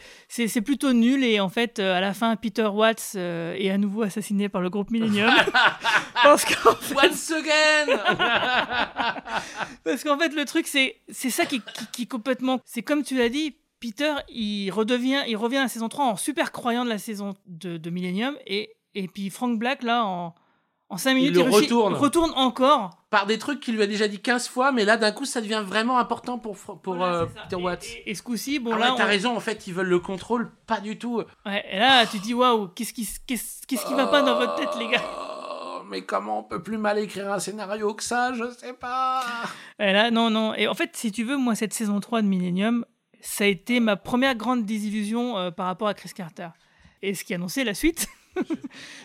[0.61, 4.03] plutôt nul et en fait euh, à la fin Peter Watts euh, est à nouveau
[4.03, 5.31] assassiné par le groupe Millennium.
[6.23, 7.97] parce qu'en fait, Once again
[9.83, 13.17] parce qu'en fait le truc c'est c'est ça qui, qui, qui complètement c'est comme tu
[13.17, 16.89] l'as dit Peter il redevient il revient à la saison 3 en super croyant de
[16.89, 20.33] la saison de, de Millennium et et puis Frank Black là en
[20.89, 21.93] en 5 minutes le réussit- retourne.
[21.95, 25.11] retourne encore Par des trucs qu'il lui a déjà dit 15 fois, mais là d'un
[25.11, 27.85] coup ça devient vraiment important pour, pour euh, Peter Watts.
[28.05, 29.99] et ce coup-ci bon Ah là ouais, t'as on- raison, en fait, ils veulent le
[29.99, 31.23] contrôle, pas du tout.
[31.45, 34.55] Ouais, et là, tu dis, waouh, qu'est-ce qui, qu'est-ce, qu'est-ce qui va pas dans votre
[34.55, 35.03] tête, les gars?
[35.03, 38.31] Oh, mais comment on peut plus mal écrire un scénario que ça?
[38.33, 39.23] Je sais pas.
[39.79, 40.53] Et là, non, non.
[40.53, 42.85] Et en fait, si tu veux, moi, cette saison 3 de Millennium,
[43.21, 46.49] ça a été ma première grande désillusion euh, par rapport à Chris Carter.
[47.01, 48.07] Et ce qui annonçait la suite.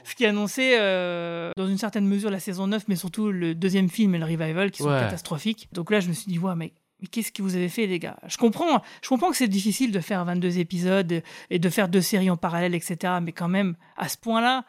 [0.05, 3.89] Ce qui annonçait euh, dans une certaine mesure la saison 9, mais surtout le deuxième
[3.89, 5.01] film et le revival qui sont Ouais.
[5.01, 5.69] catastrophiques.
[5.73, 7.99] Donc là, je me suis dit, ouais, mais, mais qu'est-ce que vous avez fait, les
[7.99, 8.19] gars?
[8.27, 12.03] Je comprends, je comprends que c'est difficile de faire 22 épisodes et de faire deux
[12.03, 13.15] séries en parallèle, etc.
[13.23, 14.65] Mais quand même, à ce point-là,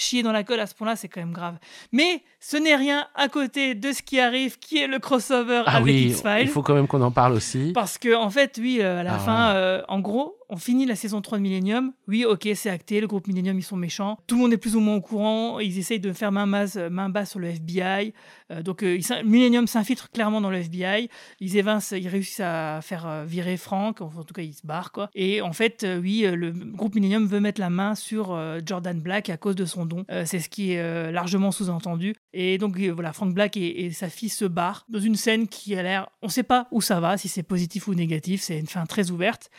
[0.00, 1.56] chier dans la colle à ce point-là, c'est quand même grave.
[1.90, 5.72] Mais ce n'est rien à côté de ce qui arrive, qui est le crossover Ah
[5.78, 6.42] avec oui, X-Files.
[6.42, 7.72] il faut quand même qu'on en parle aussi.
[7.74, 10.86] Parce que, en fait, oui, euh, à la Ah fin, euh, en gros, on finit
[10.86, 11.92] la saison 3 de Millennium.
[12.06, 14.18] Oui, ok, c'est acté, le groupe Millennium, ils sont méchants.
[14.26, 15.60] Tout le monde est plus ou moins au courant.
[15.60, 18.14] Ils essayent de faire main basse, basse sur le FBI.
[18.50, 21.10] Euh, donc, euh, Millennium s'infiltre clairement dans le FBI.
[21.40, 24.00] Ils évincent, ils réussissent à faire euh, virer Frank.
[24.00, 25.10] En tout cas, ils se barrent, quoi.
[25.14, 28.60] Et en fait, euh, oui, euh, le groupe Millennium veut mettre la main sur euh,
[28.64, 30.04] Jordan Black à cause de son don.
[30.10, 32.14] Euh, c'est ce qui est euh, largement sous-entendu.
[32.32, 35.46] Et donc, euh, voilà, Frank Black et, et sa fille se barrent dans une scène
[35.46, 36.08] qui a l'air.
[36.22, 38.42] On sait pas où ça va, si c'est positif ou négatif.
[38.42, 39.50] C'est une fin très ouverte.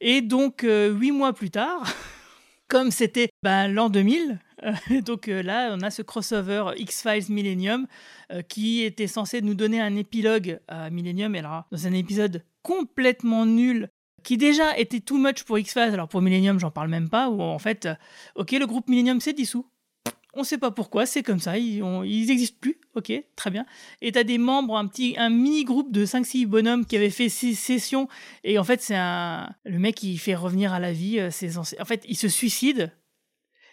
[0.00, 1.92] Et donc, euh, huit mois plus tard,
[2.68, 7.86] comme c'était ben, l'an 2000, euh, donc euh, là, on a ce crossover X-Files Millennium
[8.48, 11.34] qui était censé nous donner un épilogue à Millennium.
[11.34, 13.88] Et alors, dans un épisode complètement nul,
[14.22, 17.40] qui déjà était too much pour X-Files, alors pour Millennium, j'en parle même pas, où
[17.40, 17.88] en fait,
[18.34, 19.64] ok, le groupe Millennium s'est dissous.
[20.34, 23.64] On sait pas pourquoi, c'est comme ça, ils, ont- ils existent plus, ok, très bien.
[24.02, 27.28] Et t'as des membres, un petit, un mini groupe de 5-6 bonhommes qui avaient fait
[27.30, 28.08] six sessions,
[28.44, 29.48] et en fait, c'est un.
[29.64, 31.78] Le mec, il fait revenir à la vie euh, ses anciens.
[31.80, 32.92] En fait, il se suicide,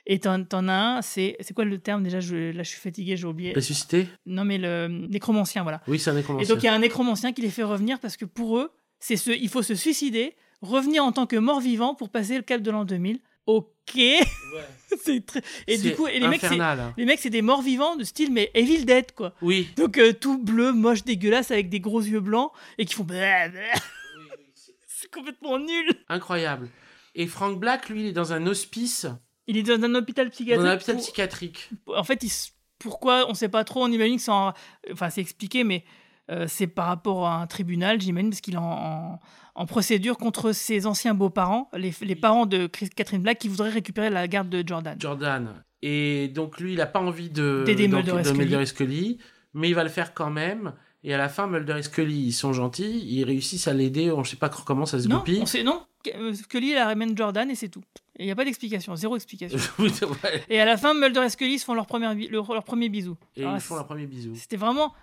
[0.07, 1.35] et t'en t'en as un, c'est.
[1.41, 3.53] C'est quoi le terme déjà je, Là, je suis fatigué, j'ai oublié.
[3.53, 5.81] Ressuscité Non, mais le nécromancien, voilà.
[5.87, 6.53] Oui, c'est un Et nécromancien.
[6.55, 9.17] donc, il y a un nécromancien qui les fait revenir parce que pour eux, c'est
[9.17, 12.71] ce, il faut se suicider, revenir en tant que mort-vivant pour passer le cap de
[12.71, 13.19] l'an 2000.
[13.47, 13.95] Ok.
[15.03, 15.41] c'est très...
[15.67, 16.93] Et du coup, et les mecs, c'est, infernal, hein.
[16.97, 19.33] les mecs, c'est des morts-vivants de style, mais Evil Dead, quoi.
[19.41, 19.69] Oui.
[19.77, 23.05] Donc, euh, tout bleu, moche, dégueulasse, avec des gros yeux blancs et qui font.
[24.87, 25.89] c'est complètement nul.
[26.09, 26.69] Incroyable.
[27.13, 29.07] Et Frank Black, lui, il est dans un hospice.
[29.47, 30.65] Il est dans un hôpital psychiatrique.
[30.65, 31.69] Dans un hôpital pour- psychiatrique.
[31.87, 33.83] En fait, il s- pourquoi on sait pas trop.
[33.83, 34.53] On imagine que c'est en-
[34.91, 35.85] enfin c'est expliqué, mais
[36.31, 39.19] euh, c'est par rapport à un tribunal, j'imagine, parce qu'il est en, en-
[39.55, 44.09] en procédure contre ses anciens beaux-parents, les, les parents de Catherine Black, qui voudraient récupérer
[44.09, 44.95] la garde de Jordan.
[44.99, 45.63] Jordan.
[45.81, 48.37] Et donc, lui, il n'a pas envie de, D'aider Mulder et de Scully.
[48.39, 49.17] Mulder et Scully,
[49.53, 50.73] mais il va le faire quand même.
[51.03, 54.11] Et à la fin, Mulder et Scully, ils sont gentils, ils réussissent à l'aider.
[54.11, 55.39] On ne sait pas comment ça se Non, goupille.
[55.41, 55.83] on sait, non.
[56.15, 57.83] euh, Scully, elle ramène Jordan et c'est tout.
[58.17, 59.59] Et il n'y a pas d'explication, zéro explication.
[60.49, 63.17] Et à la fin, Mulder et Scully se font leur, première leur, leur premier bisou.
[63.35, 64.33] Et Alors, ils font leur premier bisou.
[64.35, 64.93] C'était vraiment.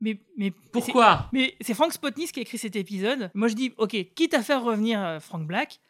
[0.00, 3.30] Mais, mais Pourquoi c'est- Mais c'est Frank Spotnis qui a écrit cet épisode.
[3.34, 5.80] Moi, je dis, ok, quitte à faire revenir euh, Frank Black,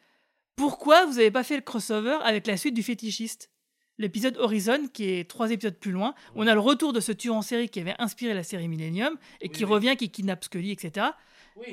[0.54, 3.50] pourquoi vous n'avez pas fait le crossover avec la suite du fétichiste?
[3.98, 7.12] L'épisode Horizon, qui est trois épisodes plus loin, où on a le retour de ce
[7.12, 10.70] tueur en série qui avait inspiré la série Millennium et qui revient, qui kidnappe Scully,
[10.70, 11.06] etc.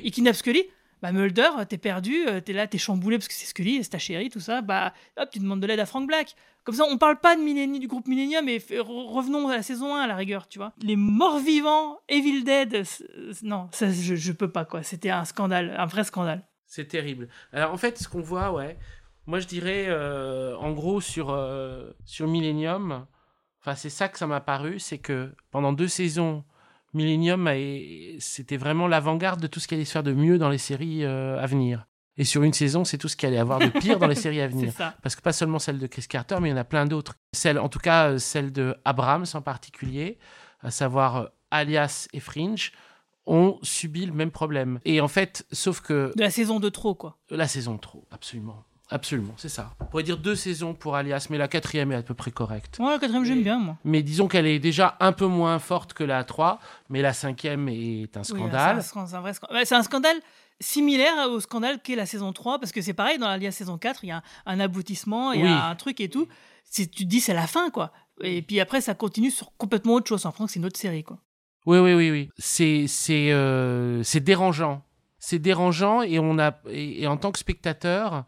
[0.02, 0.64] Il kidnappe Scully.
[1.02, 3.98] Bah Mulder, t'es perdu, euh, t'es là, t'es chamboulé parce que c'est Scully, c'est ta
[3.98, 4.62] chérie, tout ça.
[4.62, 6.34] Bah hop, tu demandes de l'aide à Frank Black.
[6.64, 8.82] Comme ça, on parle pas de Millennium, du groupe Millennium, et re-
[9.12, 10.72] revenons à la saison 1 à la rigueur, tu vois.
[10.80, 13.04] Les morts vivants, Evil Dead, c'est-
[13.42, 14.82] non, ça je, je peux pas quoi.
[14.82, 16.46] C'était un scandale, un vrai scandale.
[16.66, 17.28] C'est terrible.
[17.52, 18.78] Alors en fait, ce qu'on voit, ouais,
[19.26, 23.06] moi je dirais, euh, en gros, sur, euh, sur Millennium,
[23.60, 26.44] enfin c'est ça que ça m'a paru, c'est que pendant deux saisons,
[26.94, 27.48] Millennium,
[28.20, 31.04] c'était vraiment l'avant-garde de tout ce qui allait se faire de mieux dans les séries
[31.04, 31.86] euh, à venir.
[32.16, 34.40] Et sur une saison, c'est tout ce qui allait avoir de pire dans les séries
[34.40, 34.72] à venir.
[34.72, 34.94] Ça.
[35.02, 37.16] Parce que pas seulement celle de Chris Carter, mais il y en a plein d'autres.
[37.32, 40.18] Celle, en tout cas, euh, celle de Abrams en particulier,
[40.60, 42.72] à savoir euh, Alias et Fringe,
[43.26, 44.78] ont subi le même problème.
[44.84, 47.18] Et en fait, sauf que De la saison de trop, quoi.
[47.30, 48.64] la saison trop, absolument.
[48.90, 49.72] Absolument, c'est ça.
[49.80, 52.78] On pourrait dire deux saisons pour Alias, mais la quatrième est à peu près correcte.
[52.78, 53.76] Ouais, la quatrième, j'aime bien, moi.
[53.84, 56.60] Mais disons qu'elle est déjà un peu moins forte que la 3,
[56.90, 58.82] mais la cinquième est un scandale.
[58.82, 59.56] c'est un, c'est un vrai scandale.
[59.56, 60.16] Ouais, C'est un scandale
[60.60, 64.04] similaire au scandale qu'est la saison 3, parce que c'est pareil, dans la saison 4,
[64.04, 65.48] il y a un, aboutissement, il y Oui.
[65.48, 66.28] a un truc et tout.
[66.72, 67.90] Tu te dis, c'est la fin, quoi.
[68.20, 70.26] Et puis après, ça continue sur complètement autre chose.
[70.26, 71.18] En France, c'est une autre série, quoi.
[71.66, 72.30] Oui, oui, oui, oui.
[72.36, 72.86] C'est,
[73.32, 74.82] euh, dérangeant.
[75.18, 78.24] C'est dérangeant et on a, et, et en tant que spectateur,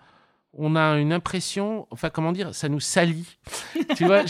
[0.58, 3.38] on a une impression, enfin, comment dire, ça nous salit.
[3.96, 4.24] tu vois,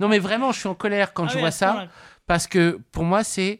[0.00, 1.88] non, mais vraiment, je suis en colère quand Ah je oui, vois ça
[2.26, 3.58] parce que pour moi, c'est,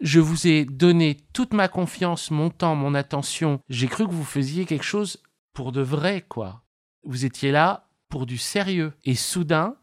[0.00, 3.58] je vous ai donné toute ma confiance, mon temps, mon attention.
[3.68, 5.20] J'ai cru que vous faisiez quelque chose
[5.52, 6.62] pour de vrai, quoi.
[7.02, 8.92] Vous étiez là pour du sérieux.
[9.04, 9.74] Et soudain,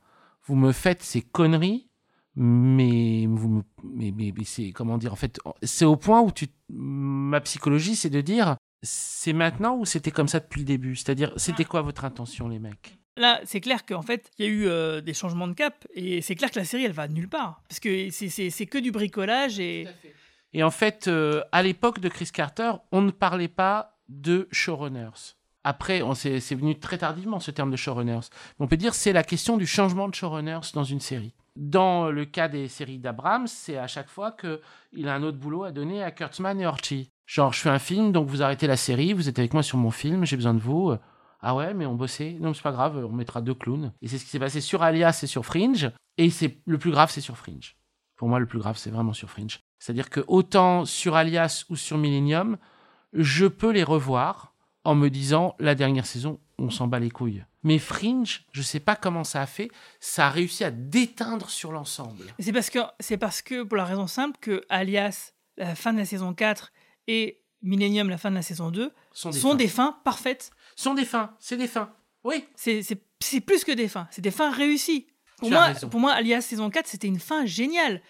[0.46, 1.90] vous me faites ces conneries
[2.36, 6.32] mais vous me, mais, mais, mais c'est comment dire en fait c'est au point où
[6.32, 10.96] tu ma psychologie c'est de dire c'est maintenant ou c'était comme ça depuis le début?
[10.96, 12.98] C'est-à-dire c'était quoi votre intention les mecs?
[13.18, 16.22] Là, c'est clair qu'en fait, il y a eu euh, des changements de cap, et
[16.22, 17.62] c'est clair que la série, elle va nulle part.
[17.68, 19.88] Parce que c'est- que du bricolage, et...
[20.54, 25.36] et en fait euh, à l'époque de Chris Carter on ne parlait pas de showrunners
[25.66, 28.30] Après, on c'est venu très tardivement ce terme de showrunners.
[28.58, 31.34] Mais on peut dire c'est la question du changement de showrunners dans une série.
[31.58, 35.66] Dans le cas des séries d'Abrams, c'est à chaque fois qu'il a un autre boulot
[35.66, 37.12] à donner à Kurtzman et Orchi.
[37.30, 39.78] Genre, je fais un film, donc vous arrêtez la série, vous êtes avec moi sur
[39.78, 40.96] mon film, j'ai besoin de vous.
[41.42, 42.36] Ah ouais, mais on bossait.
[42.40, 43.94] Non, c'est pas grave, on mettra deux clowns.
[44.02, 45.92] Et c'est ce qui s'est passé sur Alias et sur Fringe.
[46.18, 47.78] Et c'est le plus grave, c'est sur Fringe.
[48.16, 49.60] Pour moi, le plus grave, c'est vraiment sur Fringe.
[49.78, 52.58] C'est-à-dire que autant sur Alias ou sur Millennium,
[53.14, 57.46] je peux les revoir en me disant la dernière saison, on s'en bat les couilles.
[57.62, 59.70] Mais Fringe, je sais pas comment ça a fait,
[60.00, 62.26] ça a réussi à déteindre sur l'ensemble.
[62.40, 66.00] C'est parce que c'est parce que pour la raison simple que Alias, la fin de
[66.00, 66.72] la saison 4
[67.10, 69.88] et Millennium, la fin de la saison 2 Sont sont des des, fins.
[69.92, 70.52] fins parfaites.
[70.76, 71.92] Sont des fins, c'est des fins.
[72.24, 72.46] Oui.
[72.56, 75.08] C'est plus que des fins, c'est des fins réussies.
[75.40, 78.02] Pour Tu moi, pour moi, Alias saison 4, c'était une fin géniale.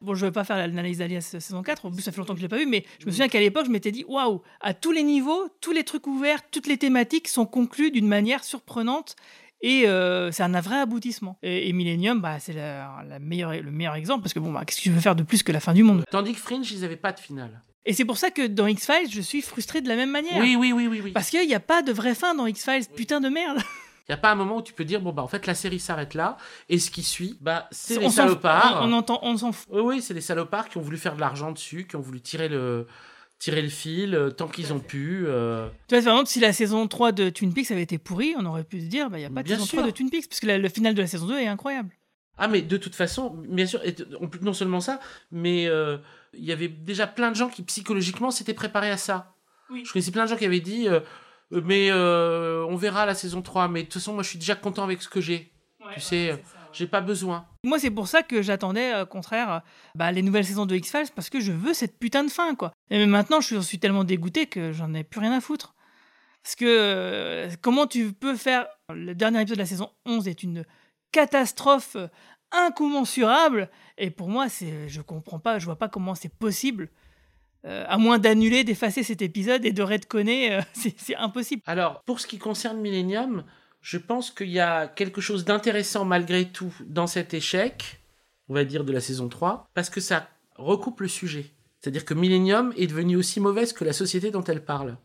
[0.00, 2.34] Bon, je ne vais pas faire l'analyse d'Alias saison 4, en plus ça fait longtemps
[2.34, 4.42] que je l'ai pas vu, mais je me souviens qu'à l'époque, je m'étais dit, waouh,
[4.60, 8.44] à tous les niveaux, tous les trucs ouverts, toutes les thématiques sont conclues d'une manière
[8.44, 9.16] surprenante
[9.60, 11.36] et euh, c'est un vrai aboutissement.
[11.42, 14.64] Et, et Millennium, bah, c'est la, la meilleure, le meilleur exemple, parce que bon, bah,
[14.64, 16.04] qu'est-ce que tu veux faire de plus que la fin du monde?
[16.10, 17.62] Tandis que Fringe, ils avaient pas de finale.
[17.88, 20.38] Et c'est pour ça que dans X-Files, je suis frustré de la même manière.
[20.40, 21.12] Oui, oui, oui, oui, oui.
[21.12, 23.58] Parce qu'il n'y a pas de vraie fin dans X-Files, putain de merde.
[24.08, 25.54] Il n'y a pas un moment où tu peux dire, bon, bah, en fait, la
[25.54, 26.36] série s'arrête là,
[26.68, 28.80] et ce qui suit, bah, c'est les salopards.
[28.82, 29.66] On, on entend, on s'en fout.
[29.70, 32.20] Oui, oui, c'est les salopards qui ont voulu faire de l'argent dessus, qui ont voulu
[32.20, 32.86] tirer le,
[33.38, 35.24] tirer le fil euh, tant qu'ils ont pu.
[35.26, 35.68] euh.
[35.88, 38.44] Tu vois, par exemple, si la saison 3 de Twin Peaks avait été pourrie, on
[38.46, 39.78] aurait pu se dire, bah, il n'y a pas de Bien saison sûr.
[39.78, 41.90] 3 de Twin Peaks, puisque la- le final de la saison 2 est incroyable.
[42.38, 45.00] Ah, mais de toute façon, bien sûr, et on- non seulement ça,
[45.32, 45.98] mais euh,
[46.34, 49.34] il y avait déjà plein de gens qui psychologiquement s'étaient préparés à ça.
[49.70, 51.00] Je connaissais plein de gens qui avaient dit, euh,
[51.52, 54.38] Euh, mais euh, on verra la saison 3, mais de toute façon, moi je suis
[54.38, 55.50] déjà content avec ce que j'ai.
[55.94, 56.38] tu sais,
[56.72, 57.46] j'ai pas besoin.
[57.64, 59.58] Moi, c'est pour ça que j'attendais, euh, au contraire, euh,
[59.94, 62.72] bah, les nouvelles saisons de X-Files, parce que je veux cette putain de fin, quoi.
[62.90, 65.74] Et maintenant, je suis, tellement dégoûté que j'en ai plus rien à foutre.
[66.42, 68.66] Parce que euh, comment tu peux faire.
[68.94, 70.64] Le dernier épisode de la saison 11 est une
[71.12, 71.96] catastrophe
[72.52, 73.70] incommensurable.
[73.96, 76.88] Et pour moi, c'est, je comprends pas, je vois pas comment c'est possible.
[77.64, 81.62] Euh, à moins d'annuler, d'effacer cet épisode et de redconner, euh, c'est, c'est impossible.
[81.66, 83.44] Alors, pour ce qui concerne Millennium,
[83.80, 88.00] je pense qu'il y a quelque chose d'intéressant malgré tout dans cet échec,
[88.48, 91.46] on va dire de la saison 3, parce que ça recoupe le sujet.
[91.80, 94.96] C'est-à-dire que Millennium est devenue aussi mauvaise que la société dont elle parle.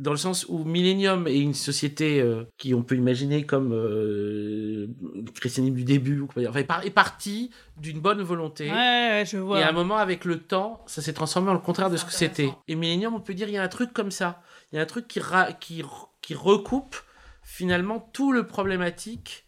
[0.00, 4.86] Dans le sens où Millennium est une société euh, qui on peut imaginer comme euh,
[5.34, 8.64] christianisme du début, ou quoi, enfin, est par- est partie d'une bonne volonté.
[8.70, 9.60] Ouais, ouais, je vois.
[9.60, 12.04] Et à un moment, avec le temps, ça s'est transformé en le contraire de ce
[12.06, 12.50] que c'était.
[12.66, 14.42] Et Millennium, on peut dire, il y a un truc comme ça.
[14.72, 15.82] Il y a un truc qui, ra- qui,
[16.34, 16.96] recoupe
[17.42, 19.44] finalement tout le problématique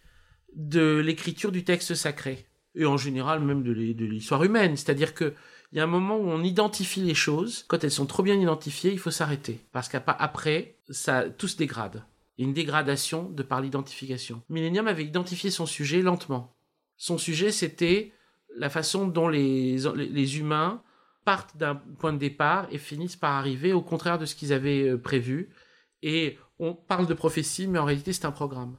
[0.55, 2.47] de l'écriture du texte sacré.
[2.75, 4.77] Et en général, même de l'histoire humaine.
[4.77, 5.33] C'est-à-dire que
[5.73, 7.65] il y a un moment où on identifie les choses.
[7.67, 9.59] Quand elles sont trop bien identifiées, il faut s'arrêter.
[9.73, 12.05] Parce qu'après, ça, tout se dégrade.
[12.37, 14.43] Il y a une dégradation de par l'identification.
[14.51, 16.55] Millennium avait identifié son sujet lentement.
[16.99, 18.13] Son sujet, c'était
[18.55, 20.83] la façon dont les, les, humains
[21.25, 24.91] partent d'un point de départ et finissent par arriver au contraire de ce qu'ils avaient
[24.91, 25.55] euh, prévu.
[26.03, 28.77] Et on parle de prophétie, mais en réalité, c'est un programme.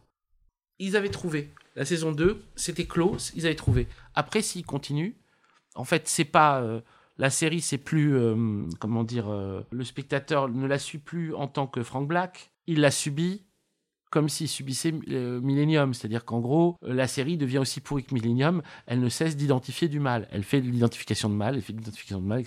[0.77, 1.53] Ils avaient trouvé.
[1.75, 3.87] La saison 2, c'était clos, ils avaient trouvé.
[4.13, 5.13] Après, s'ils continuent,
[5.75, 6.61] en fait, c'est pas.
[6.61, 6.81] euh,
[7.17, 8.15] la série, c'est plus.
[8.15, 9.29] euh, comment dire.
[9.29, 12.51] euh, le spectateur ne la suit plus en tant que Frank Black.
[12.67, 13.45] Il la subit
[14.11, 15.93] comme s'il subissait Millennium.
[15.95, 18.61] C'est-à-dire qu'en gros, la série devient aussi pourrie que Millennium.
[18.85, 20.27] Elle ne cesse d'identifier du mal.
[20.31, 22.43] Elle fait de l'identification de mal, elle fait de l'identification de mal.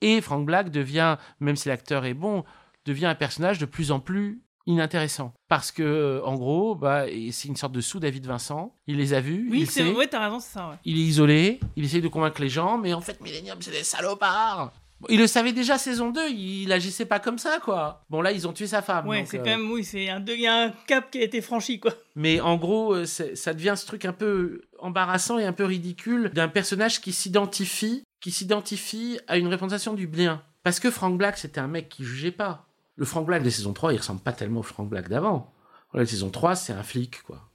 [0.00, 2.44] Et Frank Black devient, même si l'acteur est bon,
[2.84, 5.32] devient un personnage de plus en plus inintéressant.
[5.48, 8.74] Parce que, euh, en gros, bah, c'est une sorte de sous-David Vincent.
[8.86, 10.68] Il les a vus, Oui, c'est ouais, t'as raison, c'est ça.
[10.70, 10.76] Ouais.
[10.84, 13.84] Il est isolé, il essaye de convaincre les gens, mais en fait, Millennium, c'est des
[13.84, 14.72] salopards.
[15.00, 18.02] Bon, il le savait déjà saison 2, il agissait pas comme ça, quoi.
[18.08, 19.06] Bon, là, ils ont tué sa femme.
[19.06, 21.22] Ouais, c'est euh, quand même, oui, c'est un, il y a un cap qui a
[21.22, 21.92] été franchi, quoi.
[22.14, 26.30] Mais en gros, euh, ça devient ce truc un peu embarrassant et un peu ridicule
[26.34, 30.42] d'un personnage qui s'identifie, qui s'identifie à une représentation du bien.
[30.62, 32.65] Parce que Frank Black, c'était un mec qui jugeait pas.
[32.96, 35.52] Le Frank Black de saison 3, il ressemble pas tellement au Frank Black d'avant.
[35.94, 37.50] La saison 3, c'est un flic, quoi.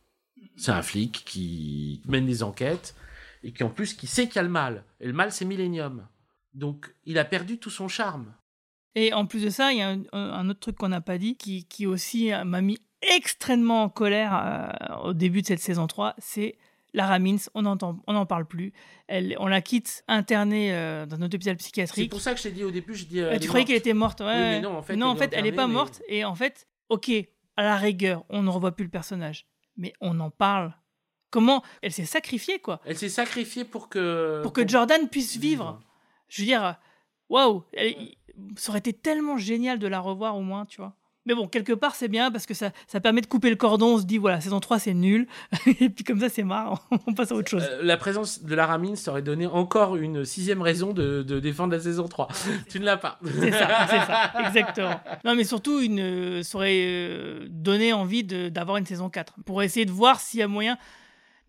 [0.56, 2.96] C'est un flic qui mène des enquêtes
[3.44, 4.84] et qui en plus qui sait qu'il y a le mal.
[5.00, 6.08] Et le mal, c'est Millennium.
[6.54, 8.34] Donc, il a perdu tout son charme.
[8.96, 11.36] Et en plus de ça, il y a un, autre truc qu'on n'a pas dit,
[11.36, 15.88] qui, qui aussi euh, m'a mis extrêmement en colère euh, au début de cette saison
[15.88, 16.58] 3, c'est
[16.94, 18.74] Lara Mintz, on n'entend- on n'en parle plus.
[19.08, 22.12] Elle, on la quitte internée euh, dans notre hôpital C'est psychiatrique.
[22.12, 23.22] pour ça que je t'ai dit au début, je dis.
[23.22, 24.26] euh, tu croyais qu'elle était morte, ouais.
[24.28, 24.62] Oui, mais ouais.
[24.62, 26.02] non, en fait, non, en elle est fait, elle n'est pas mais- morte.
[26.10, 27.10] Et en fait, ok,
[27.56, 29.48] à la rigueur, on ne revoit plus le personnage.
[29.78, 30.74] Mais on en parle.
[31.30, 32.82] Comment Elle s'est sacrifiée, quoi.
[32.86, 34.42] Elle s'est sacrifiée pour que.
[34.44, 35.80] Pour que Jordan puisse vivre.
[36.28, 36.76] Je veux dire,
[37.30, 37.96] waouh elle-
[38.58, 40.96] Ça aurait été tellement génial de la revoir au moins, tu vois.
[41.28, 43.96] Mais bon, quelque part, c'est bien parce que ça, ça permet de couper le cordon.
[43.96, 45.28] On se dit, voilà, saison 3, c'est nul.
[45.80, 46.80] Et puis comme ça, c'est marrant.
[47.08, 47.64] On passe à autre chose.
[47.64, 51.40] Euh, la présence de Lara Mine, ça aurait donné encore une sixième raison de, de
[51.40, 52.28] défendre la saison 3.
[52.70, 53.20] tu ne l'as pas.
[53.24, 55.00] C'est ça, c'est ça, exactement.
[55.24, 59.62] Non, mais surtout, une, euh, ça aurait euh, donné envie d'avoir une saison 4 pour
[59.62, 60.76] essayer de voir s'il y a moyen.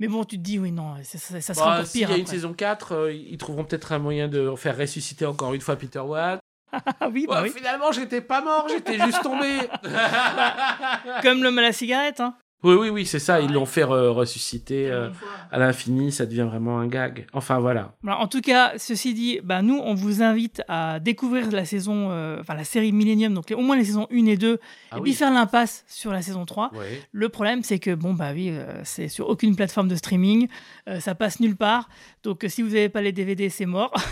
[0.00, 2.10] Mais bon, tu te dis, oui, non, ça, ça, ça sera Bah, encore S'il pire.
[2.10, 5.54] y a une saison 4, euh, ils trouveront peut-être un moyen de faire ressusciter encore
[5.54, 6.41] une fois Peter Watt.
[6.72, 7.54] Ah oui, bah Ouais, oui.
[7.56, 9.58] Finalement, j'étais pas mort, j'étais juste tombé.
[11.22, 12.34] Comme l'homme à la cigarette, hein.
[12.64, 13.40] Oui, oui, oui, c'est ça.
[13.40, 15.10] Ils l'ont fait euh, ressusciter euh,
[15.50, 16.12] à l'infini.
[16.12, 17.26] Ça devient vraiment un gag.
[17.32, 17.96] Enfin, voilà.
[18.04, 22.10] Voilà, en tout cas, ceci dit, bah, nous, on vous invite à découvrir la saison,
[22.12, 24.60] euh, enfin la série Millennium, donc les- au moins les saisons 1 et 2,
[24.92, 25.02] Ah et oui.
[25.02, 26.70] puis faire l'impasse sur la saison 3.
[26.72, 27.02] Ouais.
[27.10, 30.46] Le problème, c'est que, bon, bah oui, euh, c'est sur aucune plateforme de streaming,
[30.88, 31.88] euh, ça passe nulle part,
[32.22, 33.92] donc euh, si vous n'avez pas les DVD, c'est mort.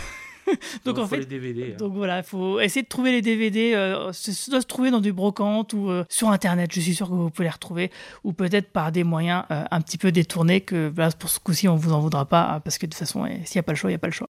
[0.85, 1.71] donc Donc, en faut fait, les DVD.
[1.73, 1.77] hein.
[1.77, 3.73] donc voilà, il faut essayer de trouver les DVD.
[3.75, 6.71] euh, ça doit se trouver dans du brocante ou euh, sur Internet.
[6.73, 7.91] Je suis sûr que vous pouvez les retrouver.
[8.23, 11.67] Ou peut-être par des moyens euh, un petit peu détournés que voilà, pour ce coup-ci,
[11.67, 12.55] on vous en voudra pas.
[12.55, 13.95] euh, Parce que de toute façon, eh, s'il n'y a pas le choix, il n'y
[13.95, 14.27] a pas le choix.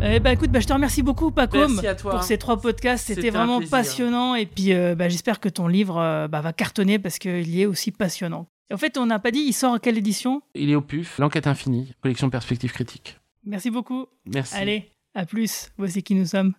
[0.00, 3.06] Eh ben écoute, bah, je te remercie beaucoup Pacom pour ces trois podcasts.
[3.06, 7.00] C'était vraiment passionnant et puis euh, bah, j'espère que ton livre euh, bah, va cartonner
[7.00, 8.46] parce qu'il y est aussi passionnant.
[8.70, 10.40] Et en fait, on n'a pas dit, il sort à quelle édition?
[10.54, 13.18] Il est au PUF, L'enquête infinie, collection Perspective critique.
[13.48, 14.06] Merci beaucoup.
[14.26, 14.54] Merci.
[14.54, 15.70] Allez, à plus.
[15.78, 16.54] Voici qui nous sommes.